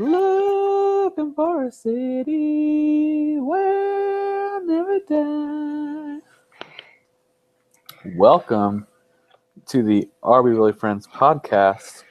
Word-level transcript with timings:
Looking 0.00 1.34
for 1.34 1.64
a 1.66 1.70
city 1.70 3.36
where 3.38 4.54
I'll 4.54 4.64
never 4.64 4.98
die. 5.06 6.20
Welcome 8.16 8.86
to 9.66 9.82
the 9.82 10.08
Are 10.22 10.40
We 10.40 10.52
Really 10.52 10.72
Friends 10.72 11.06
podcast 11.06 12.04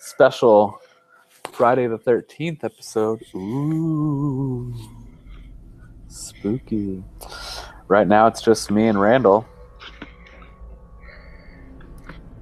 special 0.00 0.80
Friday 1.52 1.86
the 1.86 1.96
13th 1.96 2.64
episode. 2.64 3.22
Ooh, 3.36 4.74
spooky. 6.08 7.04
Right 7.86 8.08
now 8.08 8.26
it's 8.26 8.42
just 8.42 8.68
me 8.72 8.88
and 8.88 9.00
Randall. 9.00 9.46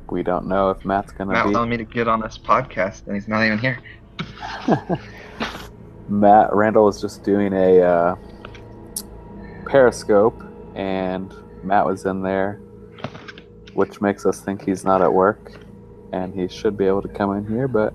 We 0.09 0.23
don't 0.23 0.47
know 0.47 0.71
if 0.71 0.85
Matt's 0.87 1.13
gonna 1.13 1.33
Matt 1.33 1.47
be. 1.49 1.53
telling 1.53 1.69
me 1.69 1.77
to 1.77 1.85
get 1.85 2.09
on 2.09 2.21
this 2.21 2.39
podcast, 2.39 3.07
and 3.07 3.15
he's 3.15 3.29
not 3.29 3.45
even 3.45 3.59
here. 3.59 3.79
Matt 6.09 6.55
Randall 6.55 6.85
was 6.85 7.01
just 7.01 7.23
doing 7.25 7.53
a 7.53 7.81
uh, 7.81 8.17
Periscope, 9.67 10.41
and 10.75 11.35
Matt 11.63 11.85
was 11.87 12.07
in 12.07 12.23
there, 12.23 12.61
which 13.75 14.01
makes 14.01 14.25
us 14.25 14.41
think 14.41 14.65
he's 14.65 14.85
not 14.85 15.03
at 15.03 15.13
work, 15.13 15.53
and 16.13 16.35
he 16.35 16.49
should 16.49 16.77
be 16.77 16.87
able 16.87 17.03
to 17.03 17.09
come 17.09 17.37
in 17.37 17.47
here. 17.47 17.67
But 17.69 17.93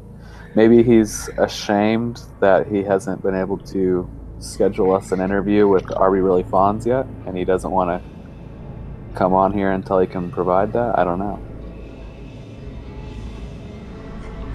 maybe 0.56 0.84
he's 0.84 1.30
ashamed 1.38 2.22
that 2.40 2.68
he 2.68 2.84
hasn't 2.84 3.22
been 3.22 3.36
able 3.36 3.58
to 3.58 4.10
schedule 4.40 4.94
us 4.94 5.12
an 5.12 5.22
interview 5.22 5.68
with 5.68 5.90
Are 5.96 6.12
We 6.12 6.20
Really 6.20 6.44
Fawns 6.44 6.86
yet, 6.86 7.06
and 7.26 7.38
he 7.38 7.46
doesn't 7.46 7.72
want 7.72 7.90
to 7.90 9.18
come 9.18 9.34
on 9.34 9.54
here 9.54 9.72
until 9.72 10.00
he 10.00 10.08
can 10.08 10.32
provide 10.32 10.74
that. 10.74 10.98
I 10.98 11.04
don't 11.04 11.20
know, 11.20 11.40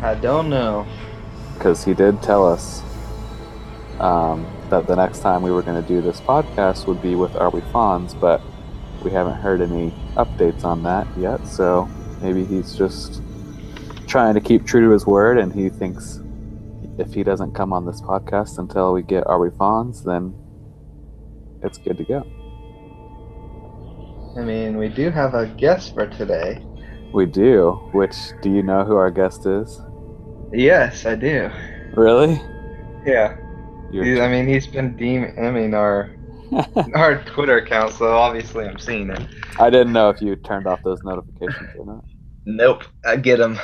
I 0.02 0.14
don't 0.14 0.50
know. 0.50 0.86
Because 1.56 1.84
he 1.84 1.94
did 1.94 2.22
tell 2.22 2.46
us 2.46 2.82
um, 4.00 4.46
that 4.70 4.86
the 4.86 4.94
next 4.94 5.20
time 5.20 5.42
we 5.42 5.50
were 5.50 5.62
going 5.62 5.80
to 5.80 5.88
do 5.88 6.00
this 6.00 6.20
podcast 6.20 6.86
would 6.86 7.00
be 7.00 7.14
with 7.14 7.34
Are 7.36 7.50
We 7.50 7.60
Fawns, 7.72 8.14
but 8.14 8.40
we 9.02 9.10
haven't 9.10 9.36
heard 9.36 9.60
any 9.60 9.90
updates 10.16 10.64
on 10.64 10.82
that 10.82 11.06
yet. 11.16 11.46
So 11.46 11.88
maybe 12.20 12.44
he's 12.44 12.76
just 12.76 13.22
trying 14.06 14.34
to 14.34 14.40
keep 14.40 14.66
true 14.66 14.86
to 14.86 14.90
his 14.90 15.06
word, 15.06 15.38
and 15.38 15.52
he 15.52 15.68
thinks 15.68 16.20
if 16.98 17.12
he 17.12 17.22
doesn't 17.22 17.52
come 17.52 17.72
on 17.72 17.86
this 17.86 18.00
podcast 18.00 18.58
until 18.58 18.92
we 18.92 19.02
get 19.02 19.26
Are 19.26 19.38
We 19.38 19.50
Fawns, 19.50 20.02
then 20.02 20.34
it's 21.62 21.78
good 21.78 21.98
to 21.98 22.04
go. 22.04 22.26
I 24.36 24.44
mean, 24.44 24.76
we 24.76 24.88
do 24.88 25.10
have 25.10 25.34
a 25.34 25.46
guest 25.46 25.94
for 25.94 26.06
today. 26.06 26.62
We 27.12 27.24
do. 27.24 27.72
Which 27.92 28.14
do 28.42 28.50
you 28.50 28.62
know 28.62 28.84
who 28.84 28.96
our 28.96 29.10
guest 29.10 29.46
is? 29.46 29.80
Yes, 30.52 31.06
I 31.06 31.16
do. 31.16 31.50
Really? 31.94 32.40
Yeah. 33.04 33.36
I 33.92 34.28
mean, 34.28 34.46
he's 34.46 34.66
been 34.66 34.96
DMing 34.96 35.74
our 35.74 36.10
our 36.94 37.22
Twitter 37.24 37.58
account, 37.58 37.92
so 37.92 38.16
obviously 38.16 38.66
I'm 38.66 38.78
seeing 38.78 39.10
it. 39.10 39.20
I 39.58 39.70
didn't 39.70 39.92
know 39.92 40.10
if 40.10 40.20
you 40.20 40.36
turned 40.36 40.66
off 40.66 40.82
those 40.82 41.02
notifications 41.02 41.70
or 41.78 41.86
not. 41.86 42.04
Nope, 42.44 42.84
I 43.04 43.16
get 43.16 43.38
them. 43.38 43.58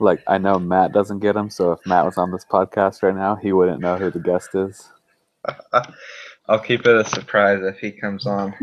Like 0.00 0.22
I 0.26 0.38
know 0.38 0.58
Matt 0.58 0.92
doesn't 0.92 1.20
get 1.20 1.34
them, 1.34 1.50
so 1.50 1.72
if 1.72 1.86
Matt 1.86 2.04
was 2.04 2.18
on 2.18 2.32
this 2.32 2.44
podcast 2.44 3.02
right 3.02 3.14
now, 3.14 3.36
he 3.36 3.52
wouldn't 3.52 3.80
know 3.80 3.96
who 3.96 4.10
the 4.10 4.18
guest 4.18 4.54
is. 4.54 4.90
I'll 6.48 6.58
keep 6.58 6.86
it 6.86 6.96
a 6.96 7.04
surprise 7.04 7.60
if 7.62 7.78
he 7.78 7.92
comes 7.92 8.26
on. 8.26 8.54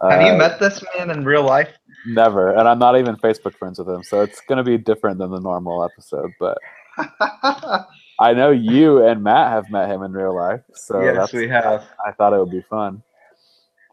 Uh, 0.00 0.10
Have 0.10 0.22
you 0.22 0.34
met 0.36 0.58
this 0.58 0.84
man 0.96 1.10
in 1.10 1.24
real 1.24 1.42
life? 1.42 1.70
Never, 2.06 2.50
and 2.50 2.68
I'm 2.68 2.78
not 2.78 2.98
even 2.98 3.16
Facebook 3.16 3.54
friends 3.54 3.78
with 3.78 3.88
him, 3.88 4.02
so 4.02 4.22
it's 4.22 4.40
gonna 4.48 4.64
be 4.64 4.78
different 4.78 5.18
than 5.18 5.30
the 5.30 5.40
normal 5.40 5.84
episode. 5.84 6.30
But 6.38 6.58
I 8.20 8.32
know 8.34 8.50
you 8.50 9.06
and 9.06 9.22
Matt 9.22 9.52
have 9.52 9.70
met 9.70 9.90
him 9.90 10.02
in 10.02 10.12
real 10.12 10.34
life, 10.34 10.62
so 10.74 11.02
yes, 11.02 11.32
we 11.32 11.48
have. 11.48 11.84
I 12.04 12.12
thought 12.12 12.32
it 12.32 12.38
would 12.38 12.50
be 12.50 12.62
fun. 12.62 13.02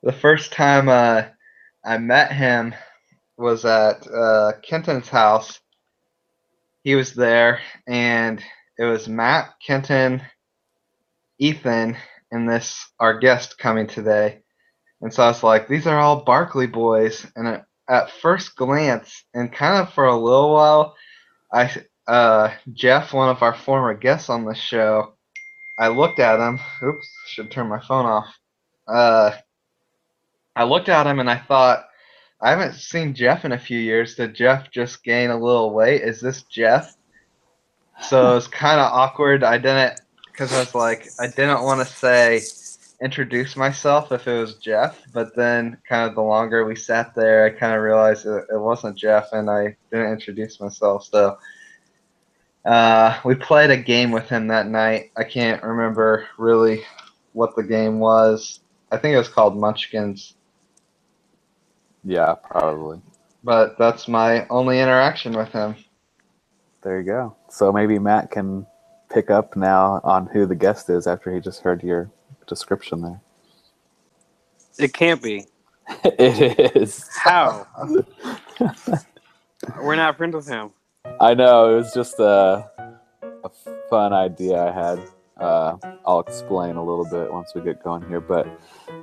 The 0.03 0.11
first 0.11 0.53
time 0.53 0.87
uh, 0.87 1.23
I 1.83 1.97
met 1.97 2.31
him 2.31 2.75
was 3.37 3.65
at 3.65 4.07
uh, 4.07 4.53
Kenton's 4.61 5.09
house. 5.09 5.59
He 6.83 6.95
was 6.95 7.13
there, 7.13 7.59
and 7.87 8.41
it 8.77 8.85
was 8.85 9.07
Matt, 9.07 9.55
Kenton, 9.65 10.21
Ethan, 11.39 11.97
and 12.31 12.49
this 12.49 12.89
our 12.99 13.19
guest 13.19 13.57
coming 13.57 13.87
today. 13.87 14.41
And 15.01 15.13
so 15.13 15.23
I 15.23 15.27
was 15.27 15.43
like, 15.43 15.67
these 15.67 15.87
are 15.87 15.99
all 15.99 16.23
Barkley 16.23 16.67
boys. 16.67 17.25
And 17.35 17.47
at, 17.47 17.64
at 17.89 18.11
first 18.11 18.55
glance, 18.55 19.23
and 19.33 19.51
kind 19.51 19.81
of 19.81 19.93
for 19.93 20.05
a 20.05 20.17
little 20.17 20.53
while, 20.53 20.95
I 21.53 21.71
uh, 22.07 22.51
Jeff, 22.73 23.13
one 23.13 23.29
of 23.29 23.41
our 23.41 23.55
former 23.55 23.93
guests 23.93 24.29
on 24.29 24.45
the 24.45 24.53
show, 24.53 25.13
I 25.79 25.87
looked 25.87 26.19
at 26.19 26.39
him. 26.39 26.59
Oops, 26.83 27.07
should 27.27 27.51
turn 27.51 27.67
my 27.67 27.79
phone 27.79 28.05
off. 28.05 28.33
Uh, 28.87 29.31
I 30.55 30.63
looked 30.63 30.89
at 30.89 31.07
him 31.07 31.19
and 31.19 31.29
I 31.29 31.37
thought, 31.37 31.85
I 32.41 32.51
haven't 32.51 32.75
seen 32.75 33.13
Jeff 33.13 33.45
in 33.45 33.53
a 33.53 33.59
few 33.59 33.79
years. 33.79 34.15
Did 34.15 34.35
Jeff 34.35 34.69
just 34.71 35.03
gain 35.03 35.31
a 35.31 35.37
little 35.37 35.73
weight? 35.73 36.01
Is 36.01 36.21
this 36.21 36.43
Jeff? 36.43 36.95
So 38.01 38.31
it 38.31 38.35
was 38.35 38.47
kind 38.47 38.79
of 38.79 38.91
awkward. 38.91 39.43
I 39.43 39.57
didn't, 39.57 39.99
because 40.27 40.53
I 40.53 40.59
was 40.59 40.75
like, 40.75 41.07
I 41.19 41.27
didn't 41.27 41.63
want 41.63 41.85
to 41.85 41.93
say, 41.93 42.41
introduce 43.01 43.55
myself 43.55 44.11
if 44.11 44.27
it 44.27 44.39
was 44.39 44.55
Jeff. 44.55 45.01
But 45.13 45.35
then, 45.35 45.77
kind 45.87 46.07
of 46.07 46.15
the 46.15 46.21
longer 46.21 46.65
we 46.65 46.75
sat 46.75 47.13
there, 47.15 47.45
I 47.45 47.49
kind 47.49 47.73
of 47.73 47.81
realized 47.81 48.25
it, 48.25 48.45
it 48.51 48.59
wasn't 48.59 48.97
Jeff 48.97 49.33
and 49.33 49.49
I 49.49 49.75
didn't 49.91 50.13
introduce 50.13 50.59
myself. 50.59 51.05
So 51.05 51.37
uh, 52.65 53.19
we 53.23 53.35
played 53.35 53.71
a 53.71 53.77
game 53.77 54.11
with 54.11 54.27
him 54.29 54.47
that 54.47 54.67
night. 54.67 55.11
I 55.15 55.23
can't 55.23 55.61
remember 55.63 56.27
really 56.37 56.83
what 57.33 57.55
the 57.55 57.63
game 57.63 57.99
was. 57.99 58.61
I 58.91 58.97
think 58.97 59.13
it 59.13 59.17
was 59.17 59.29
called 59.29 59.57
Munchkins. 59.57 60.35
Yeah, 62.03 62.35
probably. 62.35 63.01
but 63.43 63.77
that's 63.77 64.07
my 64.07 64.47
only 64.47 64.79
interaction 64.79 65.33
with 65.33 65.49
him. 65.49 65.75
There 66.81 66.99
you 66.99 67.05
go. 67.05 67.35
So 67.49 67.71
maybe 67.71 67.97
Matt 67.97 68.29
can 68.29 68.67
pick 69.09 69.31
up 69.31 69.55
now 69.55 70.01
on 70.03 70.27
who 70.27 70.45
the 70.45 70.55
guest 70.55 70.89
is 70.89 71.07
after 71.07 71.33
he 71.33 71.39
just 71.39 71.61
heard 71.61 71.81
your 71.83 72.11
description 72.47 73.01
there. 73.01 73.21
It 74.77 74.93
can't 74.93 75.21
be. 75.21 75.45
it 76.03 76.75
is. 76.75 77.07
How? 77.15 77.67
We're 79.81 79.95
not 79.95 80.17
friends 80.17 80.35
with 80.35 80.47
him. 80.47 80.71
I 81.19 81.33
know 81.33 81.73
it 81.73 81.77
was 81.77 81.93
just 81.93 82.19
a, 82.19 82.69
a 83.43 83.49
fun 83.89 84.13
idea 84.13 84.61
I 84.61 84.71
had. 84.71 84.99
Uh, 85.37 85.77
I'll 86.05 86.21
explain 86.21 86.77
a 86.77 86.83
little 86.83 87.05
bit 87.05 87.31
once 87.31 87.53
we 87.53 87.61
get 87.61 87.83
going 87.83 88.07
here. 88.07 88.21
But 88.21 88.47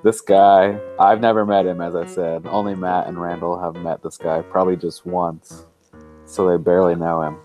this 0.02 0.20
guy, 0.20 0.78
I've 0.98 1.20
never 1.20 1.44
met 1.44 1.66
him, 1.66 1.80
as 1.80 1.94
I 1.94 2.06
said. 2.06 2.46
Only 2.46 2.74
Matt 2.74 3.06
and 3.06 3.20
Randall 3.20 3.60
have 3.60 3.76
met 3.76 4.02
this 4.02 4.16
guy, 4.16 4.42
probably 4.42 4.76
just 4.76 5.06
once. 5.06 5.66
So 6.24 6.48
they 6.48 6.62
barely 6.62 6.94
know 6.94 7.22
him. 7.22 7.36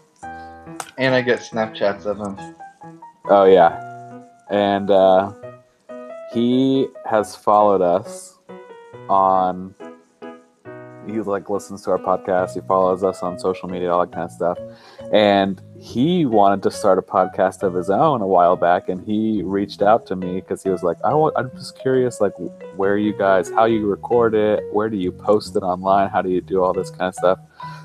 And 0.97 1.13
I 1.13 1.21
get 1.21 1.39
Snapchats 1.39 2.05
of 2.05 2.17
him. 2.17 2.55
Oh, 3.25 3.45
yeah. 3.45 4.23
And 4.49 4.89
uh, 4.89 5.33
he 6.33 6.87
has 7.05 7.35
followed 7.35 7.81
us 7.81 8.37
on. 9.09 9.73
He 11.05 11.21
like 11.21 11.49
listens 11.49 11.83
to 11.83 11.91
our 11.91 11.97
podcast. 11.97 12.53
He 12.53 12.59
follows 12.67 13.01
us 13.01 13.23
on 13.23 13.39
social 13.39 13.69
media, 13.69 13.93
all 13.93 14.05
that 14.05 14.11
kind 14.11 14.25
of 14.25 14.31
stuff. 14.31 14.59
And 15.13 15.61
he 15.79 16.25
wanted 16.25 16.61
to 16.63 16.71
start 16.71 16.99
a 16.99 17.01
podcast 17.01 17.63
of 17.63 17.73
his 17.73 17.89
own 17.89 18.21
a 18.21 18.27
while 18.27 18.57
back, 18.57 18.89
and 18.89 19.01
he 19.01 19.41
reached 19.41 19.81
out 19.81 20.05
to 20.07 20.17
me 20.17 20.41
because 20.41 20.63
he 20.63 20.69
was 20.69 20.83
like, 20.83 20.97
"I 21.05 21.13
want. 21.13 21.33
I'm 21.37 21.49
just 21.51 21.79
curious, 21.79 22.19
like, 22.19 22.33
where 22.75 22.97
you 22.97 23.17
guys, 23.17 23.49
how 23.49 23.63
you 23.63 23.87
record 23.87 24.35
it, 24.35 24.63
where 24.73 24.89
do 24.89 24.97
you 24.97 25.13
post 25.13 25.55
it 25.55 25.63
online, 25.63 26.09
how 26.09 26.21
do 26.21 26.29
you 26.29 26.41
do 26.41 26.61
all 26.61 26.73
this 26.73 26.89
kind 26.89 27.07
of 27.07 27.15
stuff." 27.15 27.39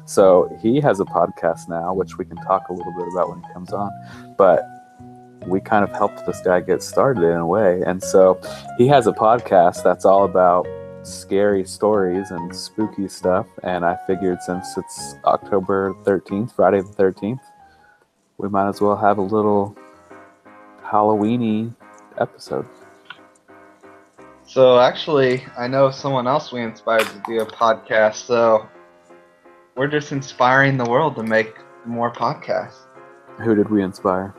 So 0.04 0.50
he 0.60 0.80
has 0.80 0.98
a 0.98 1.04
podcast 1.04 1.68
now, 1.68 1.94
which 1.94 2.18
we 2.18 2.24
can 2.24 2.38
talk 2.38 2.68
a 2.70 2.72
little 2.72 2.92
bit 2.98 3.06
about 3.12 3.28
when 3.28 3.40
he 3.40 3.52
comes 3.52 3.72
on. 3.72 3.90
But 4.36 4.64
we 5.46 5.60
kind 5.60 5.84
of 5.84 5.90
helped 5.92 6.24
this 6.26 6.40
guy 6.40 6.60
get 6.60 6.82
started 6.82 7.24
in 7.24 7.36
a 7.36 7.46
way, 7.46 7.82
and 7.86 8.02
so 8.02 8.40
he 8.78 8.86
has 8.88 9.06
a 9.06 9.12
podcast 9.12 9.82
that's 9.82 10.04
all 10.04 10.24
about 10.24 10.66
scary 11.02 11.64
stories 11.64 12.30
and 12.30 12.54
spooky 12.54 13.08
stuff. 13.08 13.46
And 13.62 13.84
I 13.84 13.98
figured 14.06 14.40
since 14.42 14.76
it's 14.76 15.16
October 15.24 15.94
13th, 16.04 16.54
Friday 16.54 16.80
the 16.80 16.88
13th, 16.88 17.40
we 18.38 18.48
might 18.48 18.68
as 18.68 18.80
well 18.80 18.96
have 18.96 19.18
a 19.18 19.22
little 19.22 19.76
Halloweeny 20.82 21.74
episode. 22.18 22.66
So 24.44 24.78
actually, 24.78 25.44
I 25.56 25.66
know 25.66 25.90
someone 25.90 26.26
else 26.26 26.52
we 26.52 26.60
inspired 26.60 27.06
to 27.06 27.22
do 27.26 27.40
a 27.40 27.46
podcast. 27.46 28.26
So 28.26 28.68
we're 29.76 29.88
just 29.88 30.12
inspiring 30.12 30.76
the 30.76 30.84
world 30.84 31.16
to 31.16 31.22
make 31.22 31.54
more 31.86 32.12
podcasts. 32.12 32.86
Who 33.42 33.54
did 33.54 33.70
we 33.70 33.82
inspire? 33.82 34.34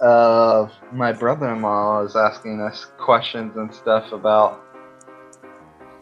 Uh, 0.00 0.68
my 0.92 1.12
brother-in-law 1.12 2.02
is 2.04 2.14
asking 2.14 2.60
us 2.60 2.86
questions 2.98 3.56
and 3.56 3.72
stuff 3.74 4.12
about 4.12 4.60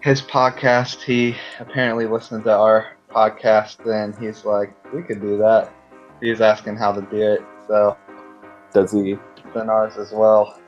his 0.03 0.21
podcast. 0.21 1.03
He 1.03 1.35
apparently 1.59 2.07
listened 2.07 2.45
to 2.45 2.53
our 2.55 2.97
podcast, 3.11 3.87
and 3.87 4.15
he's 4.19 4.45
like, 4.45 4.75
"We 4.93 5.03
could 5.03 5.21
do 5.21 5.39
that." 5.39 5.73
He's 6.21 6.41
asking 6.41 6.77
how 6.77 6.93
to 6.93 7.03
do 7.03 7.17
it, 7.17 7.43
so 7.69 7.97
Does 8.73 8.93
he? 8.93 9.19
then 9.55 9.71
ours 9.71 9.97
as 9.97 10.13
well. 10.13 10.59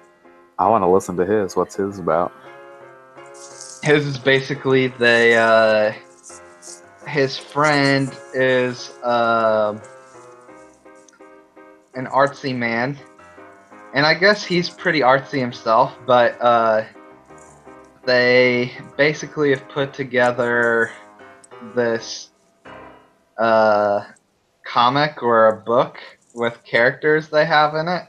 I 0.58 0.68
want 0.68 0.82
to 0.82 0.88
listen 0.88 1.16
to 1.18 1.26
his. 1.26 1.54
What's 1.56 1.76
his 1.76 1.98
about? 1.98 2.32
His 3.82 4.06
is 4.06 4.18
basically 4.18 4.88
they. 4.88 5.36
Uh, 5.36 5.92
his 7.06 7.38
friend 7.38 8.14
is 8.34 8.90
um 9.02 9.80
an 11.94 12.06
artsy 12.06 12.54
man, 12.56 12.98
and 13.94 14.06
I 14.06 14.14
guess 14.14 14.44
he's 14.44 14.68
pretty 14.68 15.00
artsy 15.00 15.38
himself. 15.38 15.94
But 16.06 16.40
uh, 16.40 16.84
they 18.06 18.72
basically 18.96 19.50
have 19.50 19.68
put 19.68 19.92
together 19.92 20.90
this 21.74 22.30
uh, 23.38 24.04
comic 24.64 25.22
or 25.22 25.48
a 25.48 25.56
book 25.56 25.98
with 26.34 26.62
characters 26.64 27.28
they 27.28 27.44
have 27.44 27.74
in 27.74 27.88
it 27.88 28.08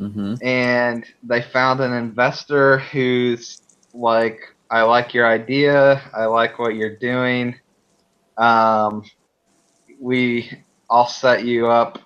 Mm-hmm. 0.00 0.34
and 0.42 1.06
they 1.22 1.40
found 1.40 1.80
an 1.80 1.92
investor 1.92 2.78
who's 2.78 3.62
like, 3.92 4.40
I 4.70 4.82
like 4.82 5.14
your 5.14 5.26
idea, 5.26 6.02
I 6.12 6.24
like 6.24 6.58
what 6.58 6.74
you're 6.74 6.96
doing. 6.96 7.54
Um, 8.36 9.04
we, 10.00 10.50
I'll 10.90 11.06
set 11.06 11.44
you 11.44 11.68
up 11.68 12.00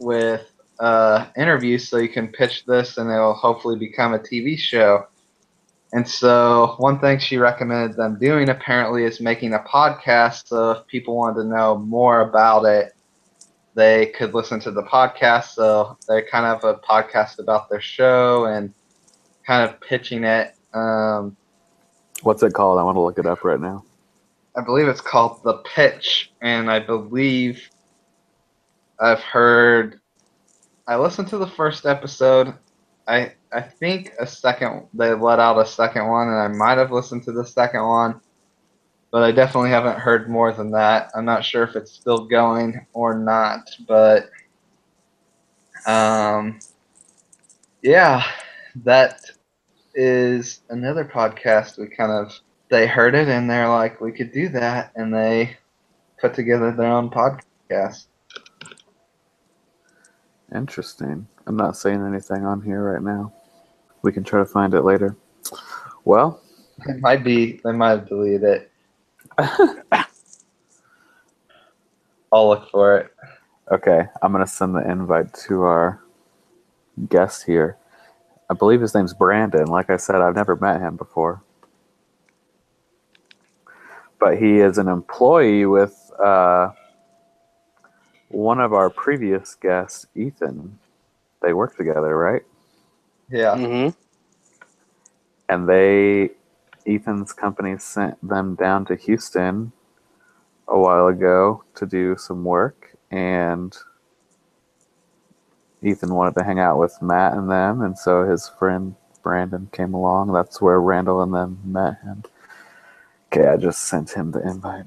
with 0.00 0.49
uh, 0.80 1.26
interviews 1.36 1.88
so 1.88 1.98
you 1.98 2.08
can 2.08 2.28
pitch 2.28 2.64
this, 2.66 2.98
and 2.98 3.10
it'll 3.10 3.34
hopefully 3.34 3.76
become 3.76 4.14
a 4.14 4.18
TV 4.18 4.58
show. 4.58 5.06
And 5.92 6.08
so, 6.08 6.74
one 6.78 7.00
thing 7.00 7.18
she 7.18 7.36
recommended 7.36 7.96
them 7.96 8.18
doing 8.18 8.48
apparently 8.48 9.04
is 9.04 9.20
making 9.20 9.54
a 9.54 9.58
podcast. 9.60 10.48
So, 10.48 10.72
if 10.72 10.86
people 10.86 11.16
wanted 11.16 11.42
to 11.42 11.48
know 11.48 11.78
more 11.78 12.20
about 12.20 12.64
it, 12.64 12.94
they 13.74 14.06
could 14.06 14.34
listen 14.34 14.60
to 14.60 14.70
the 14.70 14.82
podcast. 14.82 15.54
So 15.54 15.96
they're 16.08 16.26
kind 16.26 16.46
of 16.46 16.64
a 16.64 16.78
podcast 16.80 17.38
about 17.38 17.68
their 17.68 17.80
show 17.80 18.46
and 18.46 18.72
kind 19.46 19.68
of 19.68 19.80
pitching 19.80 20.24
it. 20.24 20.54
Um, 20.74 21.36
What's 22.22 22.42
it 22.42 22.52
called? 22.52 22.78
I 22.78 22.82
want 22.82 22.96
to 22.96 23.00
look 23.00 23.18
it 23.18 23.26
up 23.26 23.44
right 23.44 23.60
now. 23.60 23.84
I 24.56 24.62
believe 24.62 24.88
it's 24.88 25.00
called 25.00 25.42
The 25.42 25.54
Pitch, 25.74 26.32
and 26.42 26.70
I 26.70 26.80
believe 26.80 27.70
I've 28.98 29.20
heard. 29.20 30.00
I 30.90 30.96
listened 30.96 31.28
to 31.28 31.38
the 31.38 31.46
first 31.46 31.86
episode. 31.86 32.52
I 33.06 33.34
I 33.52 33.60
think 33.60 34.12
a 34.18 34.26
second 34.26 34.88
they 34.92 35.14
let 35.14 35.38
out 35.38 35.60
a 35.60 35.64
second 35.64 36.08
one, 36.08 36.26
and 36.26 36.36
I 36.36 36.48
might 36.48 36.78
have 36.78 36.90
listened 36.90 37.22
to 37.24 37.32
the 37.32 37.46
second 37.46 37.86
one, 37.86 38.20
but 39.12 39.22
I 39.22 39.30
definitely 39.30 39.70
haven't 39.70 40.00
heard 40.00 40.28
more 40.28 40.52
than 40.52 40.72
that. 40.72 41.12
I'm 41.14 41.24
not 41.24 41.44
sure 41.44 41.62
if 41.62 41.76
it's 41.76 41.92
still 41.92 42.26
going 42.26 42.84
or 42.92 43.16
not, 43.16 43.70
but 43.86 44.30
um, 45.86 46.58
yeah, 47.82 48.24
that 48.82 49.20
is 49.94 50.62
another 50.70 51.04
podcast 51.04 51.78
we 51.78 51.86
kind 51.86 52.10
of 52.10 52.32
they 52.68 52.88
heard 52.88 53.14
it 53.14 53.28
and 53.28 53.48
they're 53.48 53.68
like 53.68 54.00
we 54.00 54.10
could 54.10 54.32
do 54.32 54.48
that 54.48 54.90
and 54.96 55.14
they 55.14 55.56
put 56.20 56.34
together 56.34 56.72
their 56.72 56.88
own 56.88 57.10
podcast 57.10 58.06
Interesting. 60.54 61.26
I'm 61.46 61.56
not 61.56 61.76
saying 61.76 62.04
anything 62.04 62.44
on 62.44 62.60
here 62.60 62.92
right 62.92 63.02
now. 63.02 63.32
We 64.02 64.12
can 64.12 64.24
try 64.24 64.40
to 64.40 64.46
find 64.46 64.74
it 64.74 64.82
later. 64.82 65.16
Well, 66.04 66.40
it 66.86 67.00
might 67.00 67.22
be 67.22 67.60
they 67.64 67.72
might 67.72 67.90
have 67.90 68.08
deleted 68.08 68.42
it 68.42 68.70
i'll 72.32 72.48
look 72.48 72.70
for 72.70 72.96
it 72.96 73.14
okay, 73.70 74.06
I'm 74.22 74.32
gonna 74.32 74.46
send 74.46 74.74
the 74.74 74.88
invite 74.88 75.32
to 75.46 75.62
our 75.62 76.02
guest 77.08 77.44
here. 77.44 77.76
I 78.48 78.54
believe 78.54 78.80
his 78.80 78.94
name's 78.94 79.14
Brandon. 79.14 79.66
Like 79.66 79.90
I 79.90 79.96
said, 79.96 80.16
I've 80.16 80.34
never 80.34 80.56
met 80.56 80.80
him 80.80 80.96
before, 80.96 81.42
but 84.18 84.38
he 84.38 84.58
is 84.58 84.78
an 84.78 84.88
employee 84.88 85.66
with 85.66 86.10
uh, 86.22 86.70
one 88.30 88.60
of 88.60 88.72
our 88.74 88.90
previous 88.90 89.56
guests, 89.56 90.06
Ethan. 90.16 90.78
They 91.42 91.52
work 91.54 91.76
together, 91.76 92.16
right? 92.16 92.42
yeah 93.30 93.56
Mm-hmm. 93.56 93.90
and 95.50 95.68
they 95.68 96.30
Ethan's 96.86 97.34
company 97.34 97.78
sent 97.78 98.16
them 98.28 98.56
down 98.56 98.86
to 98.86 98.96
Houston 98.96 99.72
a 100.68 100.78
while 100.78 101.08
ago 101.08 101.64
to 101.76 101.86
do 101.86 102.16
some 102.18 102.44
work 102.44 102.96
and 103.10 103.76
Ethan 105.82 106.14
wanted 106.14 106.34
to 106.36 106.44
hang 106.44 106.60
out 106.60 106.78
with 106.78 107.00
Matt 107.02 107.34
and 107.34 107.50
them 107.50 107.82
and 107.82 107.98
so 107.98 108.28
his 108.28 108.50
friend 108.58 108.96
Brandon 109.22 109.68
came 109.72 109.94
along 109.94 110.32
that's 110.32 110.60
where 110.60 110.80
Randall 110.80 111.22
and 111.22 111.34
them 111.34 111.60
met 111.64 111.98
him 112.02 112.24
okay 113.32 113.48
I 113.48 113.56
just 113.56 113.82
sent 113.82 114.12
him 114.12 114.32
the 114.32 114.40
invite 114.48 114.86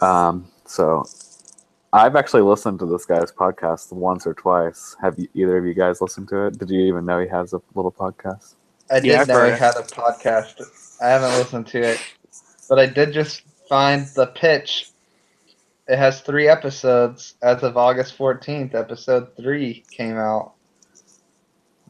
um 0.00 0.48
so 0.66 1.04
I've 1.92 2.16
actually 2.16 2.42
listened 2.42 2.78
to 2.78 2.86
this 2.86 3.04
guy's 3.04 3.30
podcast 3.30 3.92
once 3.92 4.26
or 4.26 4.32
twice 4.34 4.96
have 5.02 5.18
you, 5.18 5.28
either 5.34 5.58
of 5.58 5.66
you 5.66 5.74
guys 5.74 6.00
listened 6.00 6.28
to 6.28 6.46
it 6.46 6.58
did 6.58 6.70
you 6.70 6.80
even 6.80 7.04
know 7.04 7.18
he 7.20 7.28
has 7.28 7.52
a 7.52 7.60
little 7.74 7.92
podcast 7.92 8.54
i 8.90 8.98
did 9.00 9.06
Yeah, 9.08 9.20
I've 9.22 9.28
know 9.28 9.34
heard 9.34 9.48
he 9.48 9.52
it. 9.54 9.58
had 9.58 9.76
a 9.76 9.82
podcast 9.82 10.96
i 11.02 11.08
haven't 11.08 11.32
listened 11.38 11.66
to 11.68 11.80
it 11.82 12.00
but 12.68 12.78
i 12.78 12.86
did 12.86 13.12
just 13.12 13.42
find 13.68 14.06
the 14.14 14.26
pitch 14.28 14.90
it 15.88 15.98
has 15.98 16.20
three 16.22 16.48
episodes 16.48 17.34
as 17.42 17.62
of 17.62 17.76
august 17.76 18.16
14th 18.16 18.74
episode 18.74 19.36
three 19.36 19.84
came 19.90 20.16
out 20.16 20.52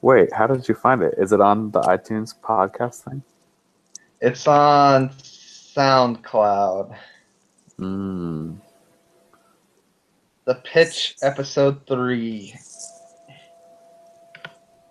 Wait, 0.00 0.32
how 0.32 0.48
did 0.48 0.66
you 0.68 0.74
find 0.74 1.00
it? 1.00 1.14
Is 1.16 1.30
it 1.32 1.40
on 1.40 1.70
the 1.70 1.80
iTunes 1.82 2.34
podcast 2.42 3.04
thing? 3.04 3.22
it's 4.20 4.48
on 4.48 5.10
soundcloud 5.10 6.96
Mm. 7.78 8.56
The 10.44 10.56
Pitch 10.56 11.14
episode 11.22 11.86
three. 11.86 12.52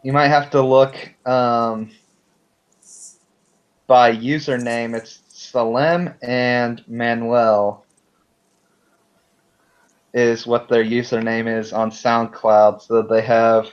You 0.01 0.13
might 0.13 0.30
have 0.30 0.50
to 0.51 0.62
look 0.62 0.95
um, 1.25 1.92
by 3.86 4.15
username. 4.15 4.95
It's 4.95 5.19
Salem 5.27 6.13
and 6.21 6.81
Manuel 6.88 7.86
is 10.13 10.48
what 10.48 10.70
their 10.70 10.86
username 10.86 11.53
is 11.60 11.74
on 11.74 11.91
SoundCloud. 11.91 12.81
So 12.81 13.01
they 13.01 13.22
have 13.22 13.72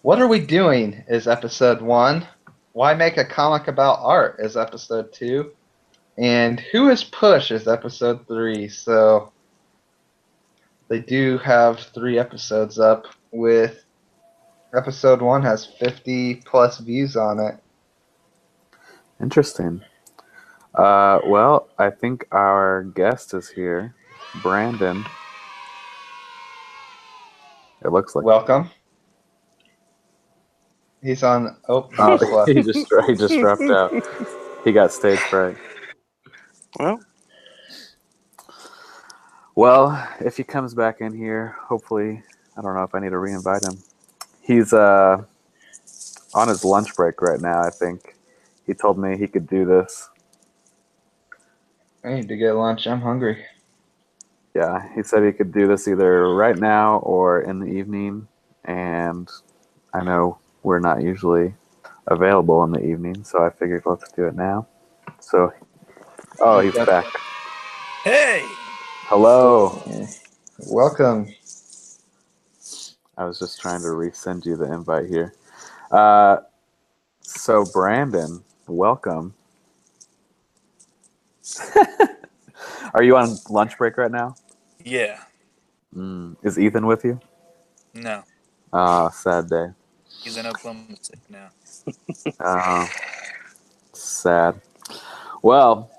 What 0.00 0.18
Are 0.18 0.28
We 0.28 0.40
Doing 0.40 1.04
is 1.08 1.28
episode 1.28 1.82
one. 1.82 2.26
Why 2.72 2.94
Make 2.94 3.18
a 3.18 3.24
Comic 3.24 3.68
About 3.68 3.98
Art 4.00 4.36
is 4.38 4.56
episode 4.56 5.12
two. 5.12 5.52
And 6.16 6.58
Who 6.58 6.88
is 6.88 7.04
Push 7.04 7.50
is 7.50 7.68
episode 7.68 8.26
three. 8.26 8.68
So 8.68 9.31
they 10.92 11.00
do 11.00 11.38
have 11.38 11.80
three 11.80 12.18
episodes 12.18 12.78
up 12.78 13.06
with 13.30 13.86
episode 14.76 15.22
one 15.22 15.40
has 15.40 15.64
50 15.64 16.42
plus 16.44 16.80
views 16.80 17.16
on 17.16 17.40
it 17.40 17.56
Interesting. 19.22 19.80
Uh, 20.74 21.20
well, 21.26 21.68
I 21.78 21.90
think 21.90 22.26
our 22.32 22.82
guest 22.82 23.34
is 23.34 23.48
here, 23.48 23.94
Brandon. 24.42 25.04
It 27.84 27.92
looks 27.92 28.16
like. 28.16 28.24
welcome 28.24 28.68
he's 31.02 31.22
on 31.22 31.56
oh, 31.68 31.88
Oh, 31.98 32.44
he 32.46 32.62
just 32.62 32.92
he 33.06 33.14
just 33.14 33.34
dropped 33.34 33.62
out. 33.62 33.92
He 34.64 34.70
got 34.70 34.92
stage 34.92 35.18
fright. 35.18 35.56
Well, 36.78 37.00
Well, 39.54 40.08
if 40.20 40.38
he 40.38 40.44
comes 40.44 40.74
back 40.74 41.00
in 41.00 41.14
here, 41.14 41.56
hopefully, 41.60 42.22
I 42.56 42.62
don't 42.62 42.74
know 42.74 42.84
if 42.84 42.94
I 42.94 43.00
need 43.00 43.10
to 43.10 43.18
re-invite 43.18 43.64
him. 43.64 43.78
He's 44.40 44.72
uh 44.72 45.24
on 46.34 46.48
his 46.48 46.64
lunch 46.64 46.94
break 46.96 47.20
right 47.20 47.40
now. 47.40 47.62
I 47.62 47.70
think 47.70 48.16
he 48.66 48.74
told 48.74 48.98
me 48.98 49.16
he 49.18 49.26
could 49.26 49.46
do 49.46 49.64
this. 49.64 50.08
i 52.04 52.14
need 52.14 52.28
to 52.28 52.36
get 52.36 52.52
lunch 52.52 52.86
i'm 52.86 53.00
hungry 53.00 53.44
Yeah, 54.54 54.88
he 54.94 55.02
said 55.02 55.24
he 55.24 55.32
could 55.32 55.52
do 55.52 55.66
this 55.68 55.86
either 55.86 56.34
right 56.34 56.56
now 56.56 56.98
or 56.98 57.42
in 57.42 57.60
the 57.60 57.66
evening, 57.66 58.28
and 58.64 59.28
I 59.94 60.02
know 60.02 60.38
we're 60.62 60.80
not 60.80 61.02
usually 61.02 61.54
available 62.06 62.64
in 62.64 62.72
the 62.72 62.84
evening, 62.84 63.24
so 63.24 63.44
I 63.44 63.50
figured 63.50 63.82
let's 63.86 64.10
do 64.12 64.26
it 64.26 64.34
now. 64.34 64.66
So, 65.20 65.52
oh, 66.40 66.60
he's 66.60 66.74
back. 66.74 67.06
hey, 68.04 68.46
Hello. 69.14 69.78
welcome 70.70 71.28
I 73.18 73.26
was 73.26 73.38
just 73.38 73.60
trying 73.60 73.82
to 73.82 73.88
resend 73.88 74.46
you 74.46 74.56
the 74.56 74.72
invite 74.72 75.04
here. 75.06 75.34
Uh, 75.90 76.38
so 77.20 77.66
Brandon, 77.74 78.42
welcome. 78.66 79.34
Are 82.94 83.02
you 83.02 83.18
on 83.18 83.36
lunch 83.50 83.76
break 83.76 83.98
right 83.98 84.10
now? 84.10 84.34
Yeah. 84.82 85.20
Mm. 85.94 86.36
Is 86.42 86.58
Ethan 86.58 86.86
with 86.86 87.04
you? 87.04 87.20
No, 87.92 88.22
Ah, 88.72 89.10
sad 89.10 89.50
day. 89.50 89.66
he's 90.22 90.38
in 90.38 90.46
Oklahoma 90.46 90.96
City 91.02 91.20
now. 91.28 91.50
Uh, 92.40 92.86
sad. 93.92 94.58
Well, 95.42 95.90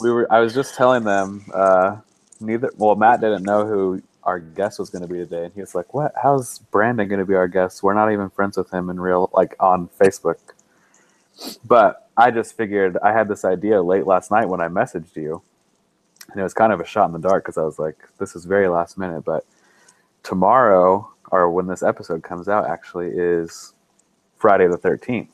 we 0.00 0.12
were. 0.12 0.32
I 0.32 0.38
was 0.38 0.54
just 0.54 0.76
telling 0.76 1.02
them. 1.02 1.44
Uh, 1.52 1.96
neither. 2.42 2.70
Well, 2.76 2.96
Matt 2.96 3.20
didn't 3.20 3.44
know 3.44 3.66
who 3.66 4.02
our 4.22 4.38
guest 4.38 4.78
was 4.78 4.90
going 4.90 5.02
to 5.02 5.08
be 5.08 5.18
today, 5.18 5.44
and 5.44 5.54
he 5.54 5.60
was 5.60 5.74
like, 5.74 5.94
"What? 5.94 6.12
How's 6.22 6.58
Brandon 6.58 7.08
going 7.08 7.20
to 7.20 7.26
be 7.26 7.34
our 7.34 7.48
guest? 7.48 7.82
We're 7.82 7.94
not 7.94 8.12
even 8.12 8.30
friends 8.30 8.56
with 8.56 8.72
him 8.72 8.90
in 8.90 9.00
real, 9.00 9.30
like 9.32 9.56
on 9.60 9.88
Facebook." 10.00 10.38
But 11.64 12.08
I 12.16 12.30
just 12.30 12.56
figured 12.56 12.98
I 13.02 13.12
had 13.12 13.28
this 13.28 13.44
idea 13.44 13.82
late 13.82 14.06
last 14.06 14.30
night 14.30 14.48
when 14.48 14.60
I 14.60 14.68
messaged 14.68 15.16
you, 15.16 15.42
and 16.30 16.40
it 16.40 16.42
was 16.42 16.54
kind 16.54 16.72
of 16.72 16.80
a 16.80 16.86
shot 16.86 17.06
in 17.06 17.12
the 17.12 17.18
dark 17.18 17.44
because 17.44 17.58
I 17.58 17.62
was 17.64 17.78
like, 17.78 17.96
"This 18.18 18.36
is 18.36 18.44
very 18.44 18.68
last 18.68 18.98
minute." 18.98 19.24
But 19.24 19.44
tomorrow, 20.22 21.12
or 21.30 21.50
when 21.50 21.66
this 21.66 21.82
episode 21.82 22.22
comes 22.22 22.48
out, 22.48 22.68
actually 22.68 23.10
is 23.14 23.74
Friday 24.36 24.68
the 24.68 24.78
thirteenth 24.78 25.30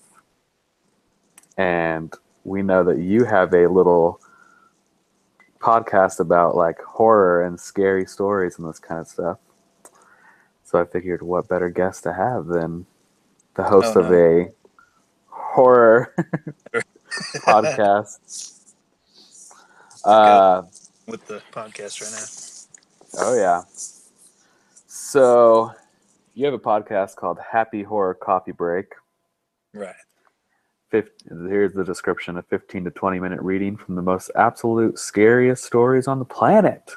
and 1.59 2.15
we 2.45 2.63
know 2.63 2.85
that 2.85 2.99
you 2.99 3.25
have 3.25 3.53
a 3.53 3.69
little 3.69 4.21
podcast 5.61 6.21
about 6.21 6.55
like 6.57 6.81
horror 6.81 7.45
and 7.45 7.59
scary 7.59 8.07
stories 8.07 8.59
and 8.59 8.69
this 8.69 8.79
kind 8.79 9.01
of 9.01 9.07
stuff. 9.09 9.39
So 10.65 10.81
I 10.81 10.85
figured, 10.85 11.23
what 11.23 11.49
better 11.49 11.71
guest 11.71 12.03
to 12.05 12.13
have 12.13 12.47
than 12.47 12.87
the 13.55 13.63
host 13.65 13.97
Oh, 13.97 14.01
of 14.01 14.11
no. 14.11 14.17
a 14.17 14.49
horror 15.29 16.15
podcast? 17.37 18.65
Uh, 20.05 20.63
with 21.07 21.27
the 21.27 21.43
podcast 21.53 22.01
right 22.03 23.19
now. 23.21 23.27
oh 23.27 23.35
yeah. 23.37 23.63
So 24.87 25.73
you 26.35 26.45
have 26.45 26.55
a 26.55 26.59
podcast 26.59 27.17
called 27.17 27.39
Happy 27.51 27.83
Horror 27.83 28.15
Coffee 28.15 28.53
Break. 28.53 28.93
Right. 29.75 29.95
50, 30.91 31.11
here's 31.49 31.73
the 31.73 31.85
description 31.85 32.39
a 32.39 32.43
15 32.43 32.85
to 32.85 32.91
20 32.91 33.21
minute 33.21 33.41
reading 33.43 33.77
from 33.77 33.95
the 33.95 34.03
most 34.03 34.31
absolute 34.37 34.99
scariest 34.99 35.65
stories 35.65 36.07
on 36.09 36.19
the 36.19 36.25
planet. 36.25 36.93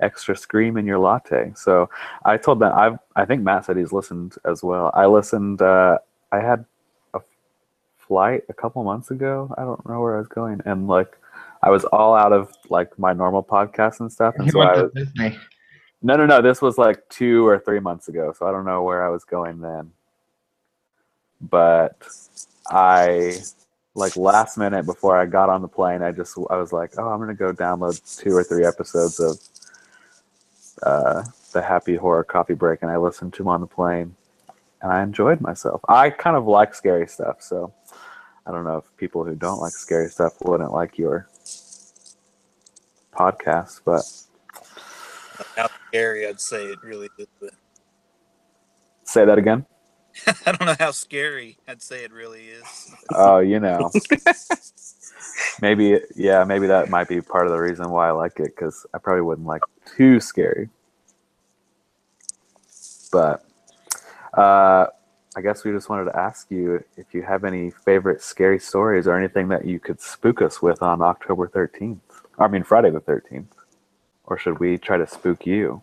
Extra 0.00 0.36
scream 0.36 0.76
in 0.76 0.84
your 0.84 0.98
latte. 0.98 1.52
So 1.56 1.88
i 2.24 2.36
told 2.36 2.60
that 2.60 2.72
i 2.72 2.90
i 3.14 3.24
think 3.24 3.42
matt 3.42 3.64
said 3.64 3.76
he's 3.76 3.92
listened 3.92 4.34
as 4.44 4.62
well. 4.62 4.90
I 4.94 5.06
listened 5.06 5.62
uh 5.62 5.98
i 6.32 6.38
had 6.40 6.64
a 7.14 7.20
flight 7.96 8.42
a 8.48 8.52
couple 8.52 8.82
months 8.84 9.10
ago. 9.10 9.54
I 9.56 9.62
don't 9.62 9.86
know 9.88 10.00
where 10.00 10.16
i 10.16 10.18
was 10.18 10.28
going. 10.28 10.60
And 10.66 10.86
like 10.88 11.16
i 11.62 11.70
was 11.70 11.84
all 11.86 12.14
out 12.14 12.32
of 12.32 12.52
like 12.68 12.98
my 12.98 13.12
normal 13.14 13.42
podcasts 13.42 14.00
and 14.00 14.12
stuff. 14.12 14.34
And 14.36 14.44
He 14.44 14.50
so 14.50 14.58
went 14.58 14.70
i 14.72 14.74
to 14.74 14.90
Disney. 14.94 15.38
no, 16.02 16.16
no, 16.16 16.26
no. 16.26 16.42
This 16.42 16.60
was 16.60 16.76
like 16.78 17.08
two 17.08 17.46
or 17.46 17.58
three 17.58 17.80
months 17.80 18.08
ago, 18.08 18.34
so 18.36 18.46
I 18.46 18.52
don't 18.52 18.66
know 18.66 18.82
where 18.82 19.04
I 19.04 19.08
was 19.08 19.24
going 19.24 19.60
then. 19.60 19.92
But 21.40 21.96
I, 22.70 23.38
like 23.94 24.16
last 24.16 24.58
minute 24.58 24.84
before 24.86 25.16
I 25.16 25.26
got 25.26 25.48
on 25.48 25.62
the 25.62 25.68
plane, 25.68 26.02
I 26.02 26.12
just 26.12 26.36
I 26.50 26.56
was 26.56 26.72
like, 26.72 26.92
oh, 26.98 27.08
I'm 27.08 27.18
gonna 27.18 27.34
go 27.34 27.52
download 27.52 28.00
two 28.18 28.36
or 28.36 28.44
three 28.44 28.64
episodes 28.64 29.18
of 29.18 29.38
uh, 30.82 31.24
the 31.52 31.62
Happy 31.62 31.96
Horror 31.96 32.24
Coffee 32.24 32.54
Break, 32.54 32.82
and 32.82 32.90
I 32.90 32.98
listened 32.98 33.32
to 33.34 33.38
them 33.38 33.48
on 33.48 33.60
the 33.60 33.66
plane, 33.66 34.14
and 34.82 34.92
I 34.92 35.02
enjoyed 35.02 35.40
myself. 35.40 35.80
I 35.88 36.10
kind 36.10 36.36
of 36.36 36.46
like 36.46 36.74
scary 36.74 37.08
stuff, 37.08 37.40
so 37.40 37.72
I 38.46 38.52
don't 38.52 38.64
know 38.64 38.76
if 38.76 38.96
people 38.96 39.24
who 39.24 39.34
don't 39.34 39.60
like 39.60 39.72
scary 39.72 40.10
stuff 40.10 40.34
wouldn't 40.42 40.72
like 40.72 40.98
your 40.98 41.28
podcast, 43.12 43.80
but 43.84 44.02
How 45.56 45.68
scary 45.88 46.26
I'd 46.26 46.40
say 46.40 46.64
it 46.64 46.78
really 46.82 47.08
is, 47.18 47.26
say 49.04 49.24
that 49.24 49.38
again. 49.38 49.64
I 50.46 50.52
don't 50.52 50.66
know 50.66 50.76
how 50.78 50.90
scary 50.90 51.58
I'd 51.68 51.82
say 51.82 52.04
it 52.04 52.12
really 52.12 52.46
is. 52.46 52.94
Oh, 53.14 53.38
you 53.38 53.60
know. 53.60 53.90
maybe, 55.60 56.00
yeah, 56.14 56.44
maybe 56.44 56.66
that 56.66 56.88
might 56.88 57.08
be 57.08 57.20
part 57.20 57.46
of 57.46 57.52
the 57.52 57.58
reason 57.58 57.90
why 57.90 58.08
I 58.08 58.12
like 58.12 58.38
it 58.40 58.54
because 58.56 58.86
I 58.94 58.98
probably 58.98 59.22
wouldn't 59.22 59.46
like 59.46 59.62
too 59.96 60.20
scary. 60.20 60.68
But 63.12 63.44
uh, 64.34 64.86
I 65.36 65.40
guess 65.42 65.64
we 65.64 65.72
just 65.72 65.88
wanted 65.88 66.04
to 66.06 66.16
ask 66.16 66.50
you 66.50 66.82
if 66.96 67.12
you 67.12 67.22
have 67.22 67.44
any 67.44 67.70
favorite 67.70 68.22
scary 68.22 68.58
stories 68.58 69.06
or 69.06 69.18
anything 69.18 69.48
that 69.48 69.64
you 69.64 69.78
could 69.78 70.00
spook 70.00 70.40
us 70.40 70.62
with 70.62 70.82
on 70.82 71.02
October 71.02 71.48
13th. 71.48 72.00
I 72.38 72.48
mean, 72.48 72.62
Friday 72.62 72.90
the 72.90 73.00
13th. 73.00 73.46
Or 74.24 74.38
should 74.38 74.58
we 74.58 74.76
try 74.76 74.96
to 74.96 75.06
spook 75.06 75.46
you? 75.46 75.82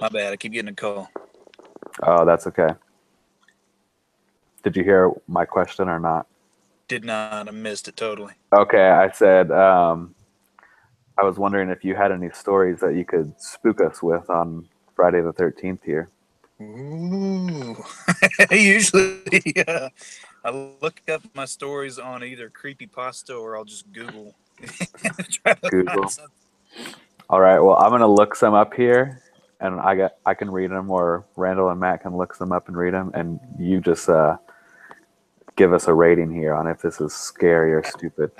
My 0.00 0.08
bad. 0.08 0.32
I 0.32 0.36
keep 0.36 0.52
getting 0.52 0.70
a 0.70 0.74
call. 0.74 1.10
Oh, 2.02 2.24
that's 2.24 2.46
okay. 2.46 2.70
Did 4.62 4.76
you 4.76 4.84
hear 4.84 5.10
my 5.26 5.44
question 5.44 5.88
or 5.88 5.98
not? 5.98 6.26
Did 6.88 7.04
not. 7.04 7.48
I 7.48 7.50
missed 7.50 7.88
it 7.88 7.96
totally. 7.96 8.32
Okay, 8.52 8.88
I 8.88 9.10
said 9.10 9.50
um, 9.50 10.14
I 11.18 11.24
was 11.24 11.38
wondering 11.38 11.68
if 11.68 11.84
you 11.84 11.94
had 11.94 12.12
any 12.12 12.30
stories 12.30 12.80
that 12.80 12.94
you 12.94 13.04
could 13.04 13.38
spook 13.40 13.80
us 13.80 14.02
with 14.02 14.28
on 14.30 14.66
Friday 14.96 15.20
the 15.20 15.32
thirteenth 15.32 15.82
here. 15.84 16.08
Ooh. 16.60 17.76
Usually, 18.50 19.54
uh, 19.66 19.90
I 20.44 20.74
look 20.80 21.02
up 21.08 21.22
my 21.34 21.44
stories 21.44 21.98
on 21.98 22.24
either 22.24 22.48
creepy 22.48 22.86
pasta 22.86 23.34
or 23.34 23.56
I'll 23.56 23.64
just 23.64 23.92
Google. 23.92 24.34
Try 24.62 25.54
to 25.54 25.60
find 25.60 25.70
Google. 25.70 26.10
All 27.30 27.40
right, 27.40 27.60
well 27.60 27.76
I'm 27.76 27.90
gonna 27.90 28.08
look 28.08 28.34
some 28.34 28.54
up 28.54 28.72
here, 28.74 29.20
and 29.60 29.80
I 29.80 29.96
got 29.96 30.12
I 30.24 30.34
can 30.34 30.50
read 30.50 30.70
them, 30.70 30.90
or 30.90 31.26
Randall 31.36 31.70
and 31.70 31.80
Matt 31.80 32.02
can 32.02 32.16
look 32.16 32.34
some 32.34 32.52
up 32.52 32.68
and 32.68 32.76
read 32.76 32.94
them, 32.94 33.10
and 33.14 33.40
you 33.58 33.80
just 33.80 34.08
uh, 34.08 34.36
give 35.56 35.72
us 35.72 35.88
a 35.88 35.94
rating 35.94 36.32
here 36.32 36.54
on 36.54 36.66
if 36.66 36.80
this 36.80 37.00
is 37.00 37.14
scary 37.14 37.72
or 37.72 37.82
stupid. 37.84 38.30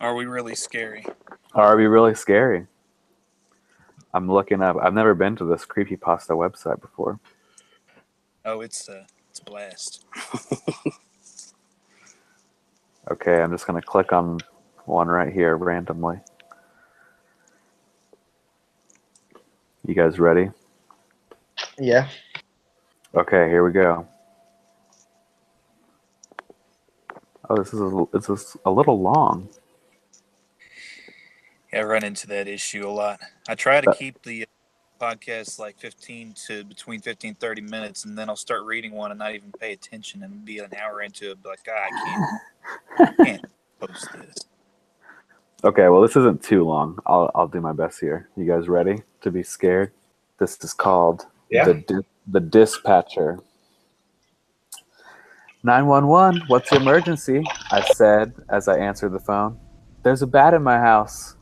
Are 0.00 0.14
we 0.14 0.24
really 0.26 0.54
scary? 0.54 1.04
Are 1.54 1.76
we 1.76 1.86
really 1.86 2.14
scary? 2.14 2.66
I'm 4.14 4.30
looking 4.30 4.62
up. 4.62 4.76
I've 4.80 4.94
never 4.94 5.14
been 5.14 5.36
to 5.36 5.44
this 5.44 5.64
creepypasta 5.66 6.30
website 6.30 6.80
before. 6.80 7.20
Oh, 8.44 8.60
it's 8.60 8.88
uh, 8.88 9.04
it's 9.28 9.40
a 9.40 9.44
blast. 9.44 10.04
Okay, 13.10 13.42
I'm 13.42 13.50
just 13.50 13.66
gonna 13.66 13.82
click 13.82 14.12
on 14.12 14.38
one 14.84 15.08
right 15.08 15.32
here 15.32 15.56
randomly. 15.56 16.20
You 19.90 19.96
guys 19.96 20.20
ready? 20.20 20.48
Yeah. 21.76 22.06
Okay, 23.12 23.48
here 23.48 23.64
we 23.64 23.72
go. 23.72 24.06
Oh, 27.48 27.56
this 27.56 27.74
is 27.74 27.80
a, 27.80 28.04
this 28.12 28.28
is 28.30 28.56
a 28.64 28.70
little 28.70 29.00
long. 29.00 29.48
Yeah, 31.72 31.80
I 31.80 31.82
run 31.82 32.04
into 32.04 32.28
that 32.28 32.46
issue 32.46 32.86
a 32.86 32.92
lot. 32.92 33.18
I 33.48 33.56
try 33.56 33.80
to 33.80 33.86
But- 33.86 33.98
keep 33.98 34.22
the 34.22 34.46
podcast 35.00 35.58
like 35.58 35.76
15 35.80 36.34
to 36.46 36.62
between 36.62 37.00
15 37.00 37.34
30 37.34 37.62
minutes, 37.62 38.04
and 38.04 38.16
then 38.16 38.28
I'll 38.28 38.36
start 38.36 38.62
reading 38.62 38.92
one 38.92 39.10
and 39.10 39.18
not 39.18 39.34
even 39.34 39.50
pay 39.58 39.72
attention 39.72 40.22
and 40.22 40.44
be 40.44 40.60
an 40.60 40.72
hour 40.80 41.02
into 41.02 41.32
it, 41.32 41.42
be 41.42 41.48
like, 41.48 41.66
ah, 41.68 41.72
I 41.72 41.90
can't, 42.04 43.10
I 43.18 43.24
can't 43.24 43.44
post 43.80 44.06
this. 44.12 44.36
Okay, 45.62 45.88
well 45.88 46.00
this 46.00 46.16
isn't 46.16 46.42
too 46.42 46.64
long. 46.64 46.98
I'll 47.06 47.30
I'll 47.34 47.48
do 47.48 47.60
my 47.60 47.72
best 47.72 48.00
here. 48.00 48.28
You 48.36 48.46
guys 48.46 48.68
ready 48.68 49.02
to 49.20 49.30
be 49.30 49.42
scared? 49.42 49.92
This 50.38 50.62
is 50.64 50.72
called 50.72 51.26
Yeah. 51.50 51.64
the 51.66 51.74
di- 51.74 52.06
the 52.26 52.40
dispatcher. 52.40 53.40
911, 55.62 56.42
what's 56.46 56.70
the 56.70 56.76
emergency? 56.76 57.44
I 57.70 57.82
said 57.92 58.32
as 58.48 58.66
I 58.68 58.78
answered 58.78 59.12
the 59.12 59.20
phone. 59.20 59.58
There's 60.02 60.22
a 60.22 60.26
bat 60.26 60.54
in 60.54 60.62
my 60.62 60.78
house. 60.78 61.36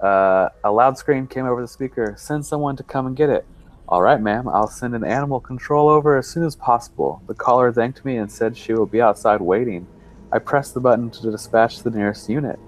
Uh, 0.00 0.50
a 0.62 0.70
loud 0.70 0.96
scream 0.96 1.26
came 1.26 1.46
over 1.46 1.60
the 1.60 1.66
speaker. 1.66 2.14
Send 2.16 2.46
someone 2.46 2.76
to 2.76 2.84
come 2.84 3.06
and 3.08 3.16
get 3.16 3.28
it. 3.28 3.44
All 3.88 4.02
right, 4.02 4.20
ma'am. 4.20 4.46
I'll 4.48 4.68
send 4.68 4.94
an 4.94 5.02
animal 5.02 5.40
control 5.40 5.88
over 5.88 6.16
as 6.16 6.28
soon 6.28 6.44
as 6.44 6.54
possible. 6.54 7.20
The 7.26 7.34
caller 7.34 7.72
thanked 7.72 8.04
me 8.04 8.18
and 8.18 8.30
said 8.30 8.56
she 8.56 8.72
will 8.72 8.86
be 8.86 9.02
outside 9.02 9.40
waiting. 9.40 9.84
I 10.30 10.38
pressed 10.38 10.74
the 10.74 10.80
button 10.80 11.10
to 11.10 11.30
dispatch 11.32 11.82
the 11.82 11.90
nearest 11.90 12.28
unit. 12.28 12.60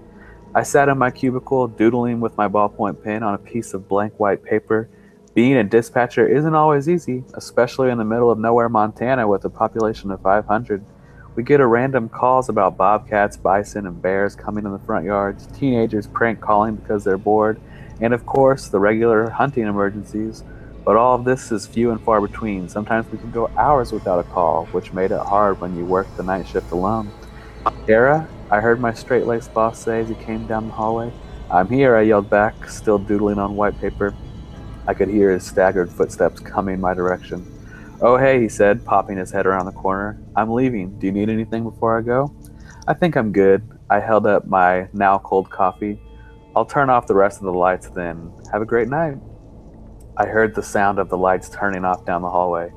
I 0.55 0.61
sat 0.61 0.87
in 0.87 0.99
my 0.99 1.09
cubicle, 1.09 1.67
doodling 1.67 2.19
with 2.19 2.37
my 2.37 2.47
ballpoint 2.47 3.03
pen 3.03 3.23
on 3.23 3.33
a 3.33 3.39
piece 3.39 3.73
of 3.73 3.87
blank 3.87 4.19
white 4.19 4.43
paper. 4.43 4.87
Being 5.33 5.57
a 5.57 5.63
dispatcher 5.63 6.27
isn't 6.27 6.53
always 6.53 6.87
easy, 6.87 7.23
especially 7.33 7.89
in 7.89 7.97
the 7.97 8.05
middle 8.05 8.29
of 8.29 8.37
nowhere, 8.37 8.69
Montana, 8.69 9.27
with 9.27 9.43
a 9.45 9.49
population 9.49 10.11
of 10.11 10.21
500. 10.21 10.85
We 11.35 11.41
get 11.41 11.59
a 11.59 11.65
random 11.65 12.07
calls 12.07 12.49
about 12.49 12.77
bobcats, 12.77 13.35
bison, 13.35 13.87
and 13.87 13.99
bears 13.99 14.35
coming 14.35 14.65
in 14.65 14.71
the 14.71 14.77
front 14.77 15.05
yards, 15.05 15.47
teenagers 15.57 16.05
prank 16.05 16.39
calling 16.39 16.75
because 16.75 17.03
they're 17.03 17.17
bored, 17.17 17.59
and 17.99 18.13
of 18.13 18.27
course, 18.27 18.67
the 18.67 18.79
regular 18.79 19.31
hunting 19.31 19.63
emergencies. 19.63 20.43
But 20.85 20.97
all 20.97 21.15
of 21.15 21.25
this 21.25 21.51
is 21.51 21.65
few 21.65 21.89
and 21.89 21.99
far 21.99 22.21
between. 22.21 22.69
Sometimes 22.69 23.11
we 23.11 23.17
can 23.17 23.31
go 23.31 23.47
hours 23.57 23.91
without 23.91 24.19
a 24.19 24.29
call, 24.29 24.65
which 24.67 24.93
made 24.93 25.09
it 25.09 25.19
hard 25.19 25.59
when 25.59 25.75
you 25.75 25.83
work 25.83 26.05
the 26.15 26.21
night 26.21 26.47
shift 26.47 26.71
alone. 26.71 27.09
Dara, 27.87 28.27
I 28.51 28.59
heard 28.59 28.79
my 28.79 28.93
straight 28.93 29.25
laced 29.25 29.53
boss 29.53 29.79
say 29.79 30.01
as 30.01 30.09
he 30.09 30.15
came 30.15 30.45
down 30.45 30.67
the 30.67 30.73
hallway, 30.73 31.11
I'm 31.49 31.67
here, 31.67 31.95
I 31.95 32.01
yelled 32.01 32.29
back, 32.29 32.69
still 32.69 32.97
doodling 32.97 33.39
on 33.39 33.55
white 33.55 33.79
paper. 33.79 34.13
I 34.87 34.93
could 34.93 35.09
hear 35.09 35.31
his 35.31 35.45
staggered 35.45 35.91
footsteps 35.91 36.39
coming 36.39 36.79
my 36.79 36.93
direction. 36.93 37.45
Oh, 38.01 38.17
hey, 38.17 38.41
he 38.41 38.49
said, 38.49 38.83
popping 38.83 39.17
his 39.17 39.31
head 39.31 39.45
around 39.45 39.65
the 39.65 39.71
corner. 39.71 40.19
I'm 40.35 40.51
leaving. 40.51 40.97
Do 40.99 41.05
you 41.05 41.13
need 41.13 41.29
anything 41.29 41.63
before 41.63 41.97
I 41.97 42.01
go? 42.01 42.35
I 42.87 42.93
think 42.93 43.15
I'm 43.15 43.31
good. 43.31 43.63
I 43.89 43.99
held 43.99 44.25
up 44.25 44.45
my 44.45 44.89
now 44.93 45.19
cold 45.19 45.49
coffee. 45.49 46.01
I'll 46.55 46.65
turn 46.65 46.89
off 46.89 47.07
the 47.07 47.15
rest 47.15 47.37
of 47.37 47.45
the 47.45 47.53
lights 47.53 47.87
then. 47.89 48.31
Have 48.51 48.61
a 48.61 48.65
great 48.65 48.89
night. 48.89 49.17
I 50.17 50.25
heard 50.25 50.53
the 50.53 50.63
sound 50.63 50.99
of 50.99 51.09
the 51.09 51.17
lights 51.17 51.49
turning 51.49 51.85
off 51.85 52.05
down 52.05 52.21
the 52.21 52.29
hallway. 52.29 52.71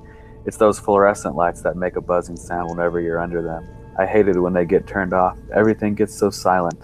It's 0.46 0.56
those 0.56 0.78
fluorescent 0.78 1.35
lights 1.35 1.61
that 1.62 1.76
make 1.76 1.96
a 1.96 2.00
buzzing 2.00 2.37
sound 2.37 2.70
whenever 2.70 3.00
you're 3.00 3.20
under 3.20 3.42
them. 3.42 3.66
I 3.99 4.07
hate 4.07 4.29
it 4.29 4.38
when 4.38 4.53
they 4.53 4.65
get 4.65 4.87
turned 4.87 5.12
off. 5.12 5.38
Everything 5.55 5.95
gets 5.95 6.15
so 6.15 6.31
silent. 6.31 6.81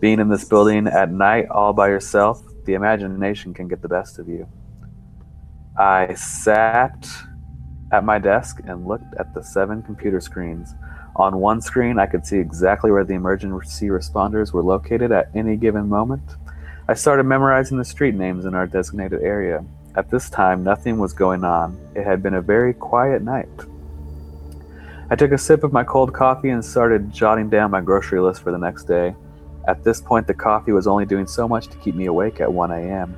Being 0.00 0.20
in 0.20 0.28
this 0.28 0.44
building 0.44 0.86
at 0.86 1.10
night 1.10 1.48
all 1.50 1.72
by 1.72 1.88
yourself, 1.88 2.42
the 2.64 2.74
imagination 2.74 3.54
can 3.54 3.68
get 3.68 3.82
the 3.82 3.88
best 3.88 4.18
of 4.18 4.28
you. 4.28 4.46
I 5.76 6.14
sat 6.14 7.08
at 7.92 8.04
my 8.04 8.18
desk 8.18 8.60
and 8.64 8.86
looked 8.86 9.14
at 9.18 9.32
the 9.34 9.42
seven 9.42 9.82
computer 9.82 10.20
screens. 10.20 10.74
On 11.16 11.38
one 11.38 11.60
screen, 11.60 11.98
I 11.98 12.06
could 12.06 12.26
see 12.26 12.38
exactly 12.38 12.90
where 12.90 13.04
the 13.04 13.14
emergency 13.14 13.86
responders 13.86 14.52
were 14.52 14.62
located 14.62 15.10
at 15.10 15.30
any 15.34 15.56
given 15.56 15.88
moment. 15.88 16.22
I 16.88 16.94
started 16.94 17.24
memorizing 17.24 17.78
the 17.78 17.84
street 17.84 18.14
names 18.14 18.44
in 18.44 18.54
our 18.54 18.66
designated 18.66 19.22
area. 19.22 19.64
At 19.96 20.10
this 20.10 20.30
time, 20.30 20.62
nothing 20.62 20.98
was 20.98 21.12
going 21.12 21.44
on. 21.44 21.78
It 21.94 22.04
had 22.04 22.22
been 22.22 22.34
a 22.34 22.42
very 22.42 22.72
quiet 22.72 23.22
night. 23.22 23.48
I 25.10 25.16
took 25.16 25.32
a 25.32 25.38
sip 25.38 25.64
of 25.64 25.72
my 25.72 25.84
cold 25.84 26.12
coffee 26.12 26.50
and 26.50 26.62
started 26.62 27.10
jotting 27.10 27.48
down 27.48 27.70
my 27.70 27.80
grocery 27.80 28.20
list 28.20 28.42
for 28.42 28.52
the 28.52 28.58
next 28.58 28.84
day. 28.84 29.14
At 29.66 29.82
this 29.82 30.02
point, 30.02 30.26
the 30.26 30.34
coffee 30.34 30.72
was 30.72 30.86
only 30.86 31.06
doing 31.06 31.26
so 31.26 31.48
much 31.48 31.68
to 31.68 31.78
keep 31.78 31.94
me 31.94 32.06
awake 32.06 32.42
at 32.42 32.52
1 32.52 32.70
a.m. 32.72 33.16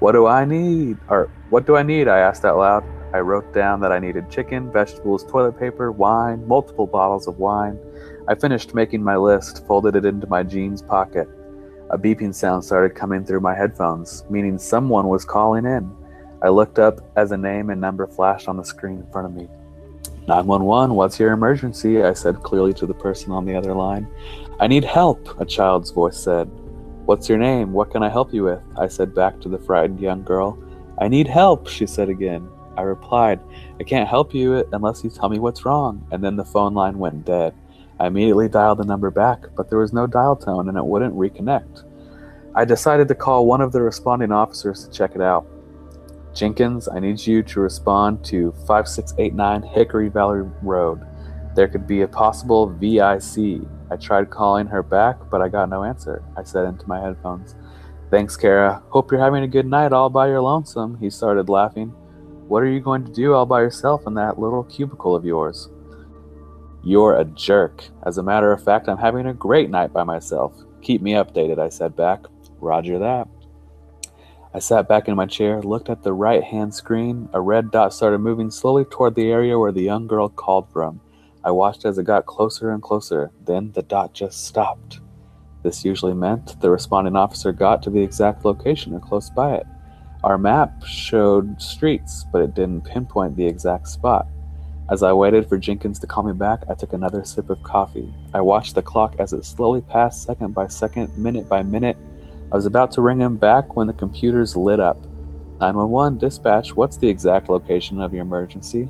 What 0.00 0.12
do 0.12 0.26
I 0.26 0.44
need? 0.44 0.98
Or, 1.08 1.30
what 1.48 1.66
do 1.66 1.76
I 1.76 1.82
need? 1.82 2.08
I 2.08 2.18
asked 2.18 2.44
out 2.44 2.58
loud. 2.58 2.84
I 3.14 3.20
wrote 3.20 3.54
down 3.54 3.80
that 3.80 3.90
I 3.90 3.98
needed 3.98 4.30
chicken, 4.30 4.70
vegetables, 4.70 5.24
toilet 5.24 5.58
paper, 5.58 5.90
wine, 5.90 6.46
multiple 6.46 6.86
bottles 6.86 7.26
of 7.26 7.38
wine. 7.38 7.78
I 8.28 8.34
finished 8.34 8.74
making 8.74 9.02
my 9.02 9.16
list, 9.16 9.66
folded 9.66 9.96
it 9.96 10.04
into 10.04 10.26
my 10.26 10.42
jeans 10.42 10.82
pocket. 10.82 11.26
A 11.88 11.96
beeping 11.96 12.34
sound 12.34 12.66
started 12.66 12.94
coming 12.94 13.24
through 13.24 13.40
my 13.40 13.54
headphones, 13.54 14.24
meaning 14.28 14.58
someone 14.58 15.08
was 15.08 15.24
calling 15.24 15.64
in. 15.64 15.90
I 16.42 16.50
looked 16.50 16.78
up 16.78 17.00
as 17.16 17.32
a 17.32 17.36
name 17.38 17.70
and 17.70 17.80
number 17.80 18.06
flashed 18.06 18.46
on 18.46 18.58
the 18.58 18.62
screen 18.62 18.98
in 18.98 19.10
front 19.10 19.26
of 19.26 19.34
me. 19.34 19.48
911, 20.28 20.94
what's 20.94 21.18
your 21.18 21.32
emergency? 21.32 22.02
I 22.02 22.12
said 22.12 22.42
clearly 22.42 22.72
to 22.74 22.86
the 22.86 22.94
person 22.94 23.32
on 23.32 23.44
the 23.44 23.54
other 23.54 23.74
line. 23.74 24.06
I 24.60 24.66
need 24.66 24.84
help, 24.84 25.40
a 25.40 25.44
child's 25.44 25.90
voice 25.90 26.22
said. 26.22 26.48
What's 27.06 27.28
your 27.28 27.38
name? 27.38 27.72
What 27.72 27.90
can 27.90 28.02
I 28.02 28.08
help 28.08 28.32
you 28.32 28.44
with? 28.44 28.60
I 28.78 28.86
said 28.86 29.14
back 29.14 29.40
to 29.40 29.48
the 29.48 29.58
frightened 29.58 30.00
young 30.00 30.22
girl. 30.22 30.58
I 30.98 31.08
need 31.08 31.26
help, 31.26 31.66
she 31.66 31.86
said 31.86 32.08
again. 32.08 32.48
I 32.76 32.82
replied, 32.82 33.40
I 33.80 33.84
can't 33.84 34.08
help 34.08 34.32
you 34.34 34.64
unless 34.72 35.02
you 35.02 35.10
tell 35.10 35.28
me 35.28 35.38
what's 35.38 35.64
wrong. 35.64 36.06
And 36.12 36.22
then 36.22 36.36
the 36.36 36.44
phone 36.44 36.74
line 36.74 36.98
went 36.98 37.24
dead. 37.24 37.54
I 37.98 38.06
immediately 38.06 38.48
dialed 38.48 38.78
the 38.78 38.84
number 38.84 39.10
back, 39.10 39.46
but 39.56 39.68
there 39.68 39.78
was 39.78 39.92
no 39.92 40.06
dial 40.06 40.36
tone 40.36 40.68
and 40.68 40.78
it 40.78 40.84
wouldn't 40.84 41.14
reconnect. 41.14 41.84
I 42.54 42.64
decided 42.64 43.08
to 43.08 43.14
call 43.14 43.46
one 43.46 43.60
of 43.60 43.72
the 43.72 43.82
responding 43.82 44.32
officers 44.32 44.84
to 44.84 44.90
check 44.90 45.14
it 45.14 45.20
out. 45.20 45.46
Jenkins, 46.34 46.88
I 46.88 47.00
need 47.00 47.26
you 47.26 47.42
to 47.42 47.60
respond 47.60 48.24
to 48.26 48.52
5689 48.66 49.62
Hickory 49.62 50.08
Valley 50.08 50.48
Road. 50.62 51.04
There 51.56 51.68
could 51.68 51.86
be 51.86 52.02
a 52.02 52.08
possible 52.08 52.68
VIC. 52.68 53.62
I 53.90 53.96
tried 53.96 54.30
calling 54.30 54.66
her 54.68 54.82
back, 54.82 55.16
but 55.30 55.42
I 55.42 55.48
got 55.48 55.68
no 55.68 55.82
answer. 55.82 56.22
I 56.36 56.44
said 56.44 56.64
into 56.66 56.88
my 56.88 57.00
headphones. 57.00 57.56
Thanks, 58.10 58.36
Kara. 58.36 58.82
Hope 58.88 59.10
you're 59.10 59.20
having 59.20 59.42
a 59.42 59.48
good 59.48 59.66
night 59.66 59.92
all 59.92 60.08
by 60.10 60.28
your 60.28 60.40
lonesome. 60.40 60.98
He 60.98 61.10
started 61.10 61.48
laughing. 61.48 61.88
What 62.48 62.62
are 62.62 62.68
you 62.68 62.80
going 62.80 63.04
to 63.04 63.12
do 63.12 63.34
all 63.34 63.46
by 63.46 63.60
yourself 63.60 64.02
in 64.06 64.14
that 64.14 64.38
little 64.38 64.64
cubicle 64.64 65.14
of 65.14 65.24
yours? 65.24 65.68
You're 66.82 67.16
a 67.16 67.24
jerk. 67.24 67.84
As 68.06 68.18
a 68.18 68.22
matter 68.22 68.52
of 68.52 68.64
fact, 68.64 68.88
I'm 68.88 68.98
having 68.98 69.26
a 69.26 69.34
great 69.34 69.70
night 69.70 69.92
by 69.92 70.04
myself. 70.04 70.54
Keep 70.82 71.02
me 71.02 71.12
updated, 71.12 71.58
I 71.58 71.68
said 71.68 71.94
back. 71.94 72.20
Roger 72.60 72.98
that. 72.98 73.28
I 74.52 74.58
sat 74.58 74.88
back 74.88 75.06
in 75.06 75.14
my 75.14 75.26
chair, 75.26 75.62
looked 75.62 75.88
at 75.88 76.02
the 76.02 76.12
right 76.12 76.42
hand 76.42 76.74
screen. 76.74 77.28
A 77.32 77.40
red 77.40 77.70
dot 77.70 77.94
started 77.94 78.18
moving 78.18 78.50
slowly 78.50 78.84
toward 78.84 79.14
the 79.14 79.30
area 79.30 79.56
where 79.56 79.70
the 79.70 79.82
young 79.82 80.08
girl 80.08 80.28
called 80.28 80.68
from. 80.72 81.00
I 81.44 81.52
watched 81.52 81.84
as 81.84 81.98
it 81.98 82.04
got 82.04 82.26
closer 82.26 82.72
and 82.72 82.82
closer. 82.82 83.30
Then 83.44 83.70
the 83.72 83.82
dot 83.82 84.12
just 84.12 84.46
stopped. 84.46 84.98
This 85.62 85.84
usually 85.84 86.14
meant 86.14 86.60
the 86.60 86.70
responding 86.70 87.14
officer 87.14 87.52
got 87.52 87.80
to 87.84 87.90
the 87.90 88.02
exact 88.02 88.44
location 88.44 88.92
or 88.92 88.98
close 88.98 89.30
by 89.30 89.54
it. 89.54 89.66
Our 90.24 90.36
map 90.36 90.84
showed 90.84 91.62
streets, 91.62 92.26
but 92.32 92.42
it 92.42 92.54
didn't 92.54 92.82
pinpoint 92.82 93.36
the 93.36 93.46
exact 93.46 93.86
spot. 93.86 94.26
As 94.90 95.04
I 95.04 95.12
waited 95.12 95.48
for 95.48 95.58
Jenkins 95.58 96.00
to 96.00 96.08
call 96.08 96.24
me 96.24 96.32
back, 96.32 96.64
I 96.68 96.74
took 96.74 96.92
another 96.92 97.24
sip 97.24 97.50
of 97.50 97.62
coffee. 97.62 98.12
I 98.34 98.40
watched 98.40 98.74
the 98.74 98.82
clock 98.82 99.14
as 99.20 99.32
it 99.32 99.44
slowly 99.44 99.80
passed 99.80 100.24
second 100.24 100.54
by 100.54 100.66
second, 100.66 101.16
minute 101.16 101.48
by 101.48 101.62
minute. 101.62 101.96
I 102.52 102.56
was 102.56 102.66
about 102.66 102.90
to 102.92 103.00
ring 103.00 103.20
him 103.20 103.36
back 103.36 103.76
when 103.76 103.86
the 103.86 103.92
computers 103.92 104.56
lit 104.56 104.80
up. 104.80 105.00
911 105.60 106.18
dispatch, 106.18 106.74
what's 106.74 106.96
the 106.96 107.08
exact 107.08 107.48
location 107.48 108.00
of 108.00 108.12
your 108.12 108.22
emergency? 108.22 108.88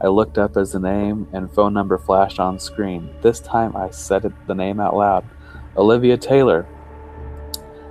I 0.00 0.06
looked 0.06 0.38
up 0.38 0.56
as 0.56 0.72
the 0.72 0.80
name 0.80 1.28
and 1.34 1.52
phone 1.52 1.74
number 1.74 1.98
flashed 1.98 2.40
on 2.40 2.58
screen. 2.58 3.10
This 3.20 3.38
time 3.38 3.76
I 3.76 3.90
said 3.90 4.24
it, 4.24 4.32
the 4.46 4.54
name 4.54 4.80
out 4.80 4.96
loud 4.96 5.24
Olivia 5.76 6.16
Taylor. 6.16 6.66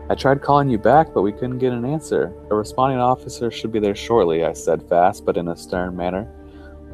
I 0.10 0.16
tried 0.16 0.42
calling 0.42 0.70
you 0.70 0.80
back, 0.80 1.14
but 1.14 1.22
we 1.22 1.32
couldn't 1.32 1.60
get 1.60 1.72
an 1.72 1.86
answer. 1.86 2.34
A 2.50 2.56
responding 2.56 3.00
officer 3.00 3.52
should 3.52 3.72
be 3.72 3.80
there 3.80 3.96
shortly, 3.96 4.44
I 4.44 4.54
said 4.54 4.90
fast, 4.90 5.24
but 5.24 5.38
in 5.38 5.50
a 5.50 5.56
stern 5.56 5.96
manner. 5.96 6.24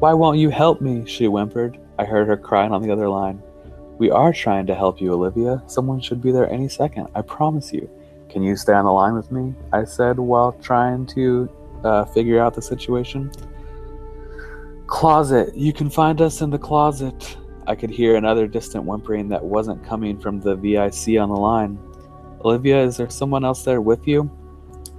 Why 0.00 0.12
won't 0.12 0.38
you 0.38 0.50
help 0.50 0.82
me? 0.82 1.06
she 1.06 1.24
whimpered. 1.24 1.80
I 1.98 2.04
heard 2.04 2.28
her 2.28 2.36
crying 2.36 2.72
on 2.72 2.82
the 2.82 2.92
other 2.92 3.08
line. 3.08 3.42
We 3.96 4.10
are 4.10 4.34
trying 4.34 4.66
to 4.66 4.74
help 4.74 5.00
you, 5.00 5.14
Olivia. 5.14 5.62
Someone 5.66 6.00
should 6.00 6.20
be 6.20 6.30
there 6.30 6.48
any 6.48 6.68
second, 6.68 7.08
I 7.14 7.22
promise 7.22 7.72
you. 7.72 7.90
Can 8.28 8.42
you 8.42 8.56
stay 8.56 8.72
on 8.72 8.84
the 8.84 8.92
line 8.92 9.14
with 9.14 9.32
me? 9.32 9.54
I 9.72 9.84
said 9.84 10.18
while 10.18 10.52
trying 10.52 11.06
to 11.06 11.48
uh, 11.84 12.04
figure 12.06 12.40
out 12.40 12.54
the 12.54 12.62
situation. 12.62 13.30
Closet. 14.86 15.56
You 15.56 15.72
can 15.72 15.90
find 15.90 16.20
us 16.20 16.40
in 16.40 16.50
the 16.50 16.58
closet. 16.58 17.36
I 17.66 17.74
could 17.74 17.90
hear 17.90 18.16
another 18.16 18.46
distant 18.46 18.84
whimpering 18.84 19.28
that 19.28 19.44
wasn't 19.44 19.84
coming 19.84 20.18
from 20.18 20.40
the 20.40 20.56
VIC 20.56 21.20
on 21.20 21.28
the 21.28 21.36
line. 21.36 21.78
Olivia, 22.44 22.82
is 22.82 22.96
there 22.96 23.10
someone 23.10 23.44
else 23.44 23.62
there 23.62 23.80
with 23.80 24.06
you? 24.06 24.30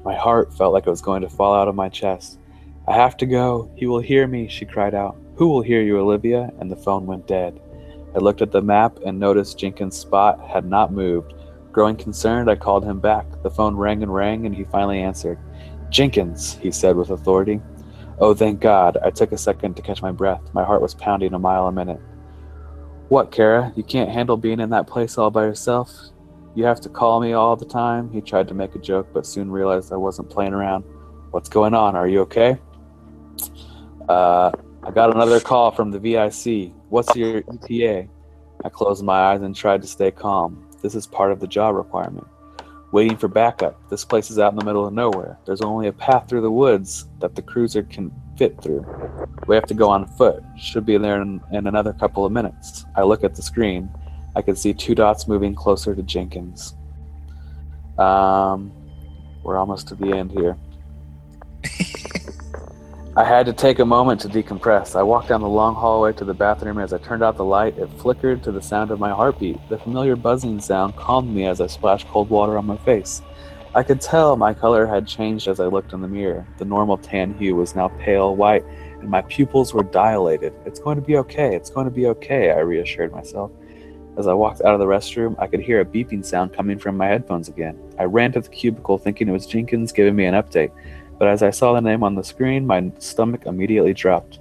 My 0.03 0.15
heart 0.15 0.53
felt 0.55 0.73
like 0.73 0.85
it 0.85 0.89
was 0.89 1.01
going 1.01 1.21
to 1.21 1.29
fall 1.29 1.53
out 1.53 1.67
of 1.67 1.75
my 1.75 1.89
chest. 1.89 2.39
I 2.87 2.93
have 2.95 3.17
to 3.17 3.25
go. 3.25 3.71
He 3.75 3.85
will 3.85 3.99
hear 3.99 4.27
me, 4.27 4.47
she 4.47 4.65
cried 4.65 4.93
out. 4.93 5.17
Who 5.35 5.47
will 5.47 5.61
hear 5.61 5.81
you, 5.81 5.99
Olivia? 5.99 6.51
And 6.59 6.69
the 6.69 6.75
phone 6.75 7.05
went 7.05 7.27
dead. 7.27 7.59
I 8.15 8.19
looked 8.19 8.41
at 8.41 8.51
the 8.51 8.61
map 8.61 8.97
and 9.05 9.19
noticed 9.19 9.59
Jenkins' 9.59 9.97
spot 9.97 10.39
had 10.47 10.65
not 10.65 10.91
moved. 10.91 11.33
Growing 11.71 11.95
concerned, 11.95 12.49
I 12.49 12.55
called 12.55 12.83
him 12.83 12.99
back. 12.99 13.25
The 13.43 13.49
phone 13.49 13.75
rang 13.75 14.01
and 14.01 14.13
rang, 14.13 14.45
and 14.45 14.55
he 14.55 14.63
finally 14.65 15.01
answered. 15.01 15.37
Jenkins, 15.89 16.55
he 16.55 16.71
said 16.71 16.95
with 16.95 17.09
authority. 17.09 17.61
Oh, 18.19 18.33
thank 18.33 18.59
God. 18.59 18.97
I 19.03 19.11
took 19.11 19.31
a 19.31 19.37
second 19.37 19.75
to 19.75 19.81
catch 19.81 20.01
my 20.01 20.11
breath. 20.11 20.41
My 20.53 20.63
heart 20.63 20.81
was 20.81 20.93
pounding 20.93 21.33
a 21.33 21.39
mile 21.39 21.67
a 21.67 21.71
minute. 21.71 22.01
What, 23.09 23.31
Kara? 23.31 23.71
You 23.75 23.83
can't 23.83 24.09
handle 24.09 24.37
being 24.37 24.59
in 24.59 24.69
that 24.71 24.87
place 24.87 25.17
all 25.17 25.31
by 25.31 25.45
yourself? 25.45 25.91
You 26.55 26.65
have 26.65 26.81
to 26.81 26.89
call 26.89 27.21
me 27.21 27.33
all 27.33 27.55
the 27.55 27.65
time? 27.65 28.11
He 28.11 28.21
tried 28.21 28.47
to 28.49 28.53
make 28.53 28.75
a 28.75 28.79
joke, 28.79 29.07
but 29.13 29.25
soon 29.25 29.51
realized 29.51 29.93
I 29.93 29.97
wasn't 29.97 30.29
playing 30.29 30.53
around. 30.53 30.83
What's 31.31 31.49
going 31.49 31.73
on? 31.73 31.95
Are 31.95 32.07
you 32.07 32.21
okay? 32.21 32.57
Uh, 34.07 34.51
I 34.83 34.91
got 34.91 35.13
another 35.13 35.39
call 35.39 35.71
from 35.71 35.91
the 35.91 35.99
VIC. 35.99 36.73
What's 36.89 37.15
your 37.15 37.37
ETA? 37.37 38.07
I 38.65 38.69
closed 38.69 39.03
my 39.03 39.31
eyes 39.31 39.41
and 39.41 39.55
tried 39.55 39.81
to 39.83 39.87
stay 39.87 40.11
calm. 40.11 40.68
This 40.81 40.95
is 40.95 41.07
part 41.07 41.31
of 41.31 41.39
the 41.39 41.47
job 41.47 41.75
requirement. 41.75 42.27
Waiting 42.91 43.17
for 43.17 43.27
backup. 43.27 43.77
This 43.89 44.03
place 44.03 44.31
is 44.31 44.39
out 44.39 44.51
in 44.51 44.57
the 44.57 44.65
middle 44.65 44.85
of 44.85 44.93
nowhere. 44.93 45.37
There's 45.45 45.61
only 45.61 45.87
a 45.87 45.93
path 45.93 46.27
through 46.27 46.41
the 46.41 46.51
woods 46.51 47.05
that 47.19 47.35
the 47.35 47.41
cruiser 47.41 47.83
can 47.83 48.11
fit 48.37 48.59
through. 48.61 48.85
We 49.47 49.55
have 49.55 49.65
to 49.65 49.73
go 49.73 49.89
on 49.89 50.07
foot. 50.07 50.43
Should 50.57 50.85
be 50.85 50.97
there 50.97 51.21
in, 51.21 51.41
in 51.51 51.67
another 51.67 51.93
couple 51.93 52.25
of 52.25 52.31
minutes. 52.31 52.85
I 52.95 53.03
look 53.03 53.23
at 53.23 53.35
the 53.35 53.41
screen. 53.41 53.89
I 54.35 54.41
can 54.41 54.55
see 54.55 54.73
two 54.73 54.95
dots 54.95 55.27
moving 55.27 55.53
closer 55.53 55.93
to 55.93 56.01
Jenkins. 56.01 56.75
Um, 57.97 58.71
we're 59.43 59.57
almost 59.57 59.87
to 59.89 59.95
the 59.95 60.13
end 60.13 60.31
here. 60.31 60.57
I 63.19 63.25
had 63.25 63.45
to 63.47 63.51
take 63.51 63.79
a 63.79 63.85
moment 63.85 64.21
to 64.21 64.29
decompress. 64.29 64.95
I 64.95 65.03
walked 65.03 65.27
down 65.27 65.41
the 65.41 65.49
long 65.49 65.75
hallway 65.75 66.13
to 66.13 66.23
the 66.23 66.33
bathroom. 66.33 66.77
As 66.79 66.93
I 66.93 66.99
turned 66.99 67.21
out 67.21 67.35
the 67.35 67.43
light, 67.43 67.77
it 67.77 67.89
flickered 67.97 68.41
to 68.43 68.51
the 68.53 68.61
sound 68.61 68.91
of 68.91 68.99
my 69.01 69.09
heartbeat. 69.09 69.59
The 69.67 69.77
familiar 69.77 70.15
buzzing 70.15 70.61
sound 70.61 70.95
calmed 70.95 71.29
me 71.29 71.45
as 71.45 71.59
I 71.59 71.67
splashed 71.67 72.07
cold 72.07 72.29
water 72.29 72.57
on 72.57 72.65
my 72.65 72.77
face. 72.77 73.21
I 73.75 73.83
could 73.83 73.99
tell 73.99 74.37
my 74.37 74.53
color 74.53 74.85
had 74.85 75.05
changed 75.05 75.49
as 75.49 75.59
I 75.59 75.65
looked 75.65 75.91
in 75.91 75.99
the 75.99 76.07
mirror. 76.07 76.47
The 76.59 76.63
normal 76.63 76.97
tan 76.97 77.33
hue 77.33 77.57
was 77.57 77.75
now 77.75 77.89
pale 77.99 78.37
white, 78.37 78.63
and 79.01 79.09
my 79.09 79.21
pupils 79.23 79.73
were 79.73 79.83
dilated. 79.83 80.53
It's 80.65 80.79
going 80.79 80.95
to 80.95 81.05
be 81.05 81.17
okay. 81.17 81.57
It's 81.57 81.69
going 81.69 81.87
to 81.87 81.91
be 81.91 82.07
okay, 82.07 82.51
I 82.51 82.59
reassured 82.59 83.11
myself. 83.11 83.51
As 84.17 84.27
I 84.27 84.33
walked 84.33 84.61
out 84.61 84.73
of 84.73 84.79
the 84.79 84.85
restroom, 84.85 85.35
I 85.39 85.47
could 85.47 85.59
hear 85.59 85.81
a 85.81 85.85
beeping 85.85 86.23
sound 86.23 86.53
coming 86.53 86.79
from 86.79 86.95
my 86.95 87.07
headphones 87.07 87.49
again. 87.49 87.77
I 87.99 88.03
ran 88.03 88.31
to 88.31 88.39
the 88.39 88.49
cubicle 88.49 88.97
thinking 88.97 89.27
it 89.27 89.33
was 89.33 89.45
Jenkins 89.45 89.91
giving 89.91 90.15
me 90.15 90.23
an 90.23 90.35
update, 90.35 90.71
but 91.19 91.27
as 91.27 91.43
I 91.43 91.51
saw 91.51 91.73
the 91.73 91.81
name 91.81 92.01
on 92.01 92.15
the 92.15 92.23
screen, 92.23 92.65
my 92.65 92.91
stomach 92.97 93.45
immediately 93.45 93.93
dropped. 93.93 94.39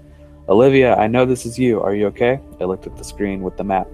Olivia, 0.48 0.94
I 0.94 1.08
know 1.08 1.26
this 1.26 1.44
is 1.44 1.58
you. 1.58 1.82
Are 1.82 1.94
you 1.94 2.06
okay? 2.06 2.40
I 2.60 2.64
looked 2.64 2.86
at 2.86 2.96
the 2.96 3.04
screen 3.04 3.42
with 3.42 3.56
the 3.58 3.64
map. 3.64 3.88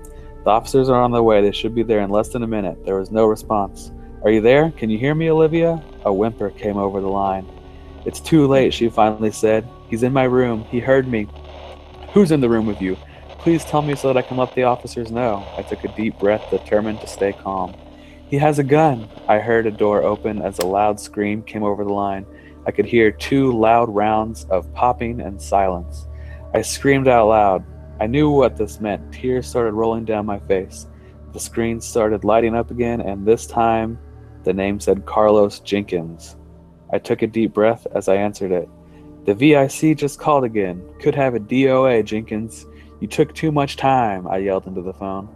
The 0.44 0.50
officers 0.50 0.90
are 0.90 1.00
on 1.00 1.10
their 1.10 1.22
way. 1.22 1.40
They 1.40 1.50
should 1.50 1.74
be 1.74 1.82
there 1.82 2.02
in 2.02 2.10
less 2.10 2.28
than 2.28 2.42
a 2.42 2.46
minute. 2.46 2.84
There 2.84 2.98
was 2.98 3.10
no 3.10 3.24
response. 3.24 3.90
Are 4.22 4.30
you 4.30 4.40
there? 4.40 4.70
Can 4.72 4.90
you 4.90 4.98
hear 4.98 5.14
me, 5.14 5.30
Olivia? 5.30 5.82
A 6.04 6.12
whimper 6.12 6.50
came 6.50 6.76
over 6.76 7.00
the 7.00 7.08
line. 7.08 7.46
It's 8.04 8.20
too 8.20 8.46
late, 8.46 8.74
she 8.74 8.90
finally 8.90 9.32
said. 9.32 9.66
He's 9.88 10.02
in 10.02 10.12
my 10.12 10.24
room. 10.24 10.64
He 10.64 10.78
heard 10.78 11.08
me. 11.08 11.26
Who's 12.12 12.30
in 12.30 12.40
the 12.40 12.48
room 12.48 12.66
with 12.66 12.82
you? 12.82 12.96
Please 13.38 13.64
tell 13.64 13.82
me 13.82 13.94
so 13.94 14.12
that 14.12 14.16
I 14.16 14.26
can 14.26 14.36
let 14.36 14.54
the 14.54 14.64
officers 14.64 15.10
know. 15.10 15.46
I 15.56 15.62
took 15.62 15.82
a 15.84 15.88
deep 15.88 16.18
breath, 16.18 16.50
determined 16.50 17.00
to 17.00 17.06
stay 17.06 17.32
calm. 17.32 17.74
He 18.28 18.38
has 18.38 18.58
a 18.58 18.64
gun. 18.64 19.08
I 19.28 19.38
heard 19.38 19.66
a 19.66 19.70
door 19.70 20.02
open 20.02 20.40
as 20.40 20.58
a 20.58 20.66
loud 20.66 21.00
scream 21.00 21.42
came 21.42 21.62
over 21.62 21.84
the 21.84 21.92
line. 21.92 22.26
I 22.66 22.70
could 22.70 22.86
hear 22.86 23.10
two 23.10 23.52
loud 23.52 23.88
rounds 23.88 24.44
of 24.44 24.72
popping 24.74 25.20
and 25.20 25.40
silence. 25.40 26.06
I 26.54 26.62
screamed 26.62 27.08
out 27.08 27.28
loud. 27.28 27.64
I 28.00 28.06
knew 28.06 28.30
what 28.30 28.56
this 28.56 28.80
meant. 28.80 29.12
Tears 29.12 29.46
started 29.46 29.72
rolling 29.72 30.04
down 30.04 30.26
my 30.26 30.38
face. 30.40 30.86
The 31.32 31.40
screen 31.40 31.80
started 31.80 32.24
lighting 32.24 32.54
up 32.54 32.70
again, 32.70 33.00
and 33.00 33.26
this 33.26 33.46
time 33.46 33.98
the 34.44 34.52
name 34.52 34.78
said 34.78 35.06
Carlos 35.06 35.60
Jenkins. 35.60 36.36
I 36.92 36.98
took 36.98 37.22
a 37.22 37.26
deep 37.26 37.52
breath 37.52 37.86
as 37.94 38.08
I 38.08 38.16
answered 38.16 38.52
it. 38.52 38.68
The 39.24 39.34
VIC 39.34 39.96
just 39.96 40.18
called 40.18 40.44
again. 40.44 40.82
Could 41.00 41.14
have 41.14 41.34
a 41.34 41.40
DOA, 41.40 42.04
Jenkins. 42.04 42.66
You 43.00 43.08
took 43.08 43.34
too 43.34 43.50
much 43.50 43.76
time, 43.76 44.28
I 44.28 44.38
yelled 44.38 44.66
into 44.66 44.82
the 44.82 44.92
phone. 44.92 45.28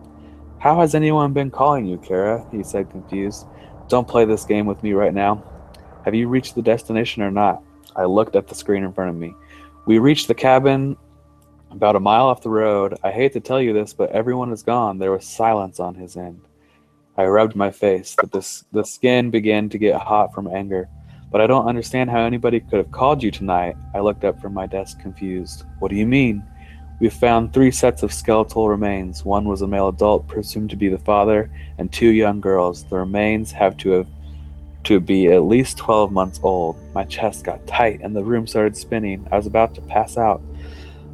How 0.59 0.81
has 0.81 0.95
anyone 0.95 1.33
been 1.33 1.51
calling 1.51 1.87
you, 1.87 1.99
Kara? 1.99 2.47
He 2.53 2.63
said, 2.63 2.91
confused. 2.91 3.47
Don't 3.89 4.07
play 4.07 4.25
this 4.25 4.45
game 4.45 4.67
with 4.67 4.83
me 4.83 4.93
right 4.93 5.15
now. 5.15 5.43
Have 6.09 6.15
you 6.15 6.27
reached 6.27 6.55
the 6.55 6.63
destination 6.63 7.23
or 7.23 7.31
not? 7.31 7.63
I 7.95 8.07
looked 8.07 8.35
at 8.35 8.49
the 8.49 8.55
screen 8.55 8.83
in 8.83 8.95
front 8.95 9.11
of 9.11 9.17
me. 9.17 9.35
We 9.85 9.99
reached 9.99 10.27
the 10.27 10.35
cabin 10.35 10.97
about 11.71 11.97
a 11.97 12.01
mile 12.01 12.29
off 12.29 12.41
the 12.41 12.49
road. 12.49 12.97
I 13.05 13.11
hate 13.11 13.35
to 13.35 13.41
tell 13.41 13.61
you 13.61 13.75
this, 13.75 13.93
but 13.93 14.11
everyone 14.13 14.51
is 14.51 14.63
gone. 14.63 14.97
There 14.97 15.13
was 15.13 15.27
silence 15.27 15.79
on 15.79 15.95
his 15.95 16.17
end. 16.17 16.41
I 17.19 17.27
rubbed 17.27 17.57
my 17.57 17.71
face. 17.71 18.17
The, 18.19 18.27
the, 18.27 18.63
the 18.73 18.85
skin 18.85 19.31
began 19.31 19.69
to 19.69 19.77
get 19.77 20.01
hot 20.01 20.33
from 20.33 20.47
anger. 20.47 20.89
But 21.31 21.43
I 21.43 21.47
don't 21.47 21.69
understand 21.69 22.09
how 22.09 22.21
anybody 22.21 22.61
could 22.61 22.79
have 22.79 22.91
called 22.91 23.23
you 23.23 23.31
tonight. 23.31 23.77
I 23.95 24.01
looked 24.01 24.25
up 24.25 24.41
from 24.41 24.55
my 24.55 24.65
desk 24.65 24.99
confused. 25.01 25.65
What 25.79 25.91
do 25.91 25.97
you 25.97 26.07
mean? 26.07 26.43
We 27.01 27.11
found 27.11 27.53
three 27.53 27.71
sets 27.71 28.03
of 28.03 28.15
skeletal 28.15 28.71
remains. 28.71 29.27
One 29.27 29.47
was 29.47 29.61
a 29.61 29.67
male 29.67 29.89
adult, 29.89 30.27
presumed 30.27 30.71
to 30.71 30.77
be 30.77 30.89
the 30.89 30.97
father, 30.97 31.51
and 31.77 31.93
two 31.93 32.09
young 32.09 32.41
girls. 32.41 32.85
The 32.85 32.97
remains 32.97 33.53
have 33.53 33.77
to 33.77 33.91
have 33.91 34.07
to 34.89 35.01
be 35.01 35.27
at 35.27 35.43
least 35.43 35.77
12 35.77 36.11
months 36.11 36.41
old. 36.43 36.79
My 36.95 37.05
chest 37.05 37.45
got 37.45 37.67
tight 37.67 38.01
and 38.01 38.17
the 38.17 38.25
room 38.25 38.47
started 38.47 38.75
spinning. 38.75 39.29
I 39.31 39.37
was 39.37 39.47
about 39.47 39.75
to 39.75 39.83
pass 39.83 40.17
out. 40.17 40.41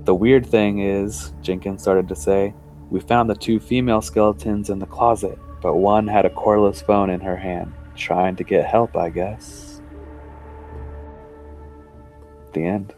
The 0.05 0.15
weird 0.15 0.47
thing 0.47 0.79
is, 0.79 1.33
Jenkins 1.43 1.83
started 1.83 2.07
to 2.07 2.15
say, 2.15 2.55
we 2.91 3.01
found 3.01 3.29
the 3.29 3.35
two 3.35 3.59
female 3.59 4.01
skeletons 4.01 4.71
in 4.71 4.79
the 4.79 4.87
closet, 4.87 5.37
but 5.61 5.75
one 5.75 6.07
had 6.07 6.25
a 6.25 6.31
cordless 6.31 6.87
phone 6.87 7.11
in 7.11 7.19
her 7.19 7.37
hand, 7.37 7.73
trying 7.97 8.37
to 8.37 8.45
get 8.45 8.65
help, 8.65 8.97
I 8.97 9.11
guess. 9.11 9.83
The 12.53 12.65
end. 12.65 12.95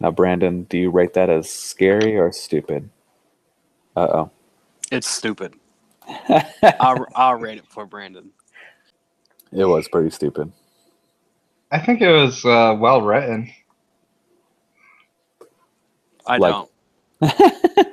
Now, 0.00 0.10
Brandon, 0.10 0.64
do 0.64 0.78
you 0.78 0.90
rate 0.90 1.14
that 1.14 1.30
as 1.30 1.48
scary 1.48 2.18
or 2.18 2.32
stupid? 2.32 2.90
Uh 3.94 4.08
oh. 4.12 4.30
It's 4.90 5.08
stupid. 5.08 5.54
I'll, 6.80 7.06
I'll 7.14 7.36
rate 7.36 7.58
it 7.58 7.66
for 7.68 7.86
Brandon. 7.86 8.32
It 9.52 9.64
was 9.64 9.88
pretty 9.88 10.10
stupid. 10.10 10.52
I 11.70 11.78
think 11.78 12.00
it 12.00 12.10
was 12.10 12.44
uh, 12.44 12.76
well 12.78 13.02
written. 13.02 13.50
I 16.26 16.36
Like- 16.38 16.52
don't. 16.52 16.70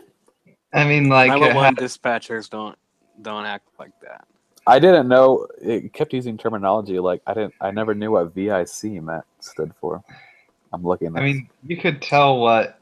I 0.74 0.86
mean, 0.86 1.08
like, 1.08 1.28
it 1.28 1.39
911 1.39 1.63
had- 1.63 1.76
dispatchers 1.78 2.50
don't 2.50 2.78
don't 3.22 3.46
act 3.46 3.68
like 3.80 3.91
that. 4.02 4.28
I 4.68 4.80
didn't 4.80 5.08
know 5.08 5.48
it 5.62 5.94
kept 5.94 6.12
using 6.12 6.38
terminology 6.38 7.00
like 7.00 7.22
I 7.28 7.34
didn't 7.34 7.54
I 7.62 7.72
never 7.72 7.94
knew 7.96 8.12
what 8.12 8.34
VIC 8.34 9.02
meant 9.02 9.24
stood 9.39 9.72
for. 9.80 10.04
I'm 10.74 10.84
looking 10.84 11.08
at 11.15 11.18
I 11.18 11.24
mean, 11.24 11.50
you 11.63 11.78
could 11.78 12.02
tell 12.02 12.39
what 12.39 12.80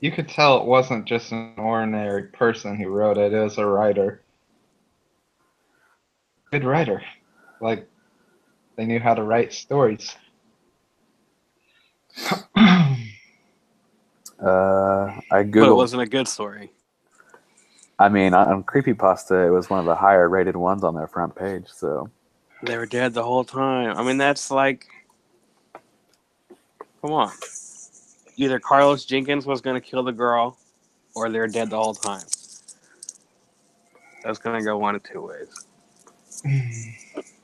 you 0.00 0.10
could 0.12 0.28
tell 0.28 0.58
it 0.60 0.64
wasn't 0.64 1.04
just 1.06 1.32
an 1.32 1.54
ordinary 1.58 2.24
person 2.28 2.76
who 2.76 2.88
wrote 2.88 3.18
it. 3.18 3.32
It 3.34 3.40
was 3.42 3.58
a 3.58 3.66
writer. 3.66 4.22
Good 6.52 6.64
writer. 6.64 7.02
Like 7.60 7.88
they 8.78 8.86
knew 8.86 9.00
how 9.00 9.14
to 9.14 9.24
write 9.24 9.54
stories. 9.54 10.16
uh 12.56 12.96
I 15.32 15.44
But 15.58 15.68
it 15.68 15.74
wasn't 15.74 16.02
a 16.02 16.06
good 16.06 16.28
story. 16.28 16.70
I 17.98 18.08
mean 18.08 18.34
on, 18.34 18.48
on 18.48 18.64
Creepypasta 18.64 19.46
it 19.48 19.50
was 19.50 19.68
one 19.70 19.80
of 19.80 19.86
the 19.86 19.94
higher 19.96 20.28
rated 20.28 20.56
ones 20.56 20.84
on 20.84 20.94
their 20.94 21.06
front 21.08 21.34
page, 21.36 21.66
so 21.68 22.10
They 22.62 22.76
were 22.76 22.86
dead 22.86 23.14
the 23.14 23.22
whole 23.22 23.44
time. 23.44 23.96
I 23.96 24.02
mean, 24.02 24.18
that's 24.18 24.50
like, 24.50 24.86
come 27.02 27.12
on. 27.12 27.32
Either 28.36 28.58
Carlos 28.60 29.04
Jenkins 29.04 29.46
was 29.46 29.60
going 29.60 29.80
to 29.80 29.86
kill 29.86 30.02
the 30.02 30.12
girl, 30.12 30.58
or 31.14 31.30
they're 31.30 31.48
dead 31.48 31.70
the 31.70 31.78
whole 31.78 31.94
time. 31.94 32.24
That's 34.24 34.38
going 34.38 34.58
to 34.58 34.64
go 34.64 34.78
one 34.78 34.96
of 34.96 35.02
two 35.04 35.22
ways. 35.22 35.66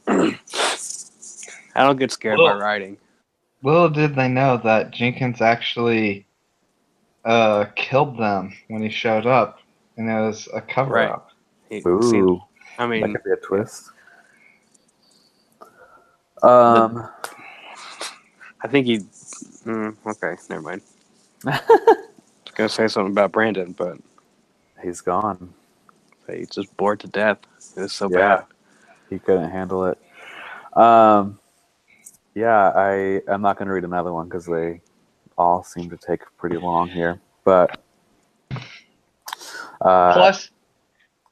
I 1.74 1.82
don't 1.84 1.98
get 1.98 2.10
scared 2.12 2.36
by 2.38 2.44
Well- 2.44 2.58
writing. 2.60 2.96
Little 3.62 3.88
did 3.88 4.14
they 4.14 4.28
know 4.28 4.58
that 4.58 4.90
Jenkins 4.90 5.40
actually 5.40 6.26
uh, 7.24 7.64
killed 7.76 8.18
them 8.18 8.52
when 8.68 8.82
he 8.82 8.90
showed 8.90 9.24
up, 9.26 9.58
and 9.96 10.10
it 10.10 10.20
was 10.20 10.48
a 10.52 10.60
cover 10.60 10.98
up. 10.98 11.30
He- 11.70 11.82
ooh, 11.86 12.02
see, 12.02 12.20
I 12.78 12.82
that 12.86 12.88
mean, 12.90 13.12
could 13.14 13.24
be 13.24 13.30
a 13.30 13.36
twist. 13.36 13.90
Um 16.42 17.08
I 18.62 18.68
think 18.68 18.86
he. 18.86 18.98
Mm, 19.64 19.96
okay, 20.06 20.36
never 20.50 20.60
mind. 20.62 20.82
I 21.46 21.60
was 21.68 22.52
gonna 22.54 22.68
say 22.68 22.88
something 22.88 23.12
about 23.12 23.32
Brandon, 23.32 23.72
but 23.72 23.96
he's 24.82 25.00
gone. 25.00 25.52
he's 26.30 26.50
just 26.50 26.74
bored 26.76 27.00
to 27.00 27.06
death. 27.08 27.38
It 27.76 27.80
was 27.80 27.92
so 27.94 28.10
Yeah. 28.10 28.18
bad. 28.18 28.44
He 29.10 29.18
couldn't 29.18 29.50
handle 29.50 29.86
it. 29.86 29.98
Um 30.76 31.38
yeah, 32.34 32.72
I 32.74 33.20
I'm 33.28 33.42
not 33.42 33.58
going 33.58 33.68
to 33.68 33.74
read 33.74 33.84
another 33.84 34.12
one 34.12 34.28
cuz 34.28 34.46
they 34.46 34.80
all 35.36 35.62
seem 35.62 35.90
to 35.90 35.96
take 35.96 36.20
pretty 36.36 36.56
long 36.56 36.88
here, 36.88 37.20
but 37.44 37.80
uh 39.80 40.12
Plus, 40.14 40.50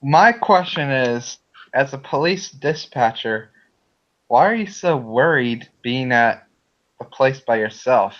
my 0.02 0.32
question 0.32 0.90
is, 0.90 1.38
as 1.74 1.94
a 1.94 1.98
police 1.98 2.50
dispatcher, 2.50 3.50
why 4.28 4.46
are 4.46 4.54
you 4.54 4.66
so 4.66 4.96
worried 4.96 5.68
being 5.82 6.12
at 6.12 6.46
a 7.00 7.04
place 7.04 7.40
by 7.40 7.56
yourself? 7.56 8.16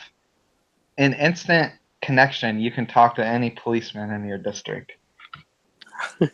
In 0.99 1.15
instant 1.15 1.73
connection, 2.03 2.61
you 2.61 2.71
can 2.71 2.87
talk 2.87 3.15
to 3.17 3.25
any 3.25 3.51
policeman 3.51 4.11
in 4.11 4.27
your 4.27 4.39
district. 4.39 4.93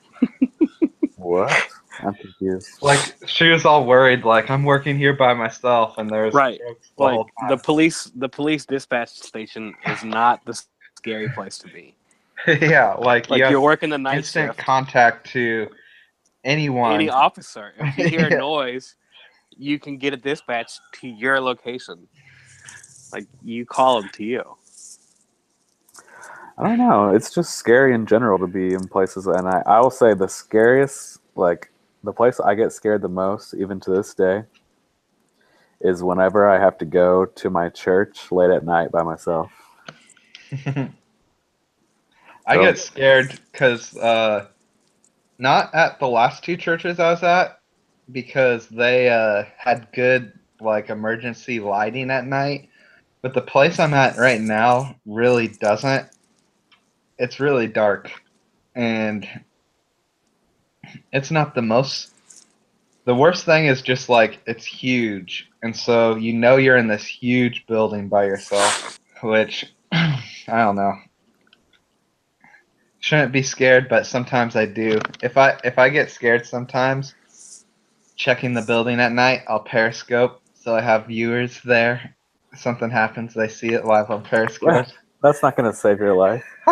what? 1.16 1.68
I'm 2.04 2.14
confused. 2.14 2.82
Like 2.82 3.00
she 3.26 3.48
was 3.48 3.64
all 3.64 3.86
worried, 3.86 4.24
like 4.24 4.50
I'm 4.50 4.64
working 4.64 4.96
here 4.98 5.14
by 5.14 5.34
myself, 5.34 5.98
and 5.98 6.10
there's 6.10 6.34
Right. 6.34 6.58
drugs 6.58 6.88
the 6.96 7.04
Like 7.04 7.20
the 7.48 7.56
police, 7.58 8.04
the 8.14 8.28
police 8.28 8.66
dispatch 8.66 9.10
station 9.10 9.74
is 9.86 10.04
not 10.04 10.44
the 10.46 10.60
scary 10.96 11.28
place 11.28 11.58
to 11.58 11.68
be. 11.68 11.96
yeah, 12.46 12.94
like, 12.94 13.30
Like 13.30 13.40
you 13.40 13.44
you 13.50 13.58
are 13.58 13.60
working 13.60 13.90
the 13.90 13.98
night 13.98 14.16
instant 14.18 14.50
shift. 14.52 14.58
contact 14.58 15.28
to 15.32 15.68
anyone. 16.44 16.94
Any 16.94 17.08
officer, 17.10 17.74
if 17.78 17.96
you 17.96 18.04
hear 18.04 18.26
Yeah. 18.30 18.36
a 18.36 18.38
noise, 18.38 18.96
you 19.56 19.78
can 19.78 19.98
get 19.98 20.14
a 20.14 20.16
dispatch 20.16 20.72
to 21.00 21.08
your 21.08 21.40
location. 21.40 22.08
Like 23.12 23.26
you 23.42 23.66
call 23.66 24.02
them 24.02 24.10
to 24.10 24.24
you. 24.24 24.44
I 26.58 26.64
don't 26.68 26.78
know. 26.78 27.10
It's 27.14 27.34
just 27.34 27.54
scary 27.54 27.94
in 27.94 28.06
general 28.06 28.38
to 28.38 28.46
be 28.46 28.74
in 28.74 28.88
places, 28.88 29.26
and 29.26 29.48
I, 29.48 29.62
I 29.66 29.80
will 29.80 29.90
say 29.90 30.14
the 30.14 30.28
scariest, 30.28 31.18
like 31.36 31.70
the 32.04 32.12
place 32.12 32.40
I 32.40 32.54
get 32.54 32.72
scared 32.72 33.02
the 33.02 33.08
most, 33.08 33.54
even 33.54 33.80
to 33.80 33.90
this 33.90 34.14
day, 34.14 34.44
is 35.80 36.02
whenever 36.02 36.48
I 36.48 36.58
have 36.58 36.78
to 36.78 36.84
go 36.84 37.24
to 37.26 37.50
my 37.50 37.68
church 37.68 38.30
late 38.32 38.50
at 38.50 38.64
night 38.64 38.90
by 38.90 39.02
myself. 39.02 39.50
I 40.66 42.54
So- 42.54 42.62
get 42.62 42.78
scared 42.78 43.38
because 43.52 43.96
uh, 43.96 44.46
not 45.38 45.74
at 45.74 45.98
the 46.00 46.08
last 46.08 46.42
two 46.42 46.56
churches 46.56 46.98
I 46.98 47.10
was 47.10 47.22
at 47.22 47.60
because 48.10 48.68
they 48.68 49.10
uh, 49.10 49.44
had 49.56 49.88
good 49.92 50.32
like 50.60 50.88
emergency 50.90 51.60
lighting 51.60 52.10
at 52.10 52.26
night, 52.26 52.68
but 53.22 53.34
the 53.34 53.40
place 53.42 53.78
I'm 53.78 53.94
at 53.94 54.16
right 54.16 54.40
now 54.40 54.96
really 55.06 55.48
doesn't. 55.48 56.08
It's 57.18 57.38
really 57.38 57.66
dark, 57.66 58.10
and 58.74 59.28
it's 61.12 61.30
not 61.30 61.54
the 61.54 61.62
most. 61.62 62.12
The 63.04 63.14
worst 63.14 63.44
thing 63.44 63.66
is 63.66 63.80
just 63.80 64.08
like 64.08 64.40
it's 64.46 64.64
huge, 64.64 65.50
and 65.62 65.74
so 65.74 66.16
you 66.16 66.32
know 66.32 66.56
you're 66.56 66.76
in 66.76 66.88
this 66.88 67.06
huge 67.06 67.66
building 67.66 68.08
by 68.08 68.24
yourself, 68.24 68.98
which 69.22 69.64
I 69.92 70.20
don't 70.48 70.76
know. 70.76 70.94
Shouldn't 73.00 73.32
be 73.32 73.42
scared, 73.42 73.88
but 73.88 74.06
sometimes 74.06 74.56
I 74.56 74.66
do. 74.66 74.98
If 75.22 75.36
I 75.36 75.58
if 75.64 75.78
I 75.78 75.88
get 75.88 76.10
scared 76.10 76.46
sometimes, 76.46 77.14
checking 78.16 78.54
the 78.54 78.62
building 78.62 79.00
at 79.00 79.12
night, 79.12 79.42
I'll 79.48 79.60
periscope 79.60 80.42
so 80.68 80.74
I 80.74 80.82
have 80.82 81.06
viewers 81.06 81.62
there. 81.62 82.14
If 82.52 82.58
something 82.58 82.90
happens, 82.90 83.32
they 83.32 83.48
see 83.48 83.68
it 83.68 83.86
live 83.86 84.10
on 84.10 84.22
Periscope. 84.22 84.86
That's 85.22 85.42
not 85.42 85.56
going 85.56 85.70
to 85.70 85.74
save 85.74 85.98
your 85.98 86.14
life. 86.14 86.44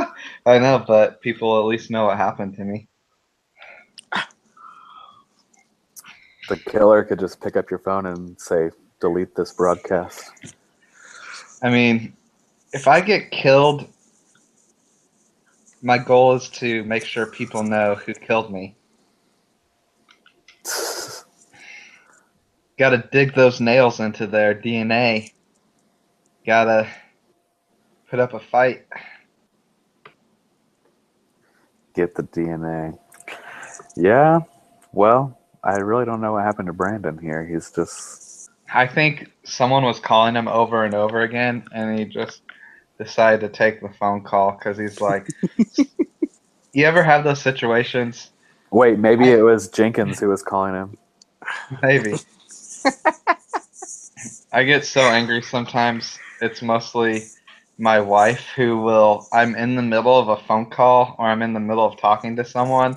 I 0.45 0.59
know, 0.59 0.85
but 0.87 1.23
people 1.23 1.59
at 1.59 1.65
least 1.65 1.91
know 1.91 2.05
what 2.05 2.19
happened 2.19 2.57
to 2.57 2.65
me. 2.65 2.89
The 6.49 6.57
killer 6.57 7.03
could 7.03 7.19
just 7.19 7.41
pick 7.41 7.57
up 7.57 7.71
your 7.71 7.81
phone 7.81 8.07
and 8.07 8.41
say, 8.41 8.71
delete 9.01 9.35
this 9.35 9.53
broadcast. 9.53 10.31
I 11.63 11.71
mean, 11.71 12.17
if 12.73 12.87
I 12.87 13.01
get 13.01 13.31
killed, 13.31 13.89
my 15.83 15.99
goal 15.99 16.35
is 16.35 16.49
to 16.51 16.85
make 16.85 17.05
sure 17.05 17.27
people 17.27 17.63
know 17.63 17.95
who 17.95 18.15
killed 18.15 18.53
me. 18.53 18.77
Got 22.79 22.91
to 22.91 23.09
dig 23.11 23.35
those 23.35 23.61
nails 23.61 24.01
into 24.01 24.27
their 24.27 24.55
DNA. 24.55 25.33
Got 26.45 26.65
to 26.65 26.89
put 28.09 28.21
up 28.21 28.35
a 28.35 28.41
fight. 28.41 28.87
Get 31.95 32.15
the 32.15 32.23
DNA. 32.25 32.99
Yeah, 33.97 34.41
well, 34.93 35.36
I 35.67 35.79
really 35.79 36.05
don't 36.05 36.21
know 36.21 36.35
what 36.35 36.45
happened 36.45 36.69
to 36.69 36.73
Brandon 36.73 37.19
here. 37.19 37.45
He's 37.45 37.73
just. 37.73 38.51
I 38.73 38.87
think 38.87 39.33
someone 39.45 39.83
was 39.83 39.99
calling 39.99 40.37
him 40.37 40.47
over 40.47 40.85
and 40.85 40.95
over 40.95 41.23
again, 41.23 41.65
and 41.75 41.99
he 41.99 42.05
just 42.05 42.43
decided 42.99 43.41
to 43.41 43.49
take 43.49 43.81
the 43.81 43.89
phone 43.89 44.23
call 44.23 44.53
because 44.53 44.79
he's 44.79 45.01
like, 45.01 45.27
"You 46.73 46.85
ever 46.87 47.03
have 47.03 47.25
those 47.25 47.43
situations? 47.43 48.31
Wait, 48.71 48.99
maybe 48.99 49.29
it 49.31 49.43
was 49.43 49.69
Jenkins 49.69 50.21
who 50.21 50.29
was 50.29 50.43
calling 50.43 50.75
him. 50.75 50.97
Maybe." 51.83 52.15
I 54.53 54.63
get 54.63 54.85
so 54.85 55.01
angry 55.01 55.43
sometimes. 55.43 56.17
It's 56.41 56.63
mostly 56.63 57.25
my 57.77 57.99
wife 58.01 58.47
who 58.55 58.79
will. 58.81 59.27
I'm 59.33 59.57
in 59.57 59.75
the 59.75 59.83
middle 59.83 60.17
of 60.17 60.29
a 60.29 60.37
phone 60.45 60.71
call 60.71 61.17
or 61.19 61.27
I'm 61.27 61.43
in 61.43 61.53
the 61.53 61.61
middle 61.61 61.85
of 61.85 61.99
talking 61.99 62.37
to 62.37 62.45
someone, 62.45 62.97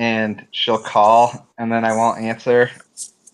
and 0.00 0.46
she'll 0.50 0.78
call, 0.78 1.46
and 1.58 1.70
then 1.70 1.84
I 1.84 1.94
won't 1.94 2.22
answer, 2.22 2.70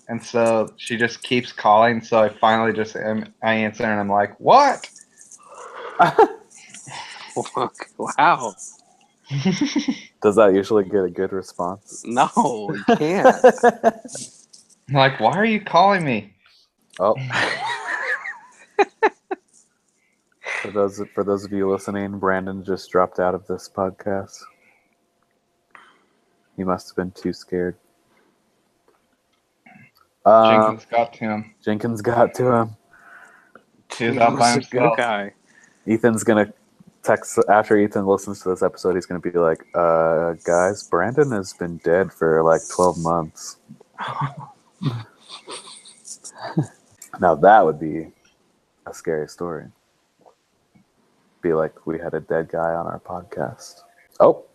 and 0.09 0.21
so 0.21 0.75
she 0.77 0.97
just 0.97 1.23
keeps 1.23 1.53
calling. 1.53 2.01
So 2.01 2.19
I 2.19 2.29
finally 2.29 2.73
just 2.73 2.97
am, 2.97 3.33
I 3.41 3.55
answer, 3.55 3.85
and 3.85 4.01
I'm 4.01 4.09
like, 4.11 4.39
"What?" 4.41 4.91
Wow. 7.99 8.55
Does 10.23 10.37
that 10.37 10.55
usually 10.55 10.85
get 10.85 11.05
a 11.05 11.11
good 11.11 11.33
response? 11.33 12.03
No, 12.07 12.31
you 12.35 12.97
can't. 12.97 13.45
I'm 14.89 14.95
like, 14.95 15.21
"Why 15.21 15.37
are 15.37 15.45
you 15.45 15.61
calling 15.61 16.03
me?" 16.03 16.33
oh, 16.99 17.15
for 20.63 20.71
those 20.71 21.03
for 21.15 21.25
those 21.25 21.45
of 21.45 21.53
you 21.53 21.71
listening, 21.71 22.19
Brandon 22.19 22.65
just 22.65 22.91
dropped 22.91 23.21
out 23.21 23.35
of 23.35 23.47
this 23.47 23.69
podcast. 23.69 24.39
He 26.57 26.65
must 26.65 26.89
have 26.89 26.97
been 26.97 27.11
too 27.13 27.33
scared. 27.33 27.77
Um, 30.25 30.51
Jenkins 30.51 30.87
got 30.91 31.13
to 31.15 31.25
him. 31.25 31.55
Jenkins 31.65 32.03
got 32.03 32.35
to 32.35 32.53
him. 32.53 32.77
He 33.97 34.09
was 34.09 34.17
out 34.19 34.39
by 34.39 34.55
Good 34.55 34.65
himself. 34.65 34.97
guy. 34.97 35.33
Ethan's 35.87 36.25
gonna 36.25 36.53
text 37.05 37.39
after 37.49 37.79
Ethan 37.79 38.05
listens 38.07 38.43
to 38.43 38.49
this 38.49 38.63
episode. 38.63 38.97
He's 38.97 39.07
gonna 39.07 39.21
be 39.21 39.31
like, 39.31 39.65
"Uh, 39.75 40.33
guys, 40.45 40.83
Brandon 40.89 41.31
has 41.31 41.53
been 41.53 41.77
dead 41.79 42.13
for 42.13 42.43
like 42.43 42.63
twelve 42.69 42.99
months." 42.99 43.59
now 47.21 47.37
that 47.37 47.65
would 47.65 47.79
be 47.79 48.09
a 48.87 48.93
scary 48.93 49.29
story. 49.29 49.67
Be 51.41 51.55
like 51.55 51.87
we 51.87 51.99
had 52.01 52.15
a 52.15 52.21
dead 52.21 52.49
guy 52.49 52.75
on 52.75 52.87
our 52.87 52.99
podcast. 52.99 53.83
Oh, 54.19 54.45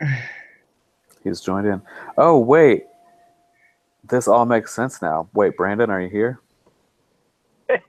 he's 1.28 1.40
joined 1.40 1.66
in. 1.66 1.82
Oh 2.16 2.38
wait, 2.38 2.84
this 4.04 4.26
all 4.28 4.46
makes 4.46 4.74
sense 4.74 5.00
now. 5.02 5.28
Wait, 5.34 5.56
Brandon, 5.56 5.90
are 5.90 6.00
you 6.00 6.08
here? 6.08 6.40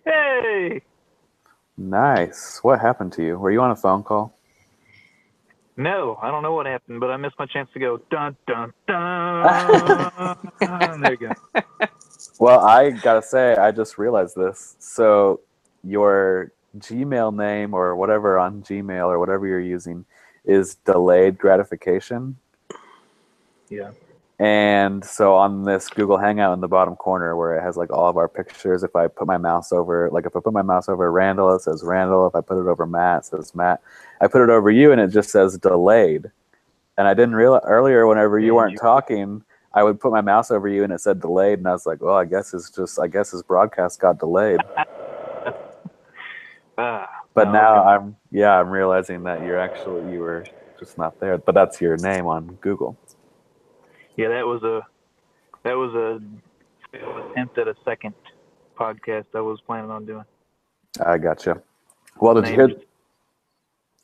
Hey! 0.06 0.82
Nice. 1.78 2.60
What 2.62 2.82
happened 2.82 3.14
to 3.14 3.24
you? 3.24 3.38
Were 3.38 3.52
you 3.52 3.62
on 3.62 3.72
a 3.72 3.76
phone 3.76 4.04
call? 4.04 4.36
No, 5.78 6.20
I 6.22 6.30
don't 6.30 6.44
know 6.44 6.54
what 6.54 6.66
happened, 6.66 7.00
but 7.00 7.10
I 7.10 7.16
missed 7.16 7.36
my 7.40 7.46
chance 7.46 7.70
to 7.74 7.80
go 7.80 8.02
dun 8.12 8.36
dun 8.46 8.74
dun. 8.86 10.38
there 11.02 11.12
you 11.14 11.18
go. 11.18 11.34
Well, 12.38 12.62
I 12.62 12.92
gotta 12.92 13.22
say, 13.22 13.56
I 13.56 13.72
just 13.72 13.98
realized 13.98 14.36
this. 14.36 14.76
So, 14.80 15.42
your 15.84 16.52
Gmail 16.78 17.36
name 17.36 17.74
or 17.74 17.96
whatever 17.96 18.38
on 18.38 18.62
Gmail 18.62 19.08
or 19.08 19.20
whatever 19.20 19.48
you're 19.48 19.60
using 19.60 20.06
is 20.46 20.76
delayed 20.76 21.38
gratification. 21.38 22.38
Yeah. 23.70 23.92
And 24.40 25.04
so 25.04 25.36
on 25.36 25.64
this 25.66 25.90
Google 25.90 26.18
Hangout 26.18 26.54
in 26.54 26.62
the 26.62 26.68
bottom 26.70 26.96
corner 26.96 27.36
where 27.36 27.58
it 27.58 27.62
has 27.62 27.76
like 27.78 27.92
all 27.92 28.10
of 28.10 28.18
our 28.18 28.30
pictures, 28.30 28.84
if 28.84 28.96
I 28.96 29.08
put 29.08 29.28
my 29.28 29.38
mouse 29.38 29.74
over, 29.74 30.10
like 30.12 30.26
if 30.26 30.36
I 30.36 30.40
put 30.40 30.54
my 30.54 30.62
mouse 30.62 30.90
over 30.90 31.12
Randall, 31.12 31.56
it 31.56 31.62
says 31.62 31.84
Randall. 31.84 32.28
If 32.28 32.36
I 32.36 32.42
put 32.42 32.60
it 32.62 32.68
over 32.70 32.86
Matt, 32.86 33.20
it 33.20 33.26
says 33.26 33.54
Matt. 33.56 33.82
I 34.22 34.28
put 34.28 34.42
it 34.44 34.50
over 34.50 34.72
you 34.72 34.94
and 34.94 35.02
it 35.02 35.10
just 35.10 35.30
says 35.32 35.58
delayed. 35.58 36.28
And 36.98 37.08
I 37.08 37.14
didn't 37.16 37.36
realize 37.36 37.64
earlier, 37.66 38.08
whenever 38.08 38.40
you 38.40 38.56
weren't 38.56 38.78
talking, 38.80 39.44
I 39.74 39.84
would 39.84 40.00
put 40.00 40.12
my 40.14 40.22
mouse 40.22 40.52
over 40.52 40.70
you 40.70 40.84
and 40.86 40.94
it 40.94 41.02
said 41.02 41.22
delayed. 41.22 41.60
And 41.60 41.68
I 41.68 41.74
was 41.74 41.86
like, 41.86 42.02
well, 42.02 42.16
I 42.18 42.26
guess 42.26 42.54
it's 42.54 42.70
just, 42.72 43.00
I 43.00 43.08
guess 43.08 43.32
his 43.32 43.44
broadcast 43.44 44.00
got 44.02 44.20
delayed. 44.20 44.66
Ah, 46.78 47.10
But 47.36 47.48
Oh, 47.48 47.52
now 47.52 47.80
okay. 47.80 47.90
I'm, 47.90 48.18
yeah, 48.32 48.60
I'm 48.60 48.70
realizing 48.70 49.24
that 49.24 49.42
you're 49.42 49.60
actually, 49.60 50.12
you 50.12 50.22
were 50.22 50.46
just 50.80 50.98
not 50.98 51.20
there. 51.20 51.38
But 51.38 51.56
that's 51.56 51.82
your 51.82 51.98
name 51.98 52.28
on 52.28 52.58
Google. 52.62 52.98
Yeah, 54.20 54.28
that 54.28 54.46
was 54.46 54.62
a 54.64 54.82
that 55.64 55.76
was 55.76 55.96
a 55.96 56.20
attempt 57.32 57.58
at 57.58 57.70
a 57.70 57.76
second 57.86 58.14
podcast 58.78 59.28
I 59.34 59.40
was 59.40 59.62
planning 59.66 59.90
on 59.90 60.06
doing. 60.06 60.26
I 61.06 61.18
gotcha. 61.18 61.62
Well, 62.20 62.34
did 62.36 62.50
you 62.50 62.54
hear? 62.56 62.70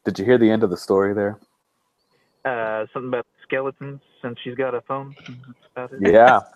Did 0.06 0.18
you 0.18 0.24
hear 0.24 0.38
the 0.38 0.50
end 0.50 0.64
of 0.64 0.70
the 0.70 0.78
story 0.78 1.14
there? 1.14 1.38
Uh, 2.46 2.86
something 2.94 3.10
about 3.10 3.26
skeletons 3.44 4.00
since 4.22 4.40
she's 4.42 4.56
got 4.56 4.74
a 4.74 4.80
phone. 4.82 5.16
That's 5.76 5.92
about 5.92 5.94
it. 5.94 6.14
Yeah. 6.14 6.40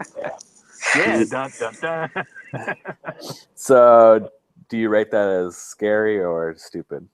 Yeah. 0.95 1.25
Dun 1.25 1.51
dun 1.59 1.75
dun. 1.81 2.09
So, 3.53 4.31
do 4.69 4.77
you 4.77 4.87
rate 4.87 5.11
that 5.11 5.27
as 5.27 5.57
scary 5.57 6.23
or 6.23 6.55
stupid? 6.57 7.05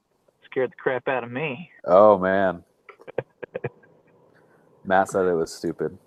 Scared 0.45 0.69
the 0.69 0.75
crap 0.75 1.07
out 1.07 1.23
of 1.23 1.31
me. 1.31 1.71
Oh 1.83 2.19
man. 2.19 2.63
Matt 4.85 5.09
said 5.09 5.25
it 5.25 5.33
was 5.33 5.51
stupid. 5.51 5.97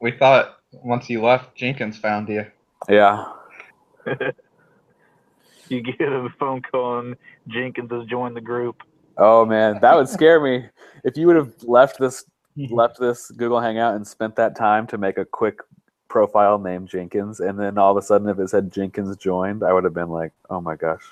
We 0.00 0.12
thought 0.12 0.58
once 0.72 1.08
you 1.08 1.22
left, 1.22 1.54
Jenkins 1.54 1.96
found 1.96 2.28
you. 2.28 2.46
Yeah. 2.88 3.24
you 5.68 5.80
get 5.80 6.00
a 6.00 6.28
phone 6.38 6.62
call 6.62 6.98
and 6.98 7.16
Jenkins 7.48 7.90
has 7.90 8.04
joined 8.06 8.36
the 8.36 8.40
group. 8.40 8.82
Oh 9.16 9.46
man, 9.46 9.78
that 9.80 9.94
would 9.94 10.08
scare 10.08 10.40
me. 10.40 10.66
If 11.04 11.18
you 11.18 11.26
would 11.26 11.36
have 11.36 11.52
left 11.62 11.98
this 11.98 12.24
left 12.70 12.98
this 12.98 13.30
Google 13.30 13.60
Hangout 13.60 13.94
and 13.94 14.06
spent 14.06 14.36
that 14.36 14.56
time 14.56 14.86
to 14.86 14.96
make 14.96 15.18
a 15.18 15.24
quick 15.24 15.60
profile 16.08 16.58
named 16.58 16.88
Jenkins, 16.88 17.40
and 17.40 17.58
then 17.58 17.76
all 17.76 17.90
of 17.90 18.02
a 18.02 18.06
sudden, 18.06 18.28
if 18.28 18.38
it 18.38 18.48
said 18.48 18.72
Jenkins 18.72 19.14
joined, 19.16 19.62
I 19.62 19.72
would 19.72 19.84
have 19.84 19.92
been 19.92 20.08
like, 20.08 20.32
"Oh 20.48 20.60
my 20.62 20.76
gosh." 20.76 21.04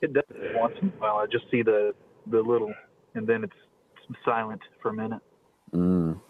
It 0.00 0.14
does 0.14 0.24
once 0.54 0.76
in 0.80 0.88
a 0.88 0.92
while. 0.92 1.16
I 1.16 1.26
just 1.26 1.50
see 1.50 1.62
the 1.62 1.94
the 2.26 2.40
little, 2.40 2.72
and 3.14 3.26
then 3.26 3.44
it's 3.44 4.16
silent 4.24 4.62
for 4.80 4.90
a 4.90 4.94
minute. 4.94 5.20
Mm. 5.74 6.20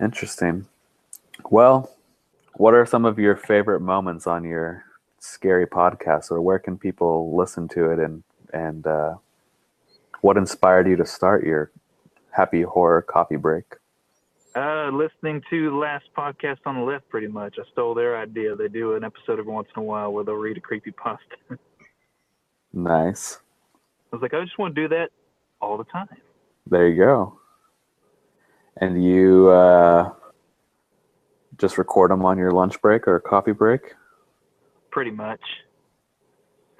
Interesting. 0.00 0.66
Well, 1.50 1.90
what 2.54 2.74
are 2.74 2.86
some 2.86 3.04
of 3.04 3.18
your 3.18 3.36
favorite 3.36 3.80
moments 3.80 4.26
on 4.26 4.44
your 4.44 4.84
scary 5.18 5.66
podcast, 5.66 6.30
or 6.30 6.40
where 6.40 6.58
can 6.58 6.78
people 6.78 7.36
listen 7.36 7.68
to 7.68 7.90
it, 7.90 7.98
and 7.98 8.22
and 8.52 8.86
uh, 8.86 9.14
what 10.20 10.36
inspired 10.36 10.88
you 10.88 10.96
to 10.96 11.06
start 11.06 11.44
your 11.44 11.70
happy 12.30 12.62
horror 12.62 13.02
coffee 13.02 13.36
break? 13.36 13.64
Uh, 14.56 14.90
listening 14.92 15.42
to 15.50 15.70
the 15.70 15.76
last 15.76 16.06
podcast 16.16 16.58
on 16.66 16.76
the 16.76 16.82
left, 16.82 17.08
pretty 17.08 17.28
much. 17.28 17.56
I 17.58 17.70
stole 17.70 17.94
their 17.94 18.18
idea. 18.18 18.56
They 18.56 18.68
do 18.68 18.94
an 18.94 19.04
episode 19.04 19.38
every 19.38 19.52
once 19.52 19.68
in 19.76 19.82
a 19.82 19.84
while 19.84 20.12
where 20.12 20.24
they'll 20.24 20.34
read 20.34 20.56
a 20.56 20.60
creepy 20.60 20.90
pasta. 20.92 21.36
Nice. 22.70 23.38
I 24.12 24.16
was 24.16 24.22
like, 24.22 24.34
I 24.34 24.44
just 24.44 24.58
want 24.58 24.74
to 24.74 24.82
do 24.82 24.88
that 24.88 25.08
all 25.60 25.78
the 25.78 25.84
time. 25.84 26.08
There 26.66 26.86
you 26.86 26.96
go. 26.96 27.37
And 28.80 29.02
you 29.02 29.48
uh, 29.48 30.12
just 31.58 31.78
record 31.78 32.10
them 32.10 32.24
on 32.24 32.38
your 32.38 32.52
lunch 32.52 32.80
break 32.80 33.08
or 33.08 33.18
coffee 33.20 33.52
break? 33.52 33.94
Pretty 34.90 35.10
much. 35.10 35.40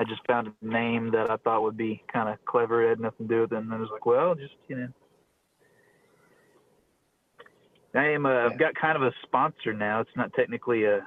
I 0.01 0.05
just 0.05 0.25
found 0.27 0.49
a 0.49 0.65
name 0.65 1.11
that 1.11 1.29
I 1.29 1.37
thought 1.39 1.63
would 1.63 1.77
be 1.77 2.03
kind 2.13 2.29
of 2.29 2.43
clever. 2.45 2.85
It 2.85 2.91
had 2.91 3.01
nothing 3.01 3.27
to 3.27 3.35
do 3.35 3.41
with 3.43 3.53
it, 3.53 3.57
and 3.59 3.73
I 3.73 3.79
was 3.79 3.89
like, 3.91 4.07
well, 4.07 4.35
just 4.35 4.55
you 4.69 4.77
know. 4.77 4.89
I 7.95 8.05
am. 8.11 8.27
Uh, 8.27 8.47
I've 8.47 8.59
got 8.59 8.75
kind 8.77 8.97
of 8.97 9.03
a 9.03 9.13
sponsor 9.23 9.73
now. 9.73 10.01
It's 10.01 10.11
not 10.15 10.33
technically 10.35 10.85
a 10.85 11.01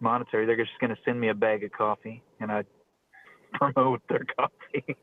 monetary. 0.00 0.46
They're 0.46 0.56
just 0.56 0.78
going 0.80 0.94
to 0.94 1.00
send 1.04 1.20
me 1.20 1.28
a 1.28 1.34
bag 1.34 1.64
of 1.64 1.72
coffee, 1.72 2.22
and 2.40 2.50
I 2.50 2.64
promote 3.52 4.00
their 4.08 4.24
coffee. 4.38 4.96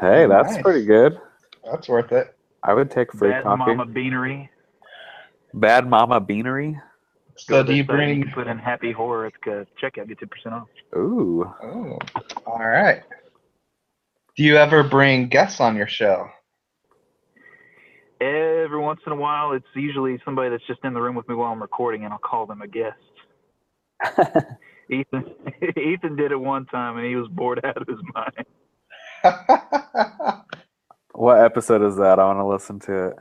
Hey, 0.00 0.26
that's 0.26 0.54
Nice. 0.54 0.62
pretty 0.62 0.84
good. 0.86 1.20
That's 1.64 1.88
worth 1.88 2.10
it. 2.10 2.34
I 2.62 2.74
would 2.74 2.90
take 2.90 3.12
free 3.12 3.30
Bad 3.30 3.44
coffee. 3.44 3.58
Mama 3.58 3.86
Beanery. 3.86 4.50
Bad 5.54 5.88
Mama 5.88 6.20
Beanery? 6.20 6.78
So 7.36 7.62
Go 7.62 7.62
do 7.62 7.74
you 7.74 7.84
to 7.84 7.88
their 7.88 7.96
site, 7.98 8.06
bring? 8.06 8.22
can 8.22 8.32
put 8.32 8.46
in 8.46 8.58
Happy 8.58 8.92
Horror 8.92 9.26
at 9.26 9.32
the 9.44 9.66
checkout, 9.82 10.08
get 10.08 10.18
two 10.18 10.26
percent 10.26 10.54
off. 10.54 10.68
Ooh. 10.96 11.44
Oh, 11.62 11.98
all 12.46 12.58
right. 12.58 13.02
Do 14.36 14.42
you 14.44 14.56
ever 14.56 14.82
bring 14.82 15.28
guests 15.28 15.60
on 15.60 15.76
your 15.76 15.86
show? 15.88 16.28
Every 18.20 18.78
once 18.78 19.00
in 19.06 19.12
a 19.12 19.16
while, 19.16 19.52
it's 19.52 19.66
usually 19.74 20.20
somebody 20.24 20.50
that's 20.50 20.66
just 20.66 20.80
in 20.84 20.92
the 20.92 21.00
room 21.00 21.14
with 21.14 21.28
me 21.28 21.34
while 21.34 21.52
I'm 21.52 21.62
recording, 21.62 22.04
and 22.04 22.12
I'll 22.12 22.18
call 22.18 22.46
them 22.46 22.60
a 22.62 22.68
guest. 22.68 22.98
Ethan, 24.90 25.24
Ethan 25.76 26.16
did 26.16 26.32
it 26.32 26.40
one 26.40 26.66
time, 26.66 26.98
and 26.98 27.06
he 27.06 27.16
was 27.16 27.28
bored 27.28 27.60
out 27.64 27.76
of 27.78 27.88
his 27.88 27.98
mind. 28.14 28.46
What 31.20 31.44
episode 31.44 31.86
is 31.86 31.96
that? 31.96 32.18
I 32.18 32.24
want 32.24 32.38
to 32.38 32.46
listen 32.46 32.80
to 32.80 33.08
it. 33.08 33.16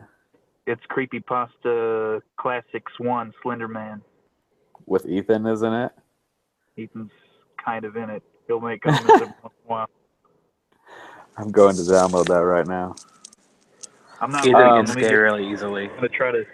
It's 0.65 0.81
Creepy 0.87 1.19
Pasta 1.19 2.23
Classics 2.37 2.93
One, 2.97 3.33
Slender 3.43 3.67
Man. 3.67 4.01
With 4.85 5.05
Ethan, 5.05 5.45
isn't 5.45 5.73
it? 5.73 5.91
Ethan's 6.77 7.11
kind 7.61 7.83
of 7.83 7.97
in 7.97 8.09
it. 8.09 8.23
He'll 8.47 8.61
make 8.61 8.83
comments 8.83 9.03
every 9.09 9.25
once 9.25 9.35
in 9.43 9.47
a 9.47 9.49
while. 9.67 9.89
I'm 11.35 11.51
going 11.51 11.75
to 11.75 11.81
download 11.81 12.27
that 12.27 12.39
right 12.39 12.65
now. 12.65 12.95
I'm 14.21 14.31
not. 14.31 14.47
Ethan 14.47 14.61
Um, 14.61 14.85
gets 14.85 14.95
let 14.95 15.03
scared 15.03 15.33
really 15.33 15.51
easily. 15.51 15.89
I'm 15.89 15.95
gonna 15.95 16.07
try 16.07 16.31
to. 16.31 16.45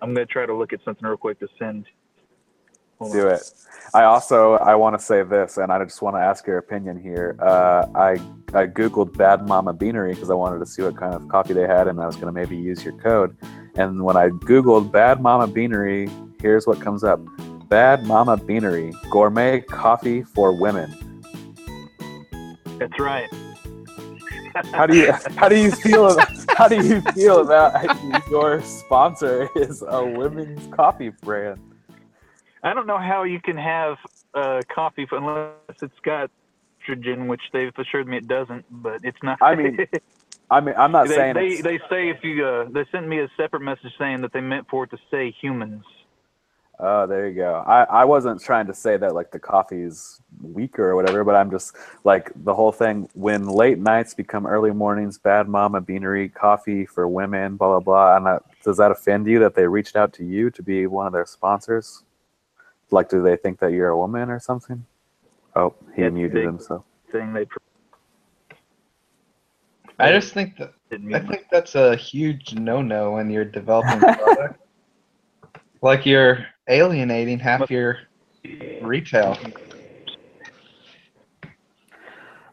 I'm 0.00 0.14
gonna 0.14 0.24
try 0.24 0.46
to 0.46 0.54
look 0.54 0.72
at 0.72 0.80
something 0.86 1.06
real 1.06 1.18
quick 1.18 1.38
to 1.40 1.48
send. 1.58 1.84
Hold 3.00 3.12
Do 3.12 3.28
on. 3.28 3.34
it. 3.34 3.52
I 3.92 4.04
also 4.04 4.52
I 4.54 4.76
want 4.76 4.96
to 4.98 5.04
say 5.04 5.22
this, 5.22 5.56
and 5.56 5.72
I 5.72 5.82
just 5.82 6.00
want 6.00 6.14
to 6.14 6.20
ask 6.20 6.46
your 6.46 6.58
opinion 6.58 7.00
here. 7.00 7.36
Uh, 7.40 7.86
I 7.94 8.12
I 8.54 8.66
googled 8.66 9.16
Bad 9.16 9.48
Mama 9.48 9.72
Beanery 9.72 10.14
because 10.14 10.30
I 10.30 10.34
wanted 10.34 10.60
to 10.60 10.66
see 10.66 10.82
what 10.82 10.96
kind 10.96 11.14
of 11.14 11.26
coffee 11.28 11.54
they 11.54 11.66
had, 11.66 11.88
and 11.88 12.00
I 12.00 12.06
was 12.06 12.14
going 12.14 12.26
to 12.26 12.32
maybe 12.32 12.56
use 12.56 12.84
your 12.84 12.96
code. 12.98 13.36
And 13.74 14.04
when 14.04 14.16
I 14.16 14.28
googled 14.28 14.92
Bad 14.92 15.20
Mama 15.20 15.48
Beanery, 15.48 16.08
here's 16.40 16.66
what 16.66 16.80
comes 16.80 17.02
up: 17.02 17.20
Bad 17.68 18.06
Mama 18.06 18.36
Beanery 18.36 18.92
gourmet 19.10 19.62
coffee 19.62 20.22
for 20.22 20.52
women. 20.52 20.94
That's 22.78 22.98
right. 23.00 23.28
How 24.72 24.86
do 24.86 24.96
you 24.96 25.12
how 25.36 25.48
do 25.48 25.56
you 25.56 25.70
feel 25.70 26.16
how 26.50 26.68
do 26.68 26.76
you 26.86 27.00
feel 27.12 27.40
about 27.40 28.28
your 28.30 28.62
sponsor 28.62 29.48
is 29.56 29.82
a 29.86 30.04
women's 30.04 30.72
coffee 30.74 31.10
brand? 31.22 31.58
I 32.62 32.74
don't 32.74 32.86
know 32.86 32.98
how 32.98 33.24
you 33.24 33.40
can 33.40 33.56
have 33.56 33.96
uh, 34.34 34.60
coffee 34.74 35.06
unless 35.10 35.54
it's 35.82 35.92
got 36.02 36.30
estrogen, 36.80 37.26
which 37.26 37.40
they've 37.52 37.72
assured 37.78 38.06
me 38.06 38.18
it 38.18 38.28
doesn't. 38.28 38.64
But 38.70 39.04
it's 39.04 39.18
not. 39.22 39.38
I 39.42 39.54
mean, 39.54 39.78
I 40.50 40.60
mean, 40.60 40.74
I'm 40.76 40.92
not 40.92 41.08
they, 41.08 41.14
saying 41.14 41.34
they 41.34 41.46
it's- 41.46 41.62
they 41.62 41.78
say 41.88 42.08
if 42.10 42.22
you 42.22 42.44
uh, 42.44 42.66
they 42.70 42.84
sent 42.92 43.08
me 43.08 43.20
a 43.20 43.28
separate 43.36 43.62
message 43.62 43.92
saying 43.98 44.20
that 44.22 44.32
they 44.32 44.40
meant 44.40 44.68
for 44.68 44.84
it 44.84 44.90
to 44.90 44.98
say 45.10 45.34
humans. 45.40 45.84
Oh, 46.82 47.06
there 47.06 47.28
you 47.28 47.34
go. 47.34 47.62
I, 47.66 47.82
I 47.82 48.04
wasn't 48.06 48.40
trying 48.40 48.66
to 48.68 48.74
say 48.74 48.96
that 48.96 49.14
like 49.14 49.32
the 49.32 49.38
coffee's 49.38 50.22
weaker 50.40 50.88
or 50.88 50.96
whatever, 50.96 51.24
but 51.24 51.36
I'm 51.36 51.50
just 51.50 51.76
like 52.04 52.32
the 52.34 52.54
whole 52.54 52.72
thing 52.72 53.06
when 53.12 53.46
late 53.46 53.78
nights 53.78 54.14
become 54.14 54.46
early 54.46 54.70
mornings, 54.70 55.18
bad 55.18 55.46
mama 55.46 55.82
beanery, 55.82 56.30
coffee 56.30 56.86
for 56.86 57.06
women, 57.06 57.56
blah 57.56 57.68
blah 57.68 57.80
blah. 57.80 58.16
And 58.16 58.24
that, 58.24 58.42
does 58.64 58.78
that 58.78 58.90
offend 58.90 59.26
you 59.26 59.38
that 59.40 59.54
they 59.54 59.66
reached 59.66 59.94
out 59.94 60.14
to 60.14 60.24
you 60.24 60.50
to 60.52 60.62
be 60.62 60.86
one 60.86 61.06
of 61.06 61.12
their 61.12 61.26
sponsors? 61.26 62.02
Like, 62.90 63.08
do 63.08 63.22
they 63.22 63.36
think 63.36 63.58
that 63.60 63.72
you're 63.72 63.88
a 63.88 63.96
woman 63.96 64.30
or 64.30 64.40
something? 64.40 64.84
Oh, 65.56 65.74
he 65.94 66.02
It's 66.02 66.14
muted 66.14 66.34
big. 66.34 66.44
himself. 66.46 66.84
Thing 67.10 67.32
they 67.32 67.46
I 69.98 70.12
just 70.12 70.32
think 70.32 70.56
that 70.56 70.72
I 71.14 71.18
think 71.20 71.46
that's 71.50 71.74
a 71.74 71.94
huge 71.94 72.54
no-no 72.54 73.12
when 73.12 73.28
you're 73.30 73.44
developing 73.44 73.98
a 74.02 74.16
product. 74.16 74.60
like 75.82 76.06
you're 76.06 76.46
alienating 76.68 77.38
half 77.38 77.70
your 77.70 77.98
retail. 78.80 79.36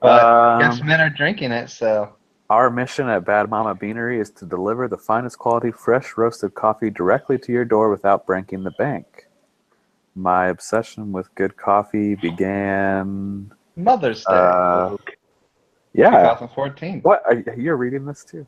But 0.01 0.23
I 0.23 0.59
guess 0.59 0.81
Um, 0.81 0.87
men 0.87 1.01
are 1.01 1.09
drinking 1.09 1.51
it, 1.51 1.69
so 1.69 2.15
Our 2.49 2.69
mission 2.69 3.07
at 3.09 3.25
Bad 3.25 3.49
Mama 3.49 3.75
Beanery 3.75 4.19
is 4.19 4.29
to 4.31 4.45
deliver 4.45 4.87
the 4.87 4.97
finest 4.97 5.37
quality 5.37 5.71
fresh 5.71 6.17
roasted 6.17 6.53
coffee 6.53 6.89
directly 6.89 7.37
to 7.39 7.51
your 7.51 7.65
door 7.65 7.89
without 7.89 8.25
breaking 8.25 8.63
the 8.63 8.71
bank. 8.71 9.26
My 10.17 10.47
obsession 10.47 11.11
with 11.11 11.33
good 11.35 11.55
coffee 11.57 12.15
began. 12.15 13.51
Mother's 13.75 14.25
Day, 14.25 14.33
Uh, 14.33 14.97
yeah. 15.93 16.09
2014. 16.09 17.01
What? 17.01 17.21
Are, 17.27 17.35
you're 17.55 17.77
reading 17.77 18.05
this 18.05 18.25
too? 18.25 18.47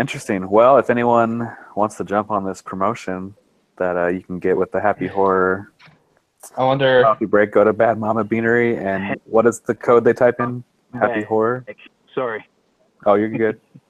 Interesting. 0.00 0.50
Well, 0.50 0.78
if 0.78 0.90
anyone 0.90 1.56
wants 1.76 1.96
to 1.98 2.04
jump 2.04 2.30
on 2.32 2.44
this 2.44 2.60
promotion 2.60 3.36
that 3.78 3.96
uh, 3.96 4.08
you 4.08 4.20
can 4.22 4.40
get 4.40 4.56
with 4.56 4.72
the 4.72 4.80
Happy 4.80 5.06
Horror 5.06 5.72
I 6.56 6.64
wonder. 6.64 7.02
Coffee 7.02 7.26
Break, 7.26 7.50
go 7.52 7.64
to 7.64 7.72
Bad 7.72 7.98
Mama 7.98 8.22
Beanery 8.24 8.76
and 8.76 9.16
what 9.24 9.46
is 9.46 9.60
the 9.60 9.74
code 9.74 10.04
they 10.04 10.12
type 10.12 10.38
in? 10.40 10.62
Happy 10.92 11.20
Bad. 11.20 11.24
Horror? 11.24 11.64
Sorry. 12.14 12.44
Oh, 13.04 13.14
you're 13.14 13.28
good. 13.30 13.60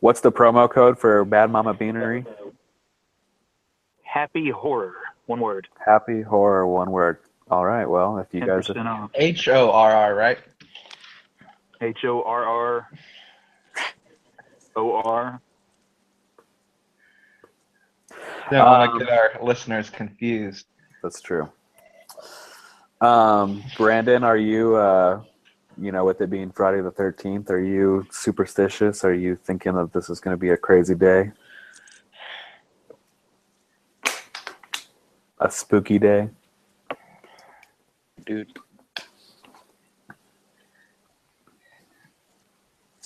What's 0.00 0.20
the 0.20 0.32
promo 0.32 0.68
code 0.70 0.98
for 0.98 1.24
Bad 1.24 1.50
Mama 1.50 1.74
Beanery? 1.74 2.24
Happy 4.12 4.50
horror. 4.50 4.94
One 5.24 5.40
word. 5.40 5.68
Happy 5.82 6.20
Horror, 6.20 6.66
one 6.66 6.90
word. 6.90 7.16
All 7.50 7.64
right. 7.64 7.86
Well, 7.86 8.18
if 8.18 8.26
you 8.32 8.40
guys, 8.40 8.66
percent 8.66 8.86
off. 8.86 9.10
H 9.14 9.48
O 9.48 9.70
R 9.70 9.90
R, 9.90 10.14
right? 10.14 10.38
H 11.80 12.04
O 12.04 12.22
R 12.22 12.44
R 12.44 12.90
O 14.76 14.92
R. 14.96 15.40
Don't 18.50 18.66
want 18.66 18.92
to 18.92 19.04
get 19.06 19.10
our 19.10 19.38
listeners 19.42 19.88
confused. 19.88 20.66
that's 21.02 21.22
true. 21.22 21.50
Um, 23.00 23.64
Brandon, 23.78 24.24
are 24.24 24.36
you, 24.36 24.76
uh, 24.76 25.22
you 25.80 25.90
know, 25.90 26.04
with 26.04 26.20
it 26.20 26.28
being 26.28 26.50
Friday 26.50 26.82
the 26.82 26.90
Thirteenth, 26.90 27.50
are 27.50 27.62
you 27.62 28.06
superstitious? 28.10 29.04
Are 29.04 29.14
you 29.14 29.36
thinking 29.36 29.72
that 29.76 29.94
this 29.94 30.10
is 30.10 30.20
going 30.20 30.34
to 30.36 30.40
be 30.40 30.50
a 30.50 30.56
crazy 30.58 30.94
day, 30.94 31.32
a 35.44 35.50
spooky 35.50 35.98
day? 35.98 36.28
Dude, 38.24 38.58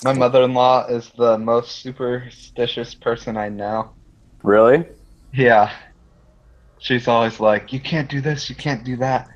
My 0.05 0.13
mother-in-law 0.13 0.87
is 0.89 1.11
the 1.17 1.39
most 1.39 1.83
superstitious 1.83 2.95
person 2.95 3.37
I 3.37 3.49
know. 3.49 3.93
Really? 4.43 4.85
Yeah. 5.33 5.73
She's 6.79 7.09
always 7.09 7.41
like, 7.41 7.73
you 7.73 7.81
can't 7.81 8.09
do 8.09 8.21
this, 8.21 8.51
you 8.51 8.55
can't 8.55 8.85
do 8.85 8.97
that. 8.99 9.29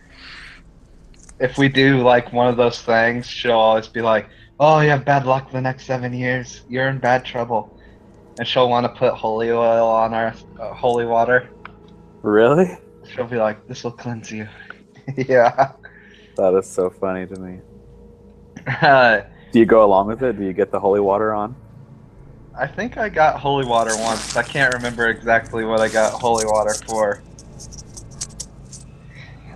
If 1.40 1.57
we 1.57 1.68
do 1.70 2.03
like 2.03 2.34
one 2.34 2.48
of 2.48 2.59
those 2.59 2.82
things, 2.82 3.26
she'll 3.26 3.53
always 3.53 3.88
be 3.88 4.03
like, 4.03 4.28
oh, 4.61 4.80
you 4.80 4.90
have 4.90 5.07
bad 5.07 5.24
luck 5.24 5.51
the 5.51 5.61
next 5.62 5.86
seven 5.86 6.12
years. 6.12 6.61
You're 6.68 6.88
in 6.88 6.98
bad 6.98 7.24
trouble. 7.24 7.74
And 8.38 8.46
she'll 8.46 8.68
want 8.68 8.84
to 8.84 8.90
put 8.90 9.14
holy 9.14 9.51
oil 9.51 9.88
on 9.88 10.12
our 10.12 10.34
uh, 10.61 10.74
holy 10.74 11.07
water. 11.07 11.48
Really? 12.22 12.76
She'll 13.14 13.26
be 13.26 13.36
like, 13.36 13.66
this 13.66 13.84
will 13.84 13.92
cleanse 13.92 14.30
you. 14.30 14.48
yeah. 15.16 15.72
That 16.36 16.54
is 16.54 16.66
so 16.68 16.90
funny 16.90 17.26
to 17.26 17.38
me. 17.38 17.61
Uh, 18.66 19.22
Do 19.52 19.58
you 19.58 19.66
go 19.66 19.84
along 19.84 20.06
with 20.06 20.22
it? 20.22 20.38
Do 20.38 20.44
you 20.44 20.52
get 20.52 20.70
the 20.70 20.80
holy 20.80 21.00
water 21.00 21.34
on? 21.34 21.56
I 22.56 22.66
think 22.66 22.98
I 22.98 23.08
got 23.08 23.38
holy 23.40 23.66
water 23.66 23.96
once. 23.96 24.36
I 24.36 24.42
can't 24.42 24.74
remember 24.74 25.08
exactly 25.08 25.64
what 25.64 25.80
I 25.80 25.88
got 25.88 26.12
holy 26.12 26.44
water 26.46 26.74
for. 26.86 27.22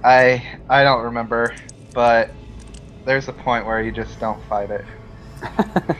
I 0.02 0.58
I 0.68 0.82
don't 0.84 1.02
remember, 1.04 1.54
but 1.92 2.30
there's 3.04 3.28
a 3.28 3.32
point 3.32 3.66
where 3.66 3.82
you 3.82 3.92
just 3.92 4.18
don't 4.20 4.42
fight 4.44 4.70
it. 4.70 4.84